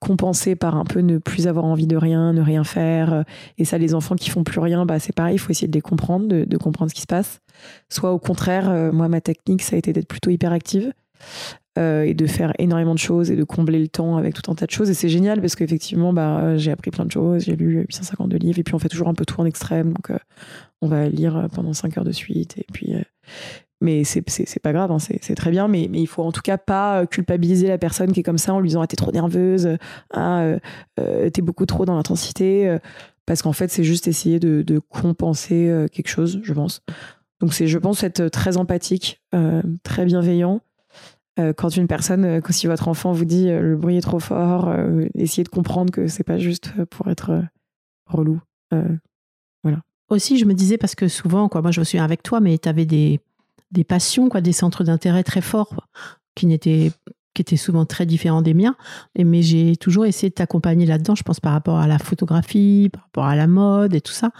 compenser 0.03 0.57
par 0.57 0.77
un 0.77 0.85
peu 0.85 1.01
ne 1.01 1.19
plus 1.19 1.47
avoir 1.47 1.65
envie 1.65 1.87
de 1.87 1.97
rien, 1.97 2.33
ne 2.33 2.43
rien 2.43 2.65
faire. 2.65 3.12
Euh, 3.12 3.23
et 3.57 3.65
ça, 3.65 3.79
les 3.79 3.95
enfants 3.95 4.17
qui 4.17 4.31
font 4.31 4.43
plus 4.43 4.59
rien, 4.59 4.85
bah, 4.85 4.99
c'est 4.99 5.15
pareil, 5.15 5.37
il 5.37 5.38
faut 5.38 5.51
essayer 5.51 5.69
de 5.69 5.73
les 5.73 5.81
comprendre, 5.81 6.27
de, 6.27 6.57
comprendre 6.57 6.91
ce 6.91 6.95
qui 6.95 7.03
se 7.03 7.07
passe. 7.07 7.41
Soit 7.88 8.12
au 8.12 8.19
contraire, 8.19 8.69
euh, 8.69 8.91
moi, 8.91 9.09
ma 9.09 9.21
technique, 9.21 9.62
ça 9.62 9.77
a 9.77 9.79
été 9.79 9.93
d'être 9.93 10.09
plutôt 10.09 10.31
hyperactive. 10.31 10.93
Euh, 11.79 12.03
et 12.03 12.12
de 12.12 12.27
faire 12.27 12.53
énormément 12.59 12.93
de 12.93 12.99
choses 12.99 13.31
et 13.31 13.37
de 13.37 13.45
combler 13.45 13.79
le 13.79 13.88
temps 13.88 14.19
avec 14.19 14.35
tout 14.35 14.51
un 14.51 14.55
tas 14.55 14.67
de 14.67 14.71
choses. 14.71 14.91
Et 14.91 14.95
c'est 14.95 15.09
génial 15.09 15.41
parce 15.41 15.55
qu'effectivement, 15.55 16.12
bah, 16.12 16.59
j'ai 16.59 16.71
appris 16.71 16.91
plein 16.91 17.07
de 17.07 17.11
choses, 17.11 17.45
j'ai 17.45 17.57
lu 17.57 17.81
852 17.88 18.37
livres 18.37 18.59
et 18.59 18.62
puis 18.62 18.75
on 18.75 18.79
fait 18.79 18.91
toujours 18.91 19.09
un 19.09 19.15
peu 19.15 19.25
tout 19.25 19.41
en 19.41 19.47
extrême. 19.47 19.95
Donc, 19.95 20.12
on 20.83 20.88
va 20.88 21.09
lire 21.09 21.47
pendant 21.55 21.73
5 21.73 21.97
heures 21.97 22.05
de 22.05 22.12
suite 22.12 22.59
et 22.59 22.67
puis, 22.71 22.93
mais 23.83 24.05
c'est 24.05 24.62
pas 24.62 24.73
grave, 24.73 24.90
hein, 24.90 24.99
c'est 24.99 25.35
très 25.35 25.51
bien. 25.51 25.68
Mais, 25.68 25.88
mais, 25.90 26.01
il 26.01 26.07
faut 26.07 26.23
en 26.23 26.33
tout 26.33 26.40
cas 26.40 26.57
pas 26.57 27.01
euh, 27.01 27.07
culpabiliser 27.07 27.68
la 27.68 27.79
personne 27.79 28.12
qui 28.12 28.21
est 28.21 28.23
comme 28.23 28.38
ça 28.38 28.55
en 28.55 28.61
lui 28.61 28.68
disant 28.68 28.81
ah, 28.81 28.87
t'es 28.87 28.97
trop 28.97 29.12
nerveuse, 29.12 29.77
euh, 30.16 30.59
euh, 31.01 31.31
t'es 31.31 31.42
beaucoup 31.42 31.66
trop 31.66 31.85
dans 31.85 31.97
l'intensité. 31.97 32.79
parce 33.27 33.42
qu'en 33.42 33.53
fait, 33.53 33.71
c'est 33.71 33.85
juste 33.85 34.09
essayer 34.09 34.38
de, 34.38 34.81
compenser 34.88 35.87
quelque 35.92 36.09
chose, 36.09 36.40
je 36.42 36.53
pense. 36.53 36.83
Donc, 37.40 37.53
c'est, 37.53 37.66
je 37.66 37.79
pense, 37.79 38.03
être 38.05 38.29
très 38.29 38.57
empathique, 38.57 39.21
très 39.83 40.05
bienveillant. 40.05 40.61
quand 41.57 41.77
une 41.77 41.88
personne, 41.88 42.40
si 42.51 42.66
votre 42.66 42.88
enfant 42.88 43.12
vous 43.12 43.25
dit 43.25 43.49
le 43.49 43.77
bruit 43.77 43.97
est 43.97 44.03
trop 44.03 44.21
fort, 44.21 44.73
essayez 45.14 45.45
de 45.45 45.49
comprendre 45.49 45.92
que 45.92 46.07
c'est 46.07 46.25
pas 46.25 46.38
juste 46.38 46.73
pour 46.87 47.09
être 47.09 47.42
relou. 48.07 48.40
voilà. 49.62 49.81
Aussi, 50.09 50.38
je 50.38 50.45
me 50.45 50.53
disais, 50.53 50.77
parce 50.77 50.95
que 50.95 51.09
souvent, 51.09 51.49
quoi, 51.49 51.62
moi 51.62 51.71
je 51.71 51.81
me 51.81 51.85
souviens 51.85 52.05
avec 52.05 52.23
toi, 52.23 52.40
mais 52.40 52.59
tu 52.59 52.68
avais 52.68 52.85
des, 52.85 53.21
des 53.73 53.85
passions, 53.85 54.29
quoi, 54.29 54.41
des 54.41 54.53
centres 54.53 54.85
d'intérêt 54.85 55.25
très 55.25 55.41
forts 55.41 55.89
qui 56.35 56.47
n'étaient 56.47 56.93
qui 57.35 57.43
étaient 57.43 57.57
souvent 57.57 57.87
très 57.87 58.07
différents 58.07 58.43
des 58.43 58.55
miens. 58.55 58.77
Mais 59.19 59.43
j'ai 59.43 59.77
toujours 59.77 60.05
essayé 60.05 60.29
de 60.31 60.35
t'accompagner 60.35 60.87
là-dedans, 60.87 61.15
je 61.15 61.23
pense, 61.23 61.41
par 61.41 61.53
rapport 61.53 61.79
à 61.79 61.87
la 61.87 61.99
photographie, 61.99 62.91
par 62.93 63.05
rapport 63.05 63.25
à 63.25 63.37
la 63.37 63.47
mode 63.47 63.95
et 63.95 64.01
tout 64.01 64.13
ça. 64.13 64.31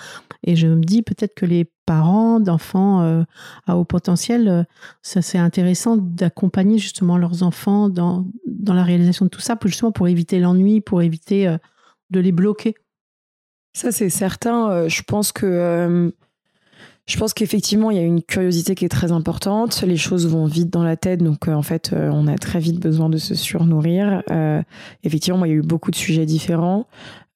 Et 0.45 0.57
je 0.57 0.67
me 0.67 0.83
dis 0.83 1.03
peut-être 1.03 1.35
que 1.35 1.47
les 1.47 1.71
parents 1.87 2.41
d'enfants 2.41 3.03
euh, 3.03 3.23
à 3.67 3.77
haut 3.77 3.85
potentiel, 3.85 4.49
euh, 4.49 4.65
ça 5.03 5.23
c'est 5.23 5.39
intéressant 5.39 5.97
d'accompagner 5.97 6.79
justement 6.79 7.17
leurs 7.17 7.43
enfants 7.43 7.89
dans, 7.89 8.27
dans 8.47 8.75
la 8.75 8.85
réalisation 8.85 9.25
de 9.25 9.31
tout 9.31 9.41
ça, 9.41 9.57
justement 9.65 9.93
pour 9.93 10.09
éviter 10.09 10.39
l'ennui, 10.39 10.81
pour 10.81 11.03
éviter 11.03 11.49
euh, 11.49 11.59
de 12.11 12.21
les 12.21 12.33
bloquer. 12.33 12.75
Ça 13.75 13.91
c'est 13.91 14.11
certain. 14.11 14.87
je 14.87 15.03
pense 15.03 15.33
que 15.33 16.13
je 17.07 17.19
pense 17.19 17.35
qu'effectivement, 17.35 17.91
il 17.91 17.97
y 17.97 18.01
a 18.01 18.05
une 18.05 18.23
curiosité 18.23 18.77
qui 18.77 18.85
est 18.85 18.91
très 18.91 19.11
importante. 19.11 19.83
Les 19.83 19.97
choses 19.97 20.29
vont 20.29 20.47
vite 20.47 20.71
dans 20.71 20.85
la 20.85 20.97
tête, 20.97 21.21
donc 21.23 21.49
euh, 21.49 21.53
en 21.53 21.63
fait, 21.63 21.93
euh, 21.93 22.11
on 22.13 22.29
a 22.29 22.39
très 22.39 22.61
vite 22.61 22.79
besoin 22.79 23.09
de 23.09 23.17
se 23.17 23.35
surnourrir. 23.35 24.23
Euh, 24.31 24.63
effectivement, 25.03 25.39
moi, 25.39 25.49
il 25.49 25.51
y 25.51 25.55
a 25.55 25.57
eu 25.57 25.63
beaucoup 25.63 25.91
de 25.91 25.97
sujets 25.97 26.27
différents. 26.27 26.87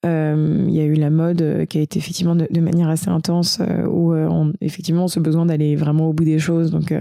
il 0.05 0.71
y 0.71 0.79
a 0.79 0.85
eu 0.85 0.95
la 0.95 1.11
mode 1.11 1.67
qui 1.69 1.79
a 1.79 1.81
été 1.81 1.99
effectivement 1.99 2.37
de, 2.37 2.61
manière 2.61 2.89
assez 2.89 3.09
intense, 3.09 3.61
où 3.89 4.15
on, 4.15 4.53
effectivement, 4.61 5.09
ce 5.09 5.19
besoin 5.19 5.47
d'aller 5.47 5.75
vraiment 5.75 6.09
au 6.09 6.13
bout 6.13 6.25
des 6.25 6.39
choses. 6.39 6.71
Donc, 6.71 6.95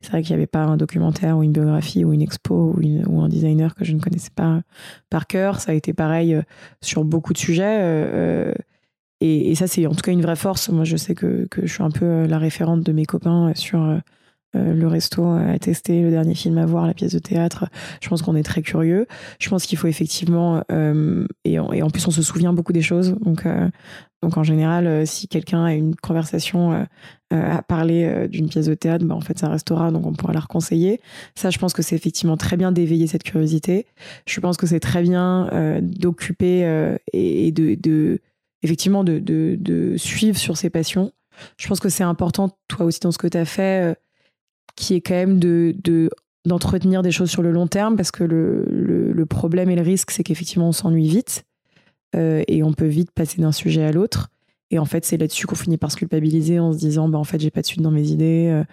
c'est 0.00 0.10
vrai 0.10 0.22
qu'il 0.22 0.34
n'y 0.34 0.40
avait 0.40 0.48
pas 0.48 0.64
un 0.64 0.76
documentaire 0.76 1.38
ou 1.38 1.44
une 1.44 1.52
biographie 1.52 2.04
ou 2.04 2.12
une 2.12 2.20
expo 2.20 2.74
ou, 2.76 2.80
ou, 3.06 3.20
un 3.20 3.28
designer 3.28 3.76
que 3.76 3.84
je 3.84 3.92
ne 3.92 4.00
connaissais 4.00 4.32
pas 4.34 4.60
par 5.08 5.28
cœur. 5.28 5.60
Ça 5.60 5.70
a 5.70 5.74
été 5.74 5.92
pareil 5.92 6.36
sur 6.80 7.04
beaucoup 7.04 7.32
de 7.32 7.38
sujets. 7.38 8.56
Et, 9.20 9.54
ça, 9.54 9.66
c'est 9.66 9.86
en 9.86 9.94
tout 9.94 10.02
cas 10.02 10.12
une 10.12 10.22
vraie 10.22 10.36
force. 10.36 10.68
Moi, 10.68 10.84
je 10.84 10.96
sais 10.96 11.14
que, 11.14 11.46
que, 11.50 11.66
je 11.66 11.72
suis 11.72 11.82
un 11.82 11.90
peu 11.90 12.04
euh, 12.04 12.26
la 12.26 12.38
référente 12.38 12.82
de 12.82 12.92
mes 12.92 13.04
copains 13.04 13.52
sur 13.56 13.82
euh, 13.82 13.98
euh, 14.56 14.72
le 14.72 14.86
resto 14.86 15.24
à 15.26 15.58
tester, 15.58 16.02
le 16.02 16.10
dernier 16.10 16.36
film 16.36 16.56
à 16.58 16.66
voir, 16.66 16.86
la 16.86 16.94
pièce 16.94 17.12
de 17.12 17.18
théâtre. 17.18 17.66
Je 18.00 18.08
pense 18.08 18.22
qu'on 18.22 18.36
est 18.36 18.44
très 18.44 18.62
curieux. 18.62 19.06
Je 19.40 19.48
pense 19.48 19.66
qu'il 19.66 19.76
faut 19.76 19.88
effectivement, 19.88 20.62
et, 21.44 21.58
en, 21.58 21.72
et, 21.72 21.82
en, 21.82 21.90
plus 21.90 22.06
on 22.06 22.12
se 22.12 22.22
souvient 22.22 22.52
beaucoup 22.52 22.72
des 22.72 22.80
choses. 22.80 23.16
Donc, 23.20 23.46
donc 24.22 24.36
en 24.38 24.42
général, 24.44 25.06
si 25.06 25.28
quelqu'un 25.28 25.64
a 25.64 25.74
une 25.74 25.94
conversation 25.96 26.86
à 27.30 27.62
parler 27.62 28.26
d'une 28.28 28.48
pièce 28.48 28.66
de 28.66 28.74
théâtre, 28.74 29.04
bah, 29.04 29.14
en 29.14 29.20
fait 29.20 29.38
ça 29.38 29.50
restera, 29.50 29.90
donc 29.90 30.06
on 30.06 30.14
pourra 30.14 30.32
la 30.32 30.40
reconseiller. 30.40 31.02
Ça, 31.34 31.50
je 31.50 31.58
pense 31.58 31.74
que 31.74 31.82
c'est 31.82 31.94
effectivement 31.94 32.38
très 32.38 32.56
bien 32.56 32.72
d'éveiller 32.72 33.06
cette 33.06 33.24
curiosité. 33.24 33.86
Je 34.26 34.40
pense 34.40 34.56
que 34.56 34.66
c'est 34.66 34.80
très 34.80 35.02
bien 35.02 35.50
d'occuper 35.82 36.96
et, 37.12 37.52
de 37.52 38.20
effectivement 38.62 39.04
de, 39.04 39.18
de, 39.18 39.96
suivre 39.96 40.38
sur 40.38 40.56
ses 40.56 40.70
passions. 40.70 41.12
Je 41.56 41.68
pense 41.68 41.80
que 41.80 41.88
c'est 41.88 42.04
important, 42.04 42.50
toi 42.68 42.86
aussi, 42.86 43.00
dans 43.00 43.12
ce 43.12 43.18
que 43.18 43.28
tu 43.28 43.38
as 43.38 43.44
fait, 43.44 43.90
euh, 43.90 43.94
qui 44.74 44.94
est 44.94 45.00
quand 45.00 45.14
même 45.14 45.38
de, 45.38 45.74
d'entretenir 46.44 47.02
des 47.02 47.12
choses 47.12 47.30
sur 47.30 47.42
le 47.42 47.52
long 47.52 47.66
terme, 47.66 47.96
parce 47.96 48.10
que 48.10 48.24
le, 48.24 48.64
le, 48.64 49.26
problème 49.26 49.70
et 49.70 49.76
le 49.76 49.82
risque, 49.82 50.10
c'est 50.10 50.24
qu'effectivement, 50.24 50.68
on 50.68 50.72
s'ennuie 50.72 51.08
vite 51.08 51.44
euh, 52.16 52.42
et 52.48 52.62
on 52.62 52.72
peut 52.72 52.86
vite 52.86 53.10
passer 53.12 53.40
d'un 53.40 53.52
sujet 53.52 53.84
à 53.84 53.92
l'autre. 53.92 54.30
Et 54.70 54.78
en 54.78 54.84
fait, 54.84 55.04
c'est 55.04 55.16
là-dessus 55.16 55.46
qu'on 55.46 55.54
finit 55.54 55.78
par 55.78 55.90
se 55.90 55.96
culpabiliser 55.96 56.58
en 56.58 56.72
se 56.72 56.78
disant, 56.78 57.08
bah, 57.08 57.18
en 57.18 57.24
fait, 57.24 57.40
j'ai 57.40 57.50
pas 57.50 57.62
de 57.62 57.66
suite 57.66 57.80
dans 57.80 57.90
mes 57.90 58.08
idées, 58.08 58.48
euh, 58.50 58.64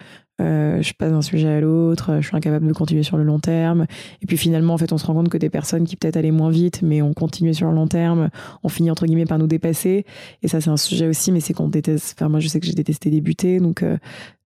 euh, 0.42 0.82
je 0.82 0.92
passe 0.92 1.10
d'un 1.10 1.22
sujet 1.22 1.48
à 1.48 1.60
l'autre, 1.60 2.18
je 2.20 2.26
suis 2.26 2.36
incapable 2.36 2.66
de 2.66 2.72
continuer 2.74 3.02
sur 3.02 3.16
le 3.16 3.24
long 3.24 3.38
terme. 3.38 3.86
Et 4.20 4.26
puis 4.26 4.36
finalement, 4.36 4.74
en 4.74 4.78
fait, 4.78 4.92
on 4.92 4.98
se 4.98 5.06
rend 5.06 5.14
compte 5.14 5.30
que 5.30 5.38
des 5.38 5.48
personnes 5.48 5.84
qui 5.84 5.96
peut-être 5.96 6.16
allaient 6.16 6.30
moins 6.30 6.50
vite, 6.50 6.82
mais 6.82 7.00
ont 7.00 7.14
continué 7.14 7.54
sur 7.54 7.68
le 7.68 7.74
long 7.74 7.86
terme, 7.86 8.28
ont 8.62 8.68
fini 8.68 8.90
entre 8.90 9.06
guillemets 9.06 9.24
par 9.24 9.38
nous 9.38 9.46
dépasser. 9.46 10.04
Et 10.42 10.48
ça, 10.48 10.60
c'est 10.60 10.68
un 10.68 10.76
sujet 10.76 11.06
aussi, 11.06 11.32
mais 11.32 11.40
c'est 11.40 11.54
qu'on 11.54 11.68
déteste. 11.68 12.16
Enfin, 12.18 12.28
moi, 12.28 12.40
je 12.40 12.48
sais 12.48 12.60
que 12.60 12.66
j'ai 12.66 12.74
détesté 12.74 13.10
débuter, 13.10 13.60
donc. 13.60 13.82
Euh, 13.82 13.96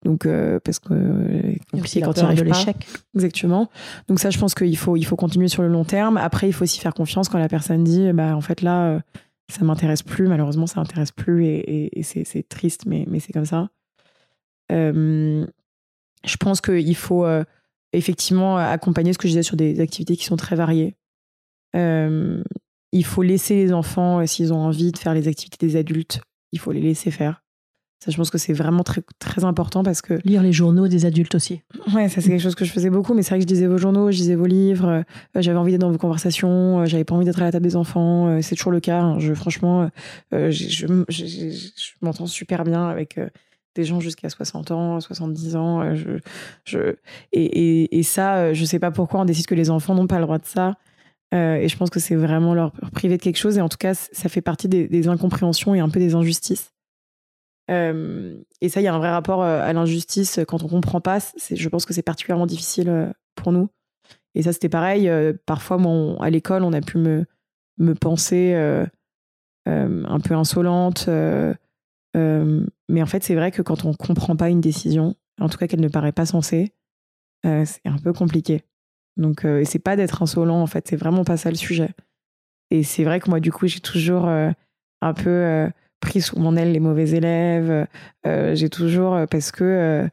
donc 0.03 0.27
parce 0.65 0.79
que 0.79 0.95
euh, 0.95 1.53
compliqué 1.71 2.01
quand 2.01 2.17
il 2.17 2.25
arrive 2.25 2.43
l'échec 2.43 2.75
exactement 3.15 3.69
donc 4.09 4.19
ça 4.19 4.31
je 4.31 4.39
pense 4.39 4.55
qu'il 4.55 4.79
faut 4.79 4.97
il 4.97 5.05
faut 5.05 5.15
continuer 5.15 5.49
sur 5.49 5.61
le 5.61 5.69
long 5.69 5.85
terme 5.85 6.17
après 6.17 6.49
il 6.49 6.53
faut 6.53 6.63
aussi 6.63 6.81
faire 6.81 6.95
confiance 6.95 7.29
quand 7.29 7.39
la 7.39 7.51
personne 7.51 7.85
dit 7.85 8.11
bah 8.15 8.35
en 8.35 8.41
fait 8.41 8.63
là 8.63 9.03
ça 9.51 9.65
m'intéresse 9.65 10.03
plus 10.03 10.29
malheureusement 10.29 10.67
ça 10.67 10.81
m'intéresse 10.81 11.13
plus 11.13 11.47
et, 11.47 12.03
c'est 12.03 12.49
triste 12.49 12.87
mais 12.87 13.21
c'est 13.21 13.33
comme 13.33 13.47
ça 13.47 13.69
je 14.71 16.37
pense 16.39 16.61
qu'il 16.61 16.97
faut 16.97 17.25
euh, 17.25 17.45
effectivement 17.93 18.57
accompagner 18.57 19.13
ce 19.13 19.19
que 19.19 19.27
je 19.27 19.33
disais 19.33 19.43
sur 19.43 19.57
des 19.57 19.81
activités 19.81 20.17
qui 20.17 20.25
sont 20.25 20.37
très 20.37 20.55
variées. 20.55 20.95
Il 22.93 23.05
faut 23.05 23.23
laisser 23.23 23.55
les 23.55 23.73
enfants, 23.73 24.21
euh, 24.21 24.27
s'ils 24.27 24.53
ont 24.53 24.59
envie 24.59 24.93
de 24.93 24.99
faire 24.99 25.15
les 25.15 25.29
activités 25.29 25.65
des 25.65 25.77
adultes, 25.77 26.21
il 26.53 26.59
faut 26.59 26.73
les 26.73 26.81
laisser 26.81 27.11
faire. 27.11 27.43
Ça, 28.03 28.11
je 28.11 28.17
pense 28.17 28.31
que 28.31 28.39
c'est 28.39 28.55
vraiment 28.55 28.83
très, 28.83 29.03
très 29.19 29.45
important 29.45 29.83
parce 29.83 30.01
que. 30.01 30.15
Lire 30.25 30.43
les 30.43 30.53
journaux 30.53 30.89
des 30.89 31.05
adultes 31.05 31.35
aussi. 31.35 31.63
Ouais, 31.95 32.09
ça, 32.09 32.21
c'est 32.21 32.31
quelque 32.31 32.43
chose 32.43 32.55
que 32.55 32.65
je 32.65 32.73
faisais 32.73 32.91
beaucoup, 32.91 33.15
mais 33.15 33.23
c'est 33.23 33.31
vrai 33.31 33.39
que 33.39 33.45
je 33.45 33.55
lisais 33.55 33.67
vos 33.67 33.79
journaux, 33.79 34.11
je 34.11 34.17
lisais 34.17 34.35
vos 34.35 34.47
livres, 34.47 35.05
j'avais 35.35 35.59
envie 35.59 35.73
d'être 35.73 35.83
dans 35.83 35.91
vos 35.91 35.99
conversations, 35.99 36.85
j'avais 36.87 37.05
pas 37.05 37.15
envie 37.15 37.27
d'être 37.27 37.41
à 37.43 37.45
la 37.45 37.53
table 37.53 37.65
des 37.65 37.77
enfants, 37.77 38.41
c'est 38.41 38.57
toujours 38.57 38.73
le 38.73 38.81
cas. 38.81 39.01
Hein. 39.01 39.19
Je, 39.19 39.35
franchement, 39.35 39.91
je, 40.33 40.49
je, 40.51 40.87
je 41.09 41.93
m'entends 42.01 42.27
super 42.27 42.65
bien 42.65 42.89
avec 42.89 43.19
des 43.75 43.85
gens 43.85 44.01
jusqu'à 44.01 44.29
60 44.29 44.71
ans, 44.71 45.01
70 45.01 45.57
ans. 45.57 45.81
Euh, 45.81 45.95
je, 45.95 46.19
je, 46.65 46.97
et, 47.33 47.99
et, 47.99 48.03
ça, 48.03 48.37
euh, 48.37 48.55
je 48.55 48.65
sais 48.65 48.79
pas 48.79 48.91
pourquoi 48.91 49.21
on 49.21 49.25
décide 49.25 49.47
que 49.47 49.55
les 49.55 49.71
enfants 49.71 49.95
n'ont 49.95 50.07
pas 50.07 50.19
le 50.19 50.25
droit 50.25 50.39
de 50.39 50.47
ça. 50.47 50.75
Euh, 51.33 51.57
et 51.57 51.69
je 51.69 51.77
pense 51.77 51.91
que 51.91 52.01
c'est 52.01 52.17
vraiment 52.17 52.55
leur 52.55 52.73
priver 52.93 53.17
de 53.17 53.23
quelque 53.23 53.39
chose. 53.39 53.57
Et 53.59 53.61
en 53.61 53.69
tout 53.69 53.79
cas, 53.79 53.95
ça 53.95 54.29
fait 54.29 54.41
partie 54.41 54.69
des, 54.69 55.09
incompréhensions 55.09 55.75
et 55.75 55.81
un 55.81 55.89
peu 55.89 56.01
des 56.01 56.15
injustices. 56.15 56.73
Et 57.71 58.69
ça, 58.69 58.81
il 58.81 58.85
y 58.85 58.89
a 58.89 58.95
un 58.95 58.99
vrai 58.99 59.11
rapport 59.11 59.43
à 59.45 59.73
l'injustice. 59.73 60.41
Quand 60.49 60.63
on 60.65 60.69
comprend 60.69 61.01
pas, 61.01 61.19
je 61.51 61.69
pense 61.69 61.87
que 61.87 61.95
c'est 61.95 62.03
particulièrement 62.03 62.47
difficile 62.47 63.13
pour 63.37 63.53
nous. 63.53 63.69
Et 64.35 64.43
ça, 64.43 64.53
c'était 64.53 64.69
pareil. 64.69 65.11
parfois, 65.47 65.79
à 66.21 66.31
l'école, 66.31 66.65
on 66.65 66.73
a 66.73 66.81
pu 66.81 66.99
me, 66.99 67.27
me 67.79 67.95
penser 67.95 68.55
un 69.67 70.21
peu 70.21 70.35
insolente. 70.35 71.09
Euh, 72.17 72.67
mais 72.89 73.03
en 73.03 73.07
fait, 73.07 73.23
c'est 73.23 73.35
vrai 73.35 73.51
que 73.51 73.63
quand 73.63 73.85
on 73.85 73.95
comprend 73.95 74.37
pas 74.37 74.49
une 74.49 74.61
décision, 74.61 75.15
en 75.41 75.49
tout 75.49 75.59
cas 75.59 75.67
qu'elle 75.67 75.81
ne 75.81 75.89
paraît 75.89 76.13
pas 76.13 76.27
sensée, 76.27 76.73
euh, 77.47 77.65
c'est 77.65 77.87
un 77.87 77.99
peu 77.99 78.13
compliqué. 78.13 78.63
Donc, 79.17 79.45
euh, 79.45 79.63
c'est 79.65 79.79
pas 79.79 79.97
d'être 79.97 80.23
insolent, 80.23 80.61
en 80.61 80.67
fait, 80.67 80.89
c'est 80.89 80.97
vraiment 80.97 81.25
pas 81.25 81.37
ça 81.37 81.51
le 81.51 81.57
sujet. 81.57 81.91
Et 82.71 82.83
c'est 82.83 83.05
vrai 83.05 83.21
que 83.21 83.29
moi, 83.29 83.41
du 83.41 83.53
coup, 83.53 83.67
j'ai 83.67 83.81
toujours 83.81 84.29
un 84.29 85.15
peu 85.15 85.69
pris 86.01 86.21
sous 86.21 86.39
mon 86.39 86.57
aile 86.57 86.73
les 86.73 86.81
mauvais 86.81 87.11
élèves. 87.11 87.87
j'ai 88.25 88.69
toujours, 88.69 89.19
parce 89.31 89.53
que 89.53 90.09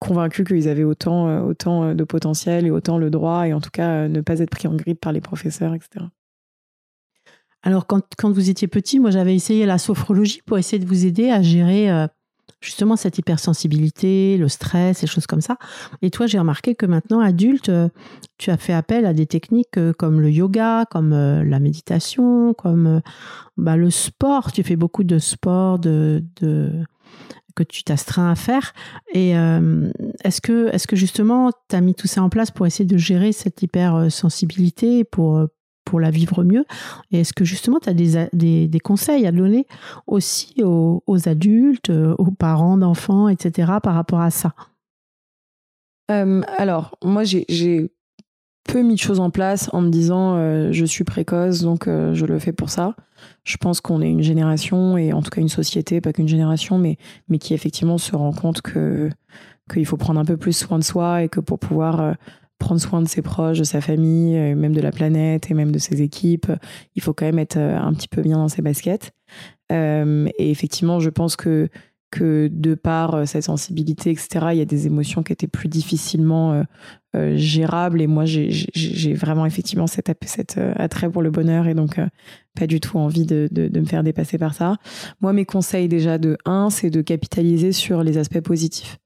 convaincu 0.00 0.44
qu'ils 0.44 0.68
avaient 0.68 0.84
autant, 0.84 1.44
autant 1.44 1.94
de 1.94 2.04
potentiel 2.04 2.66
et 2.66 2.70
autant 2.70 2.98
le 2.98 3.10
droit, 3.10 3.46
et 3.46 3.52
en 3.52 3.60
tout 3.60 3.70
cas 3.70 4.08
ne 4.08 4.20
pas 4.20 4.40
être 4.40 4.50
pris 4.50 4.68
en 4.68 4.74
grippe 4.74 5.00
par 5.00 5.12
les 5.12 5.20
professeurs, 5.20 5.74
etc. 5.74 6.06
Alors, 7.64 7.86
quand, 7.86 8.02
quand, 8.18 8.30
vous 8.30 8.50
étiez 8.50 8.68
petit, 8.68 9.00
moi, 9.00 9.10
j'avais 9.10 9.34
essayé 9.34 9.64
la 9.64 9.78
sophrologie 9.78 10.42
pour 10.44 10.58
essayer 10.58 10.78
de 10.78 10.86
vous 10.86 11.06
aider 11.06 11.30
à 11.30 11.40
gérer 11.40 11.90
euh, 11.90 12.06
justement 12.64 12.96
cette 12.96 13.18
hypersensibilité, 13.18 14.36
le 14.38 14.48
stress, 14.48 15.02
et 15.02 15.06
choses 15.06 15.26
comme 15.26 15.40
ça. 15.40 15.56
Et 16.02 16.10
toi, 16.10 16.26
j'ai 16.26 16.38
remarqué 16.38 16.74
que 16.74 16.86
maintenant, 16.86 17.20
adulte, 17.20 17.68
euh, 17.68 17.88
tu 18.38 18.50
as 18.50 18.56
fait 18.56 18.72
appel 18.72 19.06
à 19.06 19.12
des 19.12 19.26
techniques 19.26 19.76
euh, 19.76 19.92
comme 19.92 20.20
le 20.20 20.30
yoga, 20.30 20.86
comme 20.90 21.10
la 21.10 21.58
méditation, 21.60 22.54
comme 22.54 23.00
bah, 23.56 23.76
le 23.76 23.90
sport. 23.90 24.52
Tu 24.52 24.62
fais 24.62 24.76
beaucoup 24.76 25.04
de 25.04 25.18
sport, 25.18 25.78
de, 25.78 26.24
de 26.40 26.70
que 27.54 27.62
tu 27.62 27.84
t'astreins 27.84 28.30
à 28.30 28.34
faire. 28.34 28.72
Et 29.12 29.30
est-ce 30.24 30.40
que, 30.40 30.74
est-ce 30.74 30.88
que 30.88 30.96
justement, 30.96 31.52
tu 31.68 31.76
as 31.76 31.80
mis 31.80 31.94
tout 31.94 32.08
ça 32.08 32.20
en 32.20 32.28
place 32.28 32.50
pour 32.50 32.66
essayer 32.66 32.84
de 32.84 32.96
gérer 32.96 33.30
cette 33.30 33.62
hypersensibilité, 33.62 35.04
pour, 35.04 35.46
pour 35.94 36.00
la 36.00 36.10
vivre 36.10 36.42
mieux. 36.42 36.64
Et 37.12 37.20
est-ce 37.20 37.32
que 37.32 37.44
justement 37.44 37.78
tu 37.78 37.88
as 37.88 37.94
des, 37.94 38.66
des, 38.66 38.80
conseils 38.80 39.28
à 39.28 39.30
donner 39.30 39.64
aussi 40.08 40.60
aux, 40.64 41.28
adultes, 41.28 41.90
euh, 41.90 42.16
aux 42.18 42.32
parents 42.32 42.76
d'enfants, 42.76 43.28
etc. 43.28 43.74
par 43.80 43.94
rapport 43.94 44.20
à 44.20 44.32
ça? 44.32 44.54
Euh, 46.10 46.42
Alors, 46.58 46.98
moi 47.04 47.22
j'ai 47.22 47.92
peu 48.64 48.82
mis 48.82 48.94
de 48.94 48.98
choses 48.98 49.20
en 49.20 49.30
place 49.30 49.70
en 49.72 49.82
me 49.82 49.88
disant 49.88 50.34
euh, 50.34 50.72
je 50.72 50.84
suis 50.84 51.04
précoce 51.04 51.62
donc 51.62 51.84
je 51.86 52.26
le 52.26 52.40
fais 52.40 52.52
pour 52.52 52.70
ça. 52.70 52.96
Je 53.44 53.56
pense 53.56 53.80
qu'on 53.80 54.02
est 54.02 54.10
une 54.10 54.24
génération 54.24 54.96
et 54.96 55.12
en 55.12 55.22
tout 55.22 55.30
cas 55.30 55.40
une 55.40 55.48
société, 55.48 56.00
pas 56.00 56.12
qu'une 56.12 56.26
génération, 56.26 56.76
mais, 56.76 56.98
mais 57.28 57.38
qui 57.38 57.54
effectivement 57.54 57.98
se 57.98 58.16
rend 58.16 58.32
compte 58.32 58.62
que 58.62 59.10
qu'il 59.70 59.86
faut 59.86 59.96
prendre 59.96 60.18
un 60.18 60.24
peu 60.24 60.36
plus 60.36 60.54
soin 60.54 60.80
de 60.80 60.84
soi 60.84 61.22
et 61.22 61.28
que 61.28 61.38
pour 61.38 61.60
pouvoir 61.60 62.16
prendre 62.58 62.80
soin 62.80 63.02
de 63.02 63.08
ses 63.08 63.22
proches, 63.22 63.58
de 63.58 63.64
sa 63.64 63.80
famille, 63.80 64.36
euh, 64.36 64.54
même 64.54 64.74
de 64.74 64.80
la 64.80 64.92
planète 64.92 65.50
et 65.50 65.54
même 65.54 65.72
de 65.72 65.78
ses 65.78 66.02
équipes. 66.02 66.50
Il 66.94 67.02
faut 67.02 67.12
quand 67.12 67.26
même 67.26 67.38
être 67.38 67.56
euh, 67.56 67.78
un 67.78 67.92
petit 67.92 68.08
peu 68.08 68.22
bien 68.22 68.38
dans 68.38 68.48
ses 68.48 68.62
baskets. 68.62 69.12
Euh, 69.72 70.28
et 70.38 70.50
effectivement, 70.50 71.00
je 71.00 71.10
pense 71.10 71.36
que 71.36 71.68
que 72.10 72.48
de 72.52 72.76
par 72.76 73.26
cette 73.26 73.42
sensibilité, 73.42 74.12
etc., 74.12 74.46
il 74.52 74.58
y 74.58 74.60
a 74.60 74.64
des 74.64 74.86
émotions 74.86 75.24
qui 75.24 75.32
étaient 75.32 75.48
plus 75.48 75.66
difficilement 75.66 76.62
gérables. 77.12 78.00
Et 78.00 78.06
moi, 78.06 78.24
j'ai 78.24 79.14
vraiment 79.14 79.46
effectivement 79.46 79.88
cet, 79.88 80.08
attrait 80.76 81.10
pour 81.10 81.22
le 81.22 81.32
bonheur 81.32 81.66
et 81.66 81.74
donc 81.74 81.98
pas 82.54 82.68
du 82.68 82.78
tout 82.78 82.98
envie 82.98 83.26
de, 83.26 83.48
de, 83.50 83.80
me 83.80 83.84
faire 83.84 84.04
dépasser 84.04 84.38
par 84.38 84.54
ça. 84.54 84.76
Moi, 85.20 85.32
mes 85.32 85.44
conseils 85.44 85.88
déjà 85.88 86.18
de 86.18 86.38
1, 86.44 86.70
c'est 86.70 86.90
de 86.90 87.02
capitaliser 87.02 87.72
sur 87.72 88.04
les 88.04 88.16
aspects 88.16 88.42
positifs. 88.42 88.98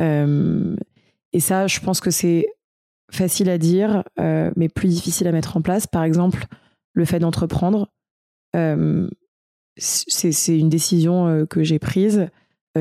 et 0.00 1.40
ça, 1.40 1.66
je 1.66 1.80
pense 1.80 2.00
que 2.00 2.10
c'est 2.10 2.46
facile 3.10 3.48
à 3.50 3.58
dire, 3.58 4.04
euh, 4.18 4.50
mais 4.56 4.68
plus 4.68 4.88
difficile 4.88 5.26
à 5.28 5.32
mettre 5.32 5.56
en 5.56 5.62
place. 5.62 5.86
Par 5.86 6.04
exemple, 6.04 6.46
le 6.92 7.04
fait 7.04 7.18
d'entreprendre, 7.18 7.88
euh, 8.56 9.08
c'est 9.76 10.58
une 10.58 10.68
décision 10.68 11.26
euh, 11.26 11.46
que 11.46 11.62
j'ai 11.62 11.78
prise 11.78 12.28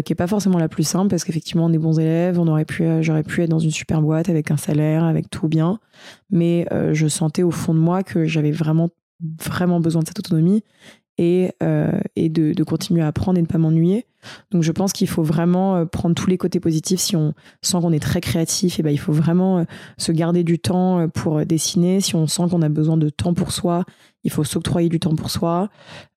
qui 0.06 0.14
est 0.14 0.18
pas 0.18 0.28
forcément 0.28 0.60
la 0.60 0.70
plus 0.70 0.84
simple 0.84 1.10
parce 1.10 1.24
qu'effectivement 1.24 1.66
on 1.66 1.74
est 1.74 1.80
bons 1.80 1.98
élèves, 1.98 2.40
pu, 2.68 2.86
j'aurais 3.02 3.24
pu 3.24 3.42
être 3.42 3.50
dans 3.50 3.58
une 3.58 3.72
super 3.72 4.00
boîte 4.00 4.30
avec 4.30 4.52
un 4.52 4.58
salaire, 4.58 5.04
avec 5.04 5.28
tout 5.32 5.48
bien, 5.48 5.80
mais 6.30 6.68
je 6.92 7.08
sentais 7.08 7.42
au 7.42 7.50
fond 7.50 7.74
de 7.74 7.80
moi 7.80 8.04
que 8.04 8.26
j'avais 8.26 8.52
vraiment 8.52 8.90
vraiment 9.44 9.80
besoin 9.80 10.04
de 10.04 10.08
cette 10.08 10.20
autonomie 10.20 10.64
et, 11.18 11.52
et 12.16 12.30
de, 12.30 12.64
continuer 12.64 13.02
à 13.02 13.08
apprendre 13.08 13.40
et 13.40 13.42
ne 13.42 13.48
pas 13.48 13.58
m'ennuyer. 13.58 14.06
Donc 14.52 14.64
je 14.64 14.72
pense 14.72 14.94
qu'il 14.94 15.08
faut 15.08 15.24
vraiment 15.24 15.76
euh, 15.76 15.86
prendre 15.86 16.16
tous 16.16 16.30
les 16.30 16.38
côtés 16.38 16.60
positifs. 16.60 17.00
Si 17.00 17.16
on 17.16 17.34
sent 17.62 17.78
qu'on 17.82 17.92
est 17.92 18.00
très 18.00 18.22
créatif, 18.22 18.80
et 18.80 18.82
eh 18.82 18.84
ben 18.84 18.92
il 18.92 18.98
faut 18.98 19.14
vraiment 19.14 19.60
euh, 19.60 19.64
se 19.98 20.12
garder 20.12 20.44
du 20.44 20.60
temps 20.60 21.00
euh, 21.00 21.08
pour 21.08 21.46
dessiner. 21.46 22.02
Si 22.02 22.16
on 22.16 22.28
sent 22.28 22.44
qu'on 22.50 22.62
a 22.62 22.70
besoin 22.70 22.98
de 22.98 23.10
temps 23.10 23.34
pour 23.34 23.52
soi, 23.52 23.84
il 24.24 24.32
faut 24.32 24.44
s'octroyer 24.44 24.90
du 24.90 25.00
temps 25.00 25.16
pour 25.16 25.30
soi. 25.30 25.70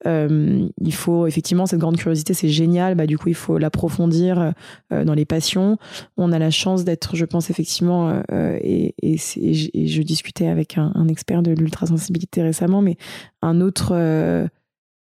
il 0.04 0.92
faut 0.92 1.26
effectivement 1.28 1.66
cette 1.66 1.78
grande 1.78 1.96
curiosité, 1.96 2.34
c'est 2.34 2.48
génial. 2.48 2.96
Bah 2.96 3.06
du 3.06 3.16
coup 3.18 3.28
il 3.28 3.36
faut 3.36 3.56
l'approfondir 3.56 4.52
dans 4.90 5.14
les 5.14 5.24
passions. 5.24 5.78
On 6.16 6.32
a 6.32 6.40
la 6.40 6.50
chance 6.50 6.82
d'être, 6.84 7.14
je 7.14 7.24
pense 7.24 7.50
effectivement, 7.50 8.20
et, 8.32 8.94
et, 9.00 9.16
je 9.16 10.02
discutais 10.02 10.48
avec 10.48 10.76
un, 10.76 10.90
un 10.96 11.06
expert 11.06 11.42
de 11.42 11.52
l'ultrasensibilité 11.52 12.42
récemment, 12.42 12.82
mais 12.82 12.96
un 13.42 13.60
autre, 13.60 13.94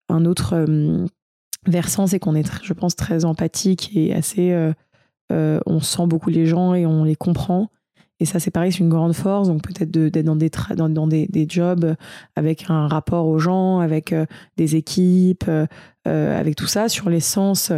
un 0.08 0.24
autre 0.24 0.54
versant, 1.66 2.06
c'est 2.06 2.18
qu'on 2.18 2.34
est, 2.34 2.48
je 2.62 2.72
pense, 2.72 2.96
très 2.96 3.24
empathique 3.24 3.90
et 3.94 4.14
assez. 4.14 4.52
Euh, 4.52 4.72
euh, 5.30 5.60
on 5.66 5.80
sent 5.80 6.06
beaucoup 6.06 6.30
les 6.30 6.46
gens 6.46 6.74
et 6.74 6.86
on 6.86 7.04
les 7.04 7.16
comprend. 7.16 7.70
Et 8.20 8.24
ça, 8.24 8.40
c'est 8.40 8.50
pareil, 8.50 8.72
c'est 8.72 8.80
une 8.80 8.88
grande 8.88 9.14
force. 9.14 9.48
Donc, 9.48 9.62
peut-être 9.62 9.90
d'être 9.90 10.24
dans, 10.24 10.36
des, 10.36 10.50
dans, 10.76 11.06
des, 11.06 11.26
des, 11.28 11.46
jobs 11.48 11.94
avec 12.36 12.66
un 12.68 12.88
rapport 12.88 13.26
aux 13.26 13.38
gens, 13.38 13.80
avec 13.80 14.12
euh, 14.12 14.26
des 14.56 14.76
équipes, 14.76 15.50
avec 16.04 16.56
tout 16.56 16.66
ça. 16.66 16.88
Sur 16.88 17.10
l'essence, 17.10 17.70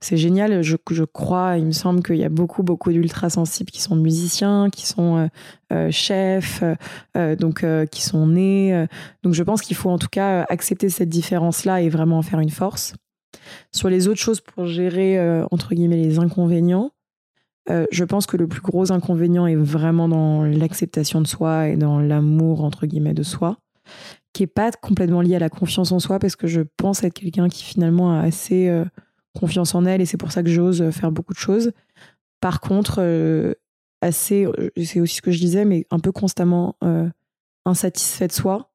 c'est 0.00 0.18
génial. 0.18 0.60
Je, 0.62 0.76
je, 0.90 1.04
crois, 1.04 1.56
il 1.56 1.64
me 1.64 1.72
semble 1.72 2.02
qu'il 2.02 2.16
y 2.16 2.24
a 2.24 2.28
beaucoup, 2.28 2.62
beaucoup 2.62 2.92
d'ultra 2.92 3.30
sensibles 3.30 3.70
qui 3.70 3.80
sont 3.80 3.96
musiciens, 3.96 4.68
qui 4.68 4.86
sont 4.86 5.30
chefs, 5.90 6.62
donc 7.14 7.64
qui 7.90 8.02
sont 8.02 8.26
nés. 8.26 8.86
donc, 9.22 9.32
je 9.32 9.42
pense 9.42 9.62
qu'il 9.62 9.74
faut 9.74 9.88
en 9.88 9.96
tout 9.96 10.10
cas 10.10 10.44
accepter 10.50 10.90
cette 10.90 11.08
différence-là 11.08 11.80
et 11.80 11.88
vraiment 11.88 12.18
en 12.18 12.22
faire 12.22 12.40
une 12.40 12.50
force. 12.50 12.92
Sur 13.72 13.88
les 13.88 14.08
autres 14.08 14.20
choses 14.20 14.40
pour 14.40 14.66
gérer, 14.66 15.18
euh, 15.18 15.44
entre 15.50 15.74
guillemets, 15.74 15.96
les 15.96 16.18
inconvénients, 16.18 16.90
euh, 17.70 17.86
je 17.90 18.04
pense 18.04 18.26
que 18.26 18.36
le 18.36 18.46
plus 18.46 18.60
gros 18.60 18.92
inconvénient 18.92 19.46
est 19.46 19.56
vraiment 19.56 20.08
dans 20.08 20.42
l'acceptation 20.44 21.20
de 21.20 21.26
soi 21.26 21.68
et 21.68 21.76
dans 21.76 22.00
l'amour, 22.00 22.64
entre 22.64 22.86
guillemets, 22.86 23.14
de 23.14 23.22
soi, 23.22 23.58
qui 24.32 24.42
est 24.42 24.48
pas 24.48 24.70
complètement 24.72 25.20
lié 25.20 25.36
à 25.36 25.38
la 25.38 25.50
confiance 25.50 25.92
en 25.92 25.98
soi, 25.98 26.18
parce 26.18 26.36
que 26.36 26.46
je 26.46 26.62
pense 26.76 27.04
être 27.04 27.14
quelqu'un 27.14 27.48
qui 27.48 27.64
finalement 27.64 28.12
a 28.12 28.20
assez 28.20 28.68
euh, 28.68 28.84
confiance 29.38 29.74
en 29.74 29.84
elle, 29.84 30.00
et 30.00 30.06
c'est 30.06 30.16
pour 30.16 30.32
ça 30.32 30.42
que 30.42 30.50
j'ose 30.50 30.90
faire 30.90 31.12
beaucoup 31.12 31.32
de 31.34 31.38
choses. 31.38 31.72
Par 32.40 32.60
contre, 32.60 33.00
assez, 34.00 34.46
c'est 34.76 35.00
aussi 35.00 35.16
ce 35.16 35.22
que 35.22 35.32
je 35.32 35.40
disais, 35.40 35.64
mais 35.64 35.86
un 35.90 35.98
peu 35.98 36.12
constamment 36.12 36.76
insatisfait 37.64 38.28
de 38.28 38.32
soi 38.32 38.70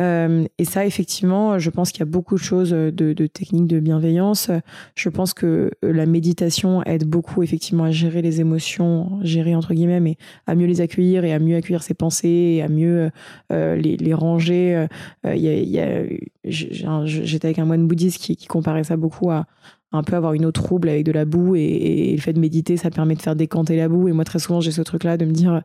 euh, 0.00 0.44
et 0.58 0.64
ça, 0.64 0.84
effectivement, 0.86 1.58
je 1.58 1.70
pense 1.70 1.92
qu'il 1.92 2.00
y 2.00 2.02
a 2.02 2.06
beaucoup 2.06 2.34
de 2.34 2.40
choses 2.40 2.70
de, 2.70 2.90
de, 2.90 3.26
techniques 3.26 3.68
de 3.68 3.78
bienveillance. 3.78 4.50
Je 4.96 5.08
pense 5.08 5.34
que 5.34 5.70
euh, 5.84 5.92
la 5.92 6.06
méditation 6.06 6.82
aide 6.82 7.04
beaucoup, 7.04 7.42
effectivement, 7.42 7.84
à 7.84 7.90
gérer 7.92 8.20
les 8.20 8.40
émotions, 8.40 9.20
gérer 9.22 9.54
entre 9.54 9.72
guillemets, 9.72 10.00
mais 10.00 10.16
à 10.46 10.56
mieux 10.56 10.66
les 10.66 10.80
accueillir 10.80 11.24
et 11.24 11.32
à 11.32 11.38
mieux 11.38 11.56
accueillir 11.56 11.82
ses 11.82 11.94
pensées 11.94 12.56
et 12.56 12.62
à 12.62 12.68
mieux 12.68 13.10
euh, 13.52 13.76
les, 13.76 13.96
les, 13.96 14.14
ranger. 14.14 14.86
Il 15.24 15.40
y 15.40 15.80
a, 15.80 16.02
j'étais 16.44 17.46
avec 17.46 17.58
un 17.58 17.64
moine 17.64 17.86
bouddhiste 17.86 18.18
qui, 18.18 18.36
qui 18.36 18.46
comparait 18.46 18.84
ça 18.84 18.96
beaucoup 18.96 19.30
à 19.30 19.46
un 19.92 20.02
peu 20.02 20.16
avoir 20.16 20.32
une 20.32 20.44
eau 20.44 20.50
trouble 20.50 20.88
avec 20.88 21.04
de 21.04 21.12
la 21.12 21.24
boue 21.24 21.54
et, 21.54 22.12
le 22.14 22.20
fait 22.20 22.32
de 22.32 22.40
méditer 22.40 22.76
ça 22.76 22.90
permet 22.90 23.14
de 23.14 23.22
faire 23.22 23.36
décanter 23.36 23.76
la 23.76 23.88
boue 23.88 24.08
et 24.08 24.12
moi 24.12 24.24
très 24.24 24.40
souvent 24.40 24.60
j'ai 24.60 24.72
ce 24.72 24.82
truc 24.82 25.04
là 25.04 25.16
de 25.16 25.24
me 25.24 25.30
dire 25.30 25.62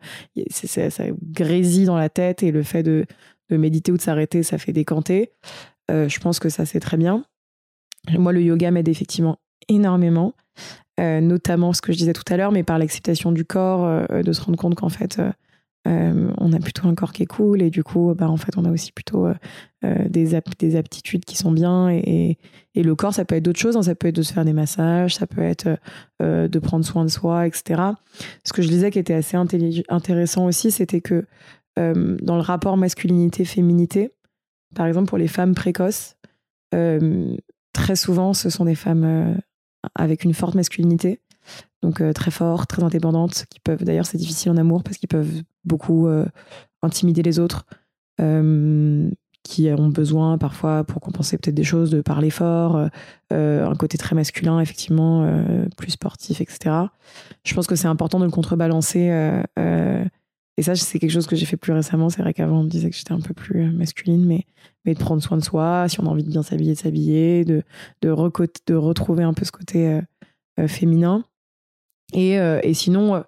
ça, 0.51 0.89
ça 0.89 1.03
grésille 1.32 1.86
dans 1.86 1.97
la 1.97 2.09
tête 2.09 2.43
et 2.43 2.51
le 2.51 2.61
fait 2.61 2.84
de 2.84 3.05
de 3.49 3.57
méditer 3.57 3.91
ou 3.91 3.97
de 3.97 4.01
s'arrêter, 4.01 4.43
ça 4.43 4.57
fait 4.57 4.73
décanter. 4.73 5.31
Euh, 5.89 6.07
je 6.07 6.19
pense 6.19 6.39
que 6.39 6.49
ça, 6.49 6.65
c'est 6.65 6.79
très 6.79 6.97
bien. 6.97 7.23
Moi, 8.17 8.31
le 8.31 8.41
yoga 8.41 8.71
m'aide 8.71 8.87
effectivement 8.87 9.39
énormément, 9.67 10.33
euh, 10.99 11.19
notamment 11.21 11.73
ce 11.73 11.81
que 11.81 11.91
je 11.91 11.97
disais 11.97 12.13
tout 12.13 12.23
à 12.31 12.37
l'heure, 12.37 12.51
mais 12.51 12.63
par 12.63 12.79
l'acceptation 12.79 13.31
du 13.31 13.45
corps, 13.45 13.85
euh, 13.85 14.23
de 14.23 14.31
se 14.31 14.41
rendre 14.41 14.57
compte 14.57 14.75
qu'en 14.75 14.89
fait, 14.89 15.21
on 15.85 16.53
a 16.53 16.59
plutôt 16.59 16.87
un 16.87 16.93
corps 16.93 17.11
qui 17.11 17.23
est 17.23 17.25
cool 17.25 17.63
et 17.63 17.71
du 17.71 17.83
coup, 17.83 18.13
bah, 18.15 18.29
en 18.29 18.37
fait, 18.37 18.57
on 18.57 18.65
a 18.65 18.69
aussi 18.69 18.91
plutôt 18.91 19.27
des, 19.81 20.39
des 20.59 20.75
aptitudes 20.75 21.25
qui 21.25 21.35
sont 21.35 21.51
bien. 21.51 21.89
Et, 21.89 22.37
et, 22.75 22.83
le 22.83 22.93
corps, 22.93 23.15
ça 23.15 23.25
peut 23.25 23.33
être 23.33 23.43
d'autres 23.43 23.59
choses. 23.59 23.75
Hein. 23.75 23.81
Ça 23.81 23.95
peut 23.95 24.07
être 24.07 24.15
de 24.15 24.21
se 24.21 24.31
faire 24.31 24.45
des 24.45 24.53
massages, 24.53 25.15
ça 25.15 25.25
peut 25.25 25.41
être 25.41 25.79
de 26.19 26.59
prendre 26.59 26.85
soin 26.85 27.05
de 27.05 27.09
soi, 27.09 27.47
etc. 27.47 27.81
Ce 28.43 28.53
que 28.53 28.61
je 28.61 28.67
disais 28.67 28.91
qui 28.91 28.99
était 28.99 29.15
assez 29.15 29.35
intéressant 29.35 30.45
aussi, 30.45 30.69
c'était 30.69 31.01
que 31.01 31.25
euh, 31.80 32.17
dans 32.21 32.36
le 32.36 32.41
rapport 32.41 32.77
masculinité-féminité. 32.77 34.11
Par 34.75 34.86
exemple, 34.86 35.07
pour 35.07 35.17
les 35.17 35.27
femmes 35.27 35.55
précoces, 35.55 36.17
euh, 36.75 37.36
très 37.73 37.95
souvent, 37.95 38.34
ce 38.34 38.49
sont 38.49 38.65
des 38.65 38.75
femmes 38.75 39.03
euh, 39.03 39.34
avec 39.95 40.25
une 40.25 40.34
forte 40.34 40.55
masculinité, 40.55 41.21
donc 41.82 42.03
très 42.13 42.32
fortes, 42.32 42.69
très 42.69 42.84
indépendantes, 42.84 43.45
qui 43.49 43.59
peuvent, 43.61 43.84
d'ailleurs, 43.84 44.05
c'est 44.05 44.17
difficile 44.17 44.51
en 44.51 44.57
amour 44.57 44.84
parce 44.84 44.97
qu'ils 44.97 45.07
peuvent 45.07 45.41
beaucoup 45.63 46.09
intimider 46.82 47.23
les 47.23 47.39
autres, 47.39 47.65
qui 48.17 49.71
ont 49.71 49.88
besoin 49.88 50.38
parfois 50.38 50.84
pour 50.84 50.99
compenser 50.99 51.38
peut-être 51.38 51.55
des 51.55 51.63
choses 51.63 51.89
de 51.91 52.01
parler 52.01 52.30
fort, 52.30 52.89
un 53.32 53.75
côté 53.75 53.97
très 53.97 54.15
masculin, 54.15 54.59
effectivement, 54.59 55.41
plus 55.77 55.91
sportif, 55.91 56.41
etc. 56.41 56.75
Je 57.45 57.55
pense 57.55 57.65
que 57.65 57.75
c'est 57.75 57.88
important 57.88 58.19
de 58.19 58.25
le 58.25 58.32
contrebalancer 58.32 59.09
et 60.60 60.62
ça, 60.62 60.76
c'est 60.76 60.99
quelque 60.99 61.12
chose 61.12 61.26
que 61.26 61.38
j'ai 61.38 61.45
fait 61.45 61.55
plus 61.55 61.72
récemment. 61.72 62.10
C'est 62.10 62.22
vrai 62.22 62.34
qu'avant, 62.34 62.60
on 62.60 62.64
me 62.64 62.70
disait 62.70 62.89
que 62.89 62.95
j'étais 62.97 63.14
un 63.14 63.22
peu 63.22 63.34
plus 63.34 63.62
euh, 63.62 63.72
masculine, 63.72 64.26
mais, 64.26 64.45
mais 64.84 64.93
de 64.93 64.99
prendre 64.99 65.24
soin 65.24 65.38
de 65.38 65.43
soi, 65.43 65.86
si 65.88 66.01
on 66.01 66.05
a 66.05 66.10
envie 66.10 66.26
de 66.26 66.30
bien 66.30 66.43
s'habiller, 66.43 66.74
de 66.74 66.78
s'habiller, 66.78 67.45
de, 67.45 67.64
de, 68.01 68.10
de, 68.68 68.76
retrouver 68.76 69.24
un 69.24 69.34
peu 69.34 69.45
ce 69.45 69.53
côté 69.53 69.88
euh, 69.88 70.01
euh, 70.60 70.68
féminin. 70.68 71.24
Et, 72.12 72.34
et 72.34 72.74
sinon, 72.74 73.24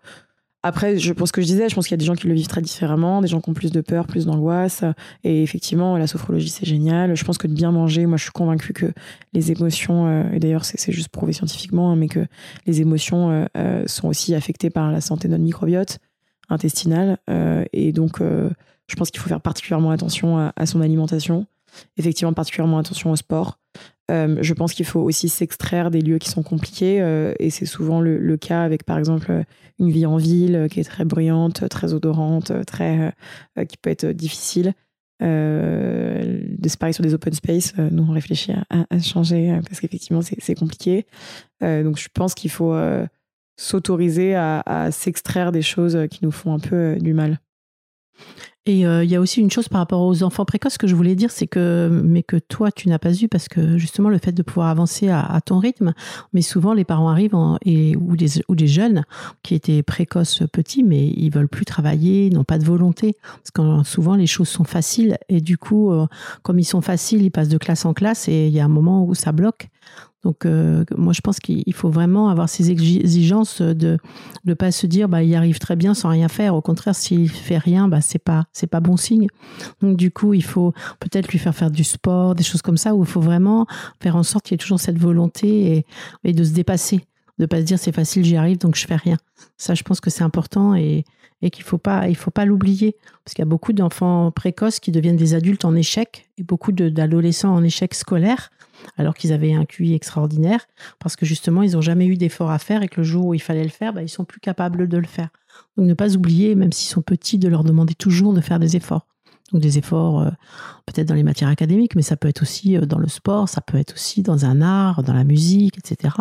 après, 0.64 0.98
je 0.98 1.14
pense 1.14 1.32
que 1.32 1.40
je 1.40 1.46
disais, 1.46 1.70
je 1.70 1.76
pense 1.76 1.88
qu'il 1.88 1.94
y 1.94 2.00
a 2.00 2.04
des 2.04 2.06
gens 2.06 2.16
qui 2.16 2.28
le 2.28 2.34
vivent 2.34 2.48
très 2.48 2.64
différemment, 2.64 3.22
des 3.22 3.28
gens 3.28 3.40
qui 3.40 3.50
ont 3.52 3.54
plus 3.54 3.72
de 3.72 3.80
peur, 3.80 4.08
plus 4.08 4.26
d'angoisse. 4.26 4.84
Et 5.24 5.44
effectivement, 5.44 6.00
la 6.00 6.08
sophrologie, 6.08 6.50
c'est 6.50 6.66
génial. 6.66 7.16
Je 7.16 7.24
pense 7.24 7.38
que 7.38 7.46
de 7.46 7.54
bien 7.54 7.72
manger, 7.72 8.08
moi, 8.08 8.18
je 8.18 8.24
suis 8.24 8.32
convaincue 8.32 8.74
que 8.74 8.92
les 9.34 9.52
émotions, 9.52 10.32
et 10.34 10.40
d'ailleurs, 10.40 10.66
c'est 10.66 10.92
juste 10.92 11.10
prouvé 11.10 11.32
scientifiquement, 11.32 11.92
hein, 11.92 11.96
mais 11.96 12.08
que 12.08 12.26
les 12.66 12.82
émotions 12.82 13.48
sont 13.86 14.08
aussi 14.08 14.34
affectées 14.34 14.72
par 14.72 14.92
la 14.92 15.00
santé 15.00 15.28
de 15.28 15.34
notre 15.34 15.44
microbiote 15.44 16.00
intestinale. 16.52 17.18
Euh, 17.30 17.64
et 17.74 17.91
donc, 17.91 18.22
euh, 18.22 18.49
je 18.88 18.95
pense 18.95 19.12
qu'il 19.12 19.20
faut 19.20 19.30
faire 19.30 19.41
particulièrement 19.41 19.91
attention 19.91 20.52
à, 20.56 20.66
son 20.66 20.82
alimentation. 20.82 21.45
Effectivement, 21.97 22.34
particulièrement 22.34 22.78
attention 22.78 23.12
au 23.12 23.16
sport. 23.16 23.58
Euh, 24.10 24.38
je 24.41 24.54
pense 24.54 24.74
qu'il 24.74 24.86
faut 24.86 24.99
aussi 24.99 25.30
s'extraire 25.30 25.89
des 25.89 26.02
lieux 26.02 26.18
qui 26.18 26.30
sont 26.30 26.43
compliqués 26.43 26.97
et 27.39 27.49
c'est 27.49 27.66
souvent 27.66 28.02
le, 28.02 28.36
cas 28.36 28.64
avec 28.64 28.84
par 28.84 28.97
exemple 28.97 29.45
une 29.80 29.89
vie 29.89 30.06
en 30.06 30.18
ville 30.18 30.68
qui 30.70 30.82
est 30.82 30.84
très 30.84 31.06
bruyante, 31.06 31.70
très 31.70 31.93
odorante, 31.93 32.52
très 32.66 33.14
qui 33.70 33.78
peut 33.78 33.89
être 33.89 34.08
difficile. 34.08 34.74
de 35.22 36.68
se 36.68 36.76
pareil 36.76 36.93
sur 36.93 37.04
des 37.04 37.14
open 37.14 37.34
space, 37.34 37.74
nous 37.78 38.04
on 38.04 38.12
réfléchit 38.12 38.52
à, 38.70 38.99
changer 38.99 39.58
parce 39.66 39.80
qu'effectivement 39.80 40.22
c'est 40.22 40.56
compliqué. 40.56 41.06
donc 41.62 41.97
je 41.97 42.10
pense 42.14 42.34
qu'il 42.34 42.52
faut 42.52 42.74
s'autoriser 43.62 44.36
à, 44.36 44.89
s'extraire 44.91 45.51
des 45.51 45.62
choses 45.62 45.97
qui 46.09 46.20
nous 46.24 46.32
font 46.32 46.53
un 46.53 46.59
peu 46.59 46.76
euh, 46.76 46.95
du 46.95 47.14
mal. 47.14 47.39
Et 48.68 48.86
euh, 48.86 49.03
il 49.03 49.09
y 49.09 49.16
a 49.16 49.20
aussi 49.20 49.41
une 49.41 49.49
chose 49.49 49.70
par 49.70 49.80
rapport 49.80 50.01
aux 50.01 50.22
enfants 50.22 50.45
précoces 50.45 50.78
que 50.78 50.86
je 50.86 50.93
voulais 50.93 51.16
dire, 51.16 51.32
c'est 51.32 51.47
que, 51.47 51.89
mais 52.03 52.22
que 52.22 52.38
toi, 52.38 52.72
tu 52.72 52.89
n'as 52.89 52.99
pas 52.99 53.12
eu 53.12 53.28
parce 53.28 53.47
que 53.47 53.80
justement, 53.80 54.09
le 54.09 54.20
fait 54.20 54.34
de 54.34 54.43
pouvoir 54.43 54.68
avancer 54.68 55.09
à, 55.09 55.39
ton 55.43 55.57
rythme, 55.57 55.93
mais 56.32 56.43
souvent, 56.43 56.74
les 56.74 56.84
parents 56.84 57.09
arrivent 57.09 57.36
et, 57.66 57.95
ou, 57.95 58.16
des, 58.16 58.68
jeunes 58.68 59.03
qui 59.41 59.55
étaient 59.55 59.82
précoces 59.82 60.43
petits, 60.53 60.84
mais 60.84 61.07
ils 61.07 61.32
veulent 61.32 61.47
plus 61.47 61.66
travailler, 61.66 62.30
n'ont 62.30 62.43
pas 62.43 62.59
de 62.59 62.64
volonté. 62.64 63.16
Parce 63.24 63.51
que 63.51 63.84
souvent, 63.89 64.14
les 64.14 64.28
choses 64.28 64.49
sont 64.49 64.64
faciles 64.64 65.18
et 65.28 65.41
du 65.41 65.57
coup, 65.57 65.91
euh, 65.91 66.05
comme 66.43 66.59
ils 66.59 66.66
sont 66.66 66.82
faciles, 66.82 67.24
ils 67.24 67.32
passent 67.32 67.49
de 67.49 67.57
classe 67.57 67.86
en 67.86 67.95
classe 67.95 68.28
et 68.28 68.45
il 68.45 68.53
y 68.53 68.59
a 68.59 68.66
un 68.66 68.70
moment 68.70 69.03
où 69.03 69.16
ça 69.16 69.32
bloque. 69.32 69.70
Donc, 70.24 70.45
euh, 70.45 70.86
moi, 70.95 71.13
je 71.13 71.22
pense 71.22 71.39
qu'il 71.39 71.74
faut 71.74 71.89
vraiment 71.89 72.30
avoir 72.30 72.47
ces 72.47 72.69
exigences 72.69 73.61
de 73.61 73.97
ne 74.45 74.53
pas 74.53 74.72
se 74.72 74.86
dire, 74.86 75.09
bah, 75.09 75.24
il 75.24 75.34
arrive 75.36 75.59
très 75.59 75.76
bien 75.76 75.93
sans 75.93 76.09
rien 76.09 76.28
faire. 76.28 76.55
Au 76.55 76.61
contraire, 76.61 76.95
s'il 76.95 77.30
fait 77.30 77.57
rien, 77.57 77.88
bah, 77.88 78.01
c'est 78.01 78.19
pas, 78.19 78.45
c'est 78.53 78.67
pas 78.67 78.80
bon 78.80 78.97
signe. 78.97 79.28
Donc, 79.82 79.97
du 79.97 80.11
coup, 80.11 80.34
il 80.34 80.43
faut 80.43 80.74
peut-être 80.99 81.30
lui 81.30 81.39
faire 81.39 81.55
faire 81.55 81.72
du 81.72 81.84
sport, 81.84 82.36
des 82.36 82.43
choses 82.43 82.61
comme 82.61 82.78
ça, 82.78 82.93
où 82.93 83.03
il 83.03 83.07
faut 83.07 83.22
vraiment 83.22 83.65
faire 84.01 84.15
en 84.15 84.24
sorte 84.24 84.45
qu'il 84.45 84.53
y 84.53 84.55
ait 84.55 84.57
toujours 84.59 84.80
cette 84.80 84.99
volonté 84.99 85.78
et, 85.78 85.86
et 86.24 86.34
de 86.34 86.43
se 86.43 86.51
dépasser, 86.51 87.01
de 87.42 87.48
pas 87.48 87.58
se 87.58 87.64
dire 87.64 87.80
c'est 87.80 87.92
facile, 87.92 88.24
j'y 88.24 88.38
arrive, 88.38 88.60
donc 88.60 88.76
je 88.76 88.86
fais 88.86 88.96
rien. 88.96 89.18
Ça, 89.58 89.74
je 89.74 89.82
pense 89.82 90.00
que 90.00 90.12
c'est 90.12 90.24
important 90.24 90.76
et, 90.76 91.06
et 91.42 91.50
qu'il 91.50 91.64
faut 91.64 91.80
pas, 91.80 92.12
faut 92.14 92.32
pas 92.32 92.46
l'oublier, 92.46 92.96
parce 93.26 93.34
qu'il 93.34 93.42
y 93.42 93.48
a 93.48 93.50
beaucoup 93.50 93.74
d'enfants 93.74 94.32
précoces 94.32 94.80
qui 94.80 94.92
deviennent 94.92 95.18
des 95.18 95.34
adultes 95.34 95.66
en 95.66 95.76
échec 95.76 96.30
et 96.38 96.44
beaucoup 96.44 96.72
d'adolescents 96.72 97.54
en 97.54 97.64
échec 97.64 97.96
scolaire 97.96 98.52
alors 98.98 99.16
qu'ils 99.16 99.32
avaient 99.32 99.54
un 99.54 99.66
QI 99.66 99.94
extraordinaire, 99.94 100.66
parce 101.00 101.16
que 101.16 101.26
justement, 101.26 101.62
ils 101.62 101.74
n'ont 101.74 101.82
jamais 101.82 102.08
eu 102.08 102.16
d'effort 102.16 102.50
à 102.50 102.58
faire 102.58 102.82
et 102.82 102.88
que 102.88 103.02
le 103.02 103.04
jour 103.04 103.28
où 103.28 103.34
il 103.34 103.42
fallait 103.42 103.64
le 103.64 103.70
faire, 103.70 103.94
bah, 103.94 104.02
ils 104.02 104.10
sont 104.10 104.26
plus 104.26 104.39
capables 104.39 104.88
de 104.88 104.98
le 104.98 105.08
faire. 105.08 105.30
Donc 105.78 105.88
ne 105.88 105.94
pas 105.94 106.16
oublier, 106.16 106.56
même 106.56 106.72
s'ils 106.72 106.89
sont 106.89 107.02
petits, 107.02 107.38
de 107.38 107.48
leur 107.48 107.64
demander 107.64 107.94
toujours 107.94 108.34
de 108.34 108.42
faire 108.42 108.60
des 108.60 108.76
efforts. 108.76 109.06
Donc 109.52 109.62
des 109.62 109.78
efforts 109.78 110.22
euh, 110.22 110.30
peut-être 110.86 111.08
dans 111.08 111.16
les 111.16 111.24
matières 111.24 111.49
académiques, 111.49 111.95
mais 111.95 112.02
ça 112.02 112.16
peut 112.16 112.28
être 112.28 112.41
aussi 112.41 112.78
euh, 112.78 112.86
dans 112.86 112.99
le 112.99 113.08
sport, 113.08 113.49
ça 113.49 113.62
peut 113.62 113.78
être 113.78 113.93
aussi 113.93 114.22
dans 114.22 114.45
un 114.45 114.62
art, 114.62 115.04
dans 115.04 115.14
la 115.14 115.24
musique, 115.24 115.78
etc. 115.78 116.16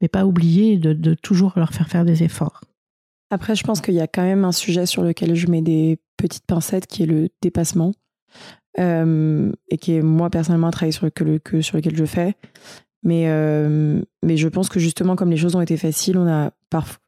Mais 0.00 0.08
pas 0.08 0.26
oublier 0.26 0.78
de, 0.78 1.14
toujours 1.14 1.52
leur 1.56 1.72
faire 1.72 1.88
faire 1.88 2.04
des 2.04 2.22
efforts. 2.22 2.60
Après, 3.30 3.54
je 3.54 3.64
pense 3.64 3.80
qu'il 3.80 3.94
y 3.94 4.00
a 4.00 4.06
quand 4.06 4.22
même 4.22 4.44
un 4.44 4.52
sujet 4.52 4.86
sur 4.86 5.02
lequel 5.02 5.34
je 5.34 5.46
mets 5.46 5.62
des 5.62 5.98
petites 6.16 6.46
pincettes 6.46 6.86
qui 6.86 7.04
est 7.04 7.06
le 7.06 7.28
dépassement. 7.40 7.92
Euh, 8.80 9.52
et 9.68 9.76
qui 9.76 9.92
est 9.92 10.00
moi 10.00 10.30
personnellement 10.30 10.68
un 10.68 10.70
travail 10.70 10.94
sur, 10.94 11.06
que, 11.12 11.60
sur 11.60 11.76
lequel 11.76 11.94
je 11.94 12.06
fais. 12.06 12.36
Mais, 13.02 13.26
mais 14.22 14.36
je 14.36 14.48
pense 14.48 14.68
que 14.68 14.78
justement, 14.78 15.16
comme 15.16 15.30
les 15.30 15.36
choses 15.36 15.56
ont 15.56 15.60
été 15.60 15.76
faciles, 15.76 16.16
on 16.16 16.26
a 16.26 16.52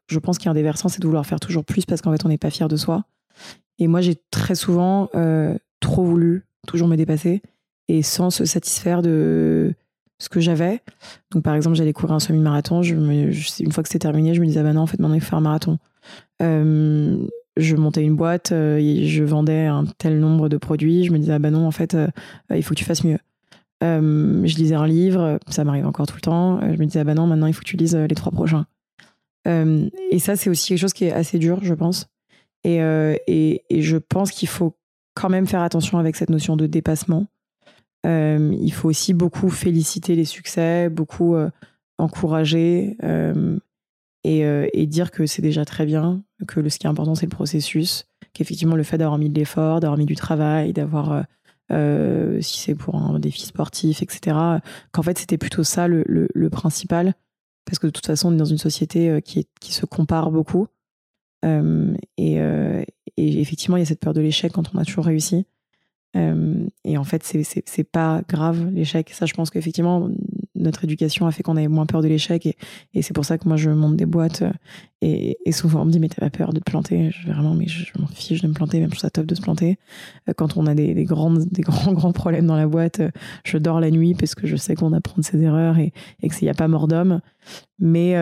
je 0.07 0.19
pense 0.19 0.37
qu'il 0.37 0.45
y 0.45 0.47
a 0.49 0.51
un 0.51 0.55
des 0.55 0.63
versants, 0.63 0.89
c'est 0.89 1.01
de 1.01 1.07
vouloir 1.07 1.25
faire 1.25 1.39
toujours 1.39 1.65
plus 1.65 1.85
parce 1.85 2.01
qu'en 2.01 2.11
fait, 2.11 2.25
on 2.25 2.29
n'est 2.29 2.37
pas 2.37 2.49
fier 2.49 2.67
de 2.67 2.75
soi. 2.75 3.05
Et 3.79 3.87
moi, 3.87 4.01
j'ai 4.01 4.15
très 4.31 4.55
souvent 4.55 5.09
trop 5.85 6.03
voulu 6.03 6.43
toujours 6.67 6.87
me 6.87 6.97
dépasser 6.97 7.41
et 7.87 8.01
sans 8.01 8.31
se 8.31 8.43
satisfaire 8.45 9.01
de 9.01 9.73
ce 10.19 10.29
que 10.29 10.39
j'avais. 10.39 10.81
Donc, 11.31 11.43
par 11.43 11.53
exemple, 11.55 11.75
j'allais 11.75 11.93
courir 11.93 12.15
un 12.15 12.19
semi-marathon. 12.19 12.81
Une 12.81 13.71
fois 13.71 13.83
que 13.83 13.89
c'était 13.89 13.99
terminé, 13.99 14.33
je 14.33 14.41
me 14.41 14.45
disais, 14.45 14.61
ah 14.61 14.63
bah 14.63 14.73
non, 14.73 14.81
en 14.81 14.87
fait, 14.87 14.99
maintenant, 14.99 15.15
il 15.15 15.21
faut 15.21 15.29
faire 15.29 15.37
un 15.37 15.41
marathon. 15.41 15.77
Euh, 16.41 17.17
je 17.57 17.75
montais 17.75 18.03
une 18.03 18.15
boîte, 18.15 18.51
euh, 18.51 18.79
je 19.05 19.23
vendais 19.23 19.65
un 19.65 19.85
tel 19.97 20.19
nombre 20.19 20.49
de 20.49 20.57
produits, 20.57 21.05
je 21.05 21.11
me 21.11 21.19
disais, 21.19 21.33
ah 21.33 21.39
bah 21.39 21.51
non, 21.51 21.67
en 21.67 21.71
fait, 21.71 21.93
euh, 21.93 22.07
il 22.53 22.63
faut 22.63 22.73
que 22.73 22.79
tu 22.79 22.85
fasses 22.85 23.03
mieux. 23.03 23.19
Je 23.81 24.55
lisais 24.57 24.73
un 24.73 24.87
livre, 24.87 25.37
ça 25.47 25.63
m'arrive 25.63 25.85
encore 25.85 26.07
tout 26.07 26.15
le 26.15 26.21
temps, 26.21 26.59
je 26.61 26.77
me 26.79 26.85
disais, 26.85 27.01
ah 27.01 27.03
bah 27.03 27.13
non, 27.13 27.27
maintenant, 27.27 27.45
il 27.45 27.53
faut 27.53 27.59
que 27.59 27.67
tu 27.67 27.77
lises 27.77 27.95
les 27.95 28.15
trois 28.15 28.31
prochains. 28.31 28.65
et 29.45 30.19
ça, 30.19 30.35
c'est 30.35 30.49
aussi 30.49 30.69
quelque 30.69 30.79
chose 30.79 30.93
qui 30.93 31.05
est 31.05 31.11
assez 31.11 31.37
dur, 31.37 31.59
je 31.61 31.75
pense. 31.75 32.07
Et 32.63 32.79
je 32.79 33.97
pense 33.97 34.31
qu'il 34.31 34.47
faut 34.47 34.75
quand 35.15 35.29
même 35.29 35.47
faire 35.47 35.61
attention 35.61 35.97
avec 35.97 36.15
cette 36.15 36.29
notion 36.29 36.55
de 36.55 36.67
dépassement. 36.67 37.25
il 38.03 38.71
faut 38.71 38.89
aussi 38.89 39.13
beaucoup 39.15 39.49
féliciter 39.49 40.15
les 40.15 40.25
succès, 40.25 40.89
beaucoup 40.89 41.35
encourager. 41.97 42.97
Euh, 44.25 44.67
et, 44.73 44.87
dire 44.87 45.11
que 45.11 45.25
c'est 45.25 45.41
déjà 45.41 45.65
très 45.65 45.85
bien, 45.85 46.23
que 46.47 46.59
le, 46.59 46.69
ce 46.69 46.79
qui 46.79 46.87
est 46.87 46.89
important, 46.89 47.15
c'est 47.15 47.25
le 47.25 47.31
processus, 47.31 48.05
qu'effectivement, 48.33 48.75
le 48.75 48.83
fait 48.83 48.97
d'avoir 48.97 49.17
mis 49.17 49.29
de 49.29 49.37
l'effort, 49.37 49.79
d'avoir 49.79 49.97
mis 49.97 50.05
du 50.05 50.15
travail, 50.15 50.73
d'avoir, 50.73 51.11
euh, 51.11 51.21
euh, 51.71 52.41
si 52.41 52.59
c'est 52.59 52.75
pour 52.75 52.95
un 52.95 53.19
défi 53.19 53.45
sportif, 53.45 54.01
etc., 54.01 54.37
qu'en 54.91 55.03
fait, 55.03 55.17
c'était 55.19 55.37
plutôt 55.37 55.63
ça 55.63 55.87
le, 55.87 56.03
le, 56.07 56.49
principal, 56.49 57.13
parce 57.65 57.77
que 57.77 57.87
de 57.87 57.91
toute 57.91 58.05
façon, 58.05 58.29
on 58.29 58.33
est 58.33 58.37
dans 58.37 58.45
une 58.45 58.57
société 58.57 59.21
qui, 59.23 59.47
qui 59.59 59.73
se 59.73 59.85
compare 59.85 60.31
beaucoup. 60.31 60.67
Et, 61.43 62.39
effectivement, 63.17 63.77
il 63.77 63.81
y 63.81 63.83
a 63.83 63.85
cette 63.85 63.99
peur 63.99 64.13
de 64.13 64.21
l'échec 64.21 64.51
quand 64.51 64.71
on 64.73 64.77
a 64.77 64.85
toujours 64.85 65.05
réussi. 65.05 65.45
et 66.15 66.97
en 66.97 67.03
fait, 67.03 67.23
c'est 67.23 67.83
pas 67.83 68.21
grave 68.27 68.69
l'échec. 68.71 69.09
Ça, 69.11 69.25
je 69.25 69.33
pense 69.33 69.49
qu'effectivement, 69.49 70.09
notre 70.55 70.83
éducation 70.83 71.27
a 71.27 71.31
fait 71.31 71.43
qu'on 71.43 71.57
avait 71.57 71.67
moins 71.67 71.85
peur 71.85 72.01
de 72.01 72.07
l'échec 72.07 72.45
et, 72.93 73.01
c'est 73.01 73.13
pour 73.13 73.25
ça 73.25 73.37
que 73.37 73.47
moi 73.47 73.57
je 73.57 73.69
monte 73.69 73.95
des 73.95 74.05
boîtes 74.05 74.43
et, 75.01 75.37
souvent 75.51 75.81
on 75.81 75.85
me 75.85 75.91
dit 75.91 75.99
mais 75.99 76.09
t'as 76.09 76.21
pas 76.21 76.29
peur 76.29 76.53
de 76.53 76.59
te 76.59 76.63
planter? 76.63 77.11
Je 77.11 77.31
vraiment 77.31 77.53
mais 77.53 77.67
je, 77.67 77.85
m'en 77.99 78.07
fiche 78.07 78.41
de 78.41 78.47
me 78.47 78.53
planter 78.53 78.79
même 78.79 78.89
je 78.89 78.95
trouve 78.95 79.01
ça 79.01 79.09
top 79.09 79.25
de 79.25 79.35
se 79.35 79.41
planter 79.41 79.77
euh, 80.27 80.33
quand 80.35 80.57
on 80.57 80.65
a 80.65 80.73
des, 80.73 80.93
des 80.93 81.05
des 81.05 81.05
grands 81.05 81.33
grands 81.93 82.11
problèmes 82.11 82.47
dans 82.47 82.57
la 82.57 82.67
boîte 82.67 82.99
euh, 83.01 83.11
je 83.43 83.57
dors 83.57 83.79
la 83.79 83.91
nuit 83.91 84.15
parce 84.15 84.35
que 84.35 84.47
je 84.47 84.55
sais 84.55 84.75
qu'on 84.75 84.93
apprend 84.93 85.17
de 85.17 85.25
ses 85.25 85.41
erreurs 85.41 85.77
et, 85.77 85.93
et 86.21 86.29
qu'il 86.29 86.45
n'y 86.45 86.49
a 86.49 86.55
pas 86.55 86.67
mort 86.67 86.87
d'homme 86.87 87.21
mais 87.79 88.15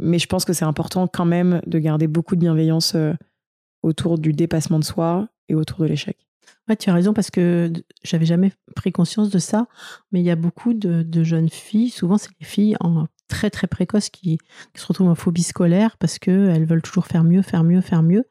mais 0.00 0.18
je 0.18 0.26
pense 0.26 0.44
que 0.44 0.52
c'est 0.52 0.64
important 0.64 1.06
quand 1.06 1.24
même 1.24 1.60
de 1.66 1.78
garder 1.78 2.06
beaucoup 2.06 2.34
de 2.34 2.40
bienveillance 2.40 2.96
autour 3.82 4.18
du 4.18 4.32
dépassement 4.32 4.78
de 4.78 4.84
soi 4.84 5.28
et 5.48 5.54
autour 5.54 5.80
de 5.80 5.86
l'échec 5.86 6.16
Ouais, 6.68 6.76
tu 6.76 6.90
as 6.90 6.94
raison 6.94 7.12
parce 7.12 7.30
que 7.30 7.72
j'avais 8.04 8.24
jamais 8.24 8.52
pris 8.76 8.92
conscience 8.92 9.30
de 9.30 9.38
ça, 9.38 9.66
mais 10.12 10.20
il 10.20 10.24
y 10.24 10.30
a 10.30 10.36
beaucoup 10.36 10.74
de, 10.74 11.24
jeunes 11.24 11.48
filles, 11.48 11.90
souvent 11.90 12.18
c'est 12.18 12.30
les 12.40 12.46
filles 12.46 12.76
en 12.80 13.06
très 13.28 13.50
très 13.50 13.66
précoces 13.66 14.10
qui, 14.10 14.38
se 14.76 14.86
retrouvent 14.86 15.08
en 15.08 15.14
phobie 15.16 15.42
scolaire 15.42 15.96
parce 15.98 16.18
qu'elles 16.18 16.64
veulent 16.64 16.82
toujours 16.82 17.06
faire 17.06 17.24
mieux, 17.24 17.42
faire 17.42 17.64
mieux, 17.64 17.80
faire 17.80 18.02
mieux. 18.02 18.24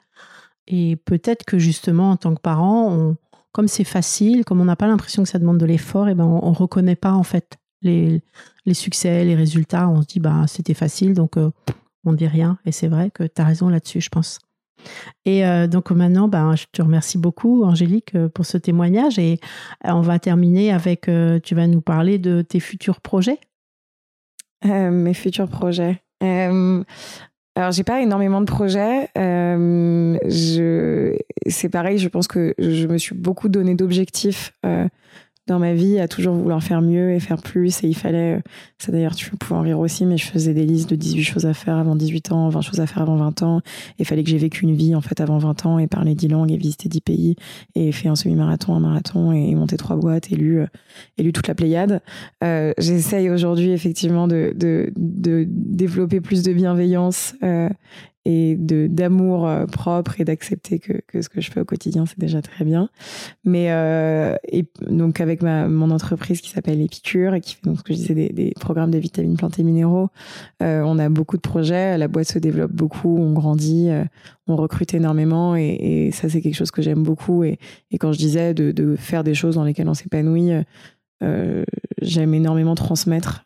Et 0.67 0.95
peut-être 0.95 1.43
que 1.43 1.59
justement 1.59 2.11
en 2.11 2.17
tant 2.17 2.33
que 2.33 2.39
parent, 2.39 3.15
comme 3.51 3.67
c'est 3.67 3.83
facile, 3.83 4.45
comme 4.45 4.61
on 4.61 4.65
n'a 4.65 4.77
pas 4.77 4.87
l'impression 4.87 5.23
que 5.23 5.29
ça 5.29 5.39
demande 5.39 5.57
de 5.57 5.65
l'effort, 5.65 6.07
et 6.07 6.11
eh 6.11 6.15
ben 6.15 6.23
on, 6.23 6.51
ne 6.51 6.55
reconnaît 6.55 6.95
pas 6.95 7.11
en 7.11 7.23
fait 7.23 7.57
les, 7.81 8.21
les 8.65 8.73
succès, 8.73 9.25
les 9.25 9.35
résultats. 9.35 9.89
On 9.89 10.01
se 10.01 10.07
dit 10.07 10.19
bah 10.19 10.45
c'était 10.47 10.73
facile 10.73 11.13
donc 11.13 11.37
on 11.37 11.47
euh, 11.47 11.49
on 12.03 12.13
dit 12.13 12.27
rien. 12.27 12.57
Et 12.65 12.71
c'est 12.71 12.87
vrai 12.87 13.11
que 13.11 13.23
tu 13.23 13.41
as 13.41 13.45
raison 13.45 13.69
là-dessus, 13.69 14.01
je 14.01 14.09
pense. 14.09 14.39
Et 15.25 15.45
euh, 15.45 15.67
donc 15.67 15.91
maintenant, 15.91 16.27
ben, 16.27 16.55
je 16.55 16.65
te 16.71 16.81
remercie 16.81 17.17
beaucoup, 17.17 17.63
Angélique, 17.63 18.15
euh, 18.15 18.29
pour 18.29 18.45
ce 18.45 18.57
témoignage. 18.57 19.19
Et 19.19 19.39
euh, 19.85 19.91
on 19.91 20.01
va 20.01 20.19
terminer 20.19 20.71
avec, 20.71 21.09
tu 21.43 21.55
vas 21.55 21.67
nous 21.67 21.81
parler 21.81 22.17
de 22.17 22.41
tes 22.41 22.59
futurs 22.59 23.01
projets. 23.01 23.39
mes 24.63 25.13
futurs 25.13 25.47
projets. 25.47 26.01
alors, 26.21 27.71
j'ai 27.71 27.83
pas 27.83 28.01
énormément 28.01 28.41
de 28.41 28.45
projets. 28.45 29.09
je, 29.15 31.15
c'est 31.47 31.69
pareil, 31.69 31.97
je 31.97 32.07
pense 32.07 32.27
que 32.27 32.53
je 32.57 32.87
me 32.87 32.97
suis 32.97 33.15
beaucoup 33.15 33.49
donné 33.49 33.75
d'objectifs 33.75 34.53
dans 35.47 35.59
ma 35.59 35.73
vie 35.73 35.99
à 35.99 36.07
toujours 36.07 36.35
vouloir 36.35 36.63
faire 36.63 36.81
mieux 36.81 37.11
et 37.11 37.19
faire 37.19 37.41
plus. 37.41 37.83
Et 37.83 37.87
il 37.87 37.95
fallait, 37.95 38.37
euh, 38.37 38.41
ça 38.77 38.91
d'ailleurs, 38.91 39.15
tu 39.15 39.29
peux 39.31 39.53
en 39.53 39.61
rire 39.61 39.79
aussi, 39.79 40.05
mais 40.05 40.17
je 40.17 40.25
faisais 40.25 40.53
des 40.53 40.65
listes 40.65 40.89
de 40.89 40.95
18 40.95 41.23
choses 41.23 41.45
à 41.45 41.53
faire 41.53 41.75
avant 41.75 41.95
18 41.95 42.31
ans, 42.31 42.49
20 42.49 42.61
choses 42.61 42.79
à 42.79 42.87
faire 42.87 43.01
avant 43.01 43.15
20 43.15 43.43
ans. 43.43 43.59
Et 43.97 44.03
il 44.03 44.05
fallait 44.05 44.23
que 44.23 44.29
j'ai 44.29 44.37
vécu 44.37 44.63
une 44.63 44.75
vie, 44.75 44.95
en 44.95 45.01
fait, 45.01 45.19
avant 45.19 45.37
20 45.39 45.65
ans 45.65 45.79
et 45.79 45.87
parlé 45.87 46.15
10 46.15 46.27
langues 46.27 46.51
et 46.51 46.57
visité 46.57 46.89
10 46.89 47.01
pays 47.01 47.35
et 47.75 47.91
fait 47.91 48.07
un 48.07 48.15
semi-marathon, 48.15 48.75
un 48.75 48.79
marathon 48.79 49.31
et 49.31 49.53
monté 49.55 49.77
trois 49.77 49.95
boîtes 49.95 50.31
et 50.31 50.35
lu, 50.35 50.59
euh, 50.59 50.67
et 51.17 51.23
lu 51.23 51.33
toute 51.33 51.47
la 51.47 51.55
Pléiade. 51.55 52.01
Euh, 52.43 52.73
J'essaye 52.77 53.29
aujourd'hui, 53.29 53.71
effectivement, 53.71 54.27
de, 54.27 54.53
de, 54.55 54.91
de, 54.95 55.45
développer 55.47 56.21
plus 56.21 56.43
de 56.43 56.53
bienveillance 56.53 57.35
euh, 57.43 57.69
et 58.25 58.55
de 58.55 58.87
d'amour 58.87 59.47
euh, 59.47 59.65
propre 59.65 60.19
et 60.19 60.25
d'accepter 60.25 60.79
que, 60.79 60.93
que 61.07 61.21
ce 61.21 61.29
que 61.29 61.41
je 61.41 61.51
fais 61.51 61.59
au 61.59 61.65
quotidien 61.65 62.05
c'est 62.05 62.19
déjà 62.19 62.41
très 62.41 62.63
bien. 62.65 62.89
Mais 63.43 63.71
euh, 63.71 64.35
et 64.47 64.65
donc 64.87 65.19
avec 65.19 65.41
ma 65.41 65.67
mon 65.67 65.89
entreprise 65.89 66.41
qui 66.41 66.51
s'appelle 66.51 66.81
Épicure 66.81 67.33
et 67.33 67.41
qui 67.41 67.55
fait 67.55 67.65
donc 67.65 67.79
ce 67.79 67.83
que 67.83 67.93
je 67.93 67.97
disais 67.97 68.13
des, 68.13 68.29
des 68.29 68.53
programmes 68.59 68.91
de 68.91 68.99
vitamines 68.99 69.37
plantes 69.37 69.57
et 69.57 69.63
minéraux 69.63 70.09
euh, 70.61 70.83
on 70.85 70.99
a 70.99 71.09
beaucoup 71.09 71.37
de 71.37 71.41
projets. 71.41 71.97
La 71.97 72.07
boîte 72.07 72.27
se 72.27 72.39
développe 72.39 72.71
beaucoup 72.71 73.17
on 73.17 73.33
grandit 73.33 73.89
on 74.47 74.55
recrute 74.55 74.93
énormément 74.93 75.55
et, 75.55 75.69
et 76.07 76.11
ça 76.11 76.29
c'est 76.29 76.41
quelque 76.41 76.55
chose 76.55 76.71
que 76.71 76.81
j'aime 76.81 77.03
beaucoup. 77.03 77.43
Et, 77.43 77.57
et 77.89 77.97
quand 77.97 78.11
je 78.11 78.19
disais 78.19 78.53
de, 78.53 78.71
de 78.71 78.95
faire 78.95 79.23
des 79.23 79.33
choses 79.33 79.55
dans 79.55 79.63
lesquelles 79.63 79.89
on 79.89 79.95
s'épanouit 79.95 80.51
j'aime 82.01 82.33
énormément 82.33 82.75
transmettre 82.75 83.45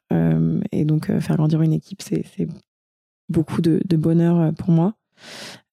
et 0.71 0.85
donc 0.85 1.07
faire 1.19 1.37
grandir 1.37 1.61
une 1.61 1.73
équipe 1.73 2.01
c'est 2.01 2.23
beaucoup 3.29 3.61
de, 3.61 3.97
bonheur 3.97 4.39
euh, 4.39 4.51
pour 4.51 4.69
moi. 4.69 4.93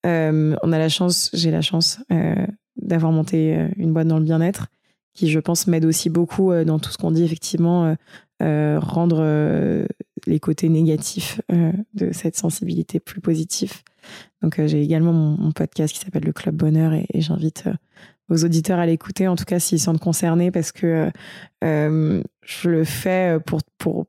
Euh, 0.06 0.56
on 0.62 0.72
a 0.72 0.78
la 0.78 0.88
chance, 0.88 1.30
j'ai 1.32 1.50
la 1.50 1.62
chance 1.62 2.00
euh, 2.10 2.46
d'avoir 2.76 3.12
monté 3.12 3.68
une 3.76 3.92
boîte 3.92 4.08
dans 4.08 4.18
le 4.18 4.24
bien-être 4.24 4.68
qui, 5.14 5.30
je 5.30 5.38
pense, 5.38 5.66
m'aide 5.66 5.84
aussi 5.84 6.08
beaucoup 6.08 6.52
dans 6.64 6.78
tout 6.78 6.90
ce 6.90 6.96
qu'on 6.96 7.10
dit, 7.10 7.22
effectivement, 7.22 7.94
rendre 8.40 9.86
les 10.26 10.40
côtés 10.40 10.70
négatifs 10.70 11.42
de 11.50 12.12
cette 12.12 12.34
sensibilité 12.34 12.98
plus 12.98 13.20
positive. 13.20 13.74
Donc, 14.40 14.58
j'ai 14.64 14.82
également 14.82 15.12
mon, 15.12 15.52
podcast 15.52 15.92
qui 15.94 16.00
s'appelle 16.00 16.24
Le 16.24 16.32
Club 16.32 16.56
Bonheur 16.56 16.94
et, 16.94 17.06
j'invite 17.20 17.68
vos 18.32 18.44
auditeurs 18.44 18.78
à 18.78 18.86
l'écouter, 18.86 19.28
en 19.28 19.36
tout 19.36 19.44
cas 19.44 19.58
s'ils 19.58 19.78
sont 19.78 19.98
concernés, 19.98 20.50
parce 20.50 20.72
que 20.72 21.10
je 21.62 22.68
le 22.68 22.84
fais 22.84 23.38
pour, 23.46 23.60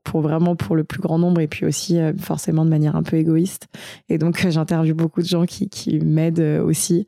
pour, 0.02 0.20
vraiment 0.20 0.56
pour 0.56 0.74
le 0.74 0.82
plus 0.82 1.00
grand 1.00 1.18
nombre 1.18 1.40
et 1.40 1.46
puis 1.46 1.66
aussi 1.66 1.98
forcément 2.18 2.64
de 2.64 2.70
manière 2.70 2.96
un 2.96 3.02
peu 3.02 3.16
égoïste. 3.16 3.68
Et 4.08 4.18
donc 4.18 4.48
j'interviewe 4.48 4.94
beaucoup 4.94 5.20
de 5.20 5.26
gens 5.26 5.44
qui, 5.44 5.68
qui 5.68 6.00
m'aident 6.00 6.60
aussi, 6.64 7.06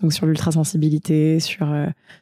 donc 0.00 0.12
sur 0.12 0.26
l'ultrasensibilité, 0.26 1.38
sur, 1.38 1.72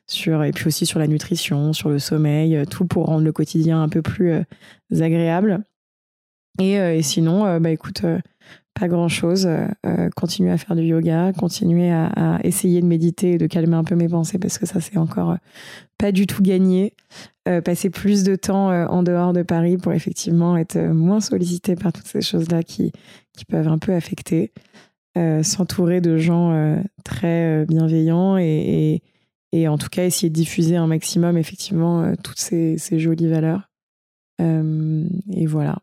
sur, 0.06 0.42
et 0.42 0.50
puis 0.50 0.66
aussi 0.66 0.84
sur 0.84 0.98
la 0.98 1.06
nutrition, 1.06 1.72
sur 1.72 1.88
le 1.88 1.98
sommeil, 1.98 2.64
tout 2.68 2.84
pour 2.84 3.06
rendre 3.06 3.24
le 3.24 3.32
quotidien 3.32 3.80
un 3.82 3.88
peu 3.88 4.02
plus 4.02 4.34
agréable. 4.90 5.64
Et, 6.60 6.72
et 6.72 7.02
sinon, 7.02 7.58
bah 7.60 7.70
écoute, 7.70 8.02
pas 8.74 8.88
grand 8.88 9.08
chose. 9.08 9.46
Euh, 9.46 10.08
continuer 10.16 10.50
à 10.50 10.58
faire 10.58 10.76
du 10.76 10.82
yoga, 10.82 11.32
continuer 11.32 11.90
à, 11.90 12.38
essayer 12.42 12.80
de 12.80 12.86
méditer 12.86 13.32
et 13.32 13.38
de 13.38 13.46
calmer 13.46 13.76
un 13.76 13.84
peu 13.84 13.94
mes 13.94 14.08
pensées 14.08 14.38
parce 14.38 14.58
que 14.58 14.66
ça, 14.66 14.80
c'est 14.80 14.96
encore 14.96 15.32
euh, 15.32 15.36
pas 15.98 16.12
du 16.12 16.26
tout 16.26 16.42
gagné. 16.42 16.94
Euh, 17.48 17.60
passer 17.60 17.90
plus 17.90 18.22
de 18.22 18.36
temps 18.36 18.68
en 18.70 19.02
dehors 19.02 19.32
de 19.32 19.42
Paris 19.42 19.76
pour 19.76 19.92
effectivement 19.92 20.56
être 20.56 20.78
moins 20.78 21.20
sollicité 21.20 21.74
par 21.74 21.92
toutes 21.92 22.06
ces 22.06 22.20
choses-là 22.20 22.62
qui, 22.62 22.92
qui 23.36 23.44
peuvent 23.44 23.68
un 23.68 23.78
peu 23.78 23.94
affecter. 23.94 24.52
S'entourer 25.42 26.00
de 26.00 26.16
gens 26.16 26.82
très 27.04 27.66
bienveillants 27.66 28.38
et, 28.38 29.02
et, 29.52 29.68
en 29.68 29.76
tout 29.76 29.90
cas 29.90 30.06
essayer 30.06 30.30
de 30.30 30.34
diffuser 30.34 30.76
un 30.76 30.86
maximum 30.86 31.36
effectivement 31.36 32.14
toutes 32.24 32.38
ces, 32.38 32.78
ces 32.78 32.98
jolies 32.98 33.28
valeurs. 33.28 33.68
et 34.40 35.46
voilà. 35.46 35.80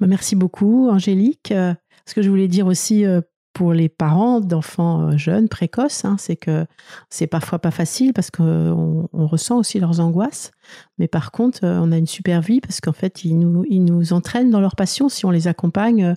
Bah, 0.00 0.08
merci 0.08 0.34
beaucoup, 0.34 0.88
Angélique. 0.90 1.54
Ce 2.06 2.14
que 2.14 2.22
je 2.22 2.30
voulais 2.30 2.48
dire 2.48 2.66
aussi 2.66 3.04
euh, 3.04 3.20
pour 3.52 3.72
les 3.72 3.88
parents 3.88 4.40
d'enfants 4.40 5.08
euh, 5.08 5.16
jeunes, 5.16 5.48
précoces, 5.48 6.04
hein, 6.04 6.16
c'est 6.18 6.36
que 6.36 6.66
c'est 7.08 7.26
parfois 7.26 7.58
pas 7.58 7.70
facile 7.70 8.12
parce 8.12 8.30
qu'on 8.30 9.08
on 9.12 9.26
ressent 9.26 9.58
aussi 9.58 9.80
leurs 9.80 10.00
angoisses. 10.00 10.50
Mais 10.98 11.08
par 11.08 11.32
contre, 11.32 11.64
euh, 11.64 11.78
on 11.80 11.92
a 11.92 11.96
une 11.96 12.06
super 12.06 12.42
vie 12.42 12.60
parce 12.60 12.80
qu'en 12.80 12.92
fait, 12.92 13.24
ils 13.24 13.38
nous, 13.38 13.64
ils 13.68 13.84
nous 13.84 14.12
entraînent 14.12 14.50
dans 14.50 14.60
leur 14.60 14.76
passion. 14.76 15.08
Si 15.08 15.24
on 15.24 15.30
les 15.30 15.48
accompagne, 15.48 16.14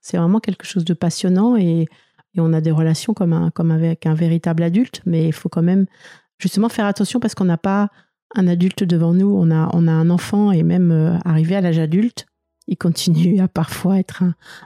c'est 0.00 0.16
vraiment 0.16 0.40
quelque 0.40 0.66
chose 0.66 0.84
de 0.84 0.94
passionnant 0.94 1.56
et, 1.56 1.86
et 2.34 2.40
on 2.40 2.52
a 2.52 2.60
des 2.60 2.72
relations 2.72 3.14
comme, 3.14 3.32
un, 3.32 3.50
comme 3.50 3.70
avec 3.70 4.06
un 4.06 4.14
véritable 4.14 4.62
adulte. 4.62 5.02
Mais 5.06 5.26
il 5.28 5.32
faut 5.32 5.48
quand 5.48 5.62
même 5.62 5.86
justement 6.38 6.68
faire 6.68 6.86
attention 6.86 7.20
parce 7.20 7.34
qu'on 7.34 7.44
n'a 7.44 7.58
pas 7.58 7.90
un 8.34 8.46
adulte 8.46 8.84
devant 8.84 9.14
nous, 9.14 9.34
on 9.34 9.50
a, 9.50 9.70
on 9.72 9.88
a 9.88 9.92
un 9.92 10.10
enfant 10.10 10.52
et 10.52 10.62
même 10.62 11.18
arrivé 11.24 11.56
à 11.56 11.62
l'âge 11.62 11.78
adulte, 11.78 12.26
il 12.68 12.76
continue 12.76 13.40
à 13.40 13.48
parfois 13.48 13.98
être 13.98 14.22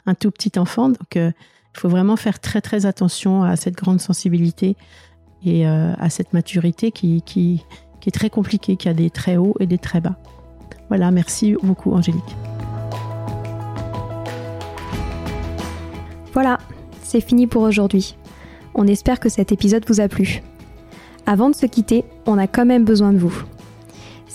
un, 0.07 0.15
tout 0.15 0.31
petit 0.31 0.59
enfant. 0.59 0.89
Donc, 0.89 1.17
euh, 1.17 1.31
il 1.75 1.81
faut 1.81 1.89
vraiment 1.89 2.17
faire 2.17 2.39
très 2.41 2.61
très 2.61 2.85
attention 2.85 3.43
à 3.43 3.57
cette 3.57 3.77
grande 3.77 4.01
sensibilité 4.01 4.77
et 5.45 5.67
euh, 5.67 5.95
à 5.99 6.11
cette 6.11 6.33
maturité 6.35 6.91
qui, 6.91 7.23
qui, 7.23 7.65
qui, 8.01 8.09
est 8.09 8.13
très 8.13 8.29
compliquée, 8.29 8.77
qui 8.77 8.89
a 8.89 8.95
des 8.95 9.09
très 9.09 9.37
hauts 9.37 9.55
et 9.61 9.67
des 9.67 9.79
très 9.79 10.01
bas. 10.01 10.17
Voilà, 10.89 11.11
merci 11.11 11.57
beaucoup 11.63 11.93
Angélique. 11.93 12.37
Voilà, 16.35 16.59
c'est 17.03 17.21
fini 17.21 17.47
pour 17.47 17.63
aujourd'hui. 17.63 18.17
On 18.75 18.87
espère 18.87 19.21
que 19.21 19.29
cet 19.29 19.53
épisode 19.53 19.85
vous 19.87 20.01
a 20.01 20.09
plu. 20.09 20.43
Avant 21.27 21.51
de 21.51 21.55
se 21.55 21.67
quitter, 21.67 22.05
on 22.27 22.37
a 22.37 22.47
quand 22.47 22.67
même 22.67 22.85
besoin 22.85 23.13
de 23.13 23.19
vous. 23.19 23.45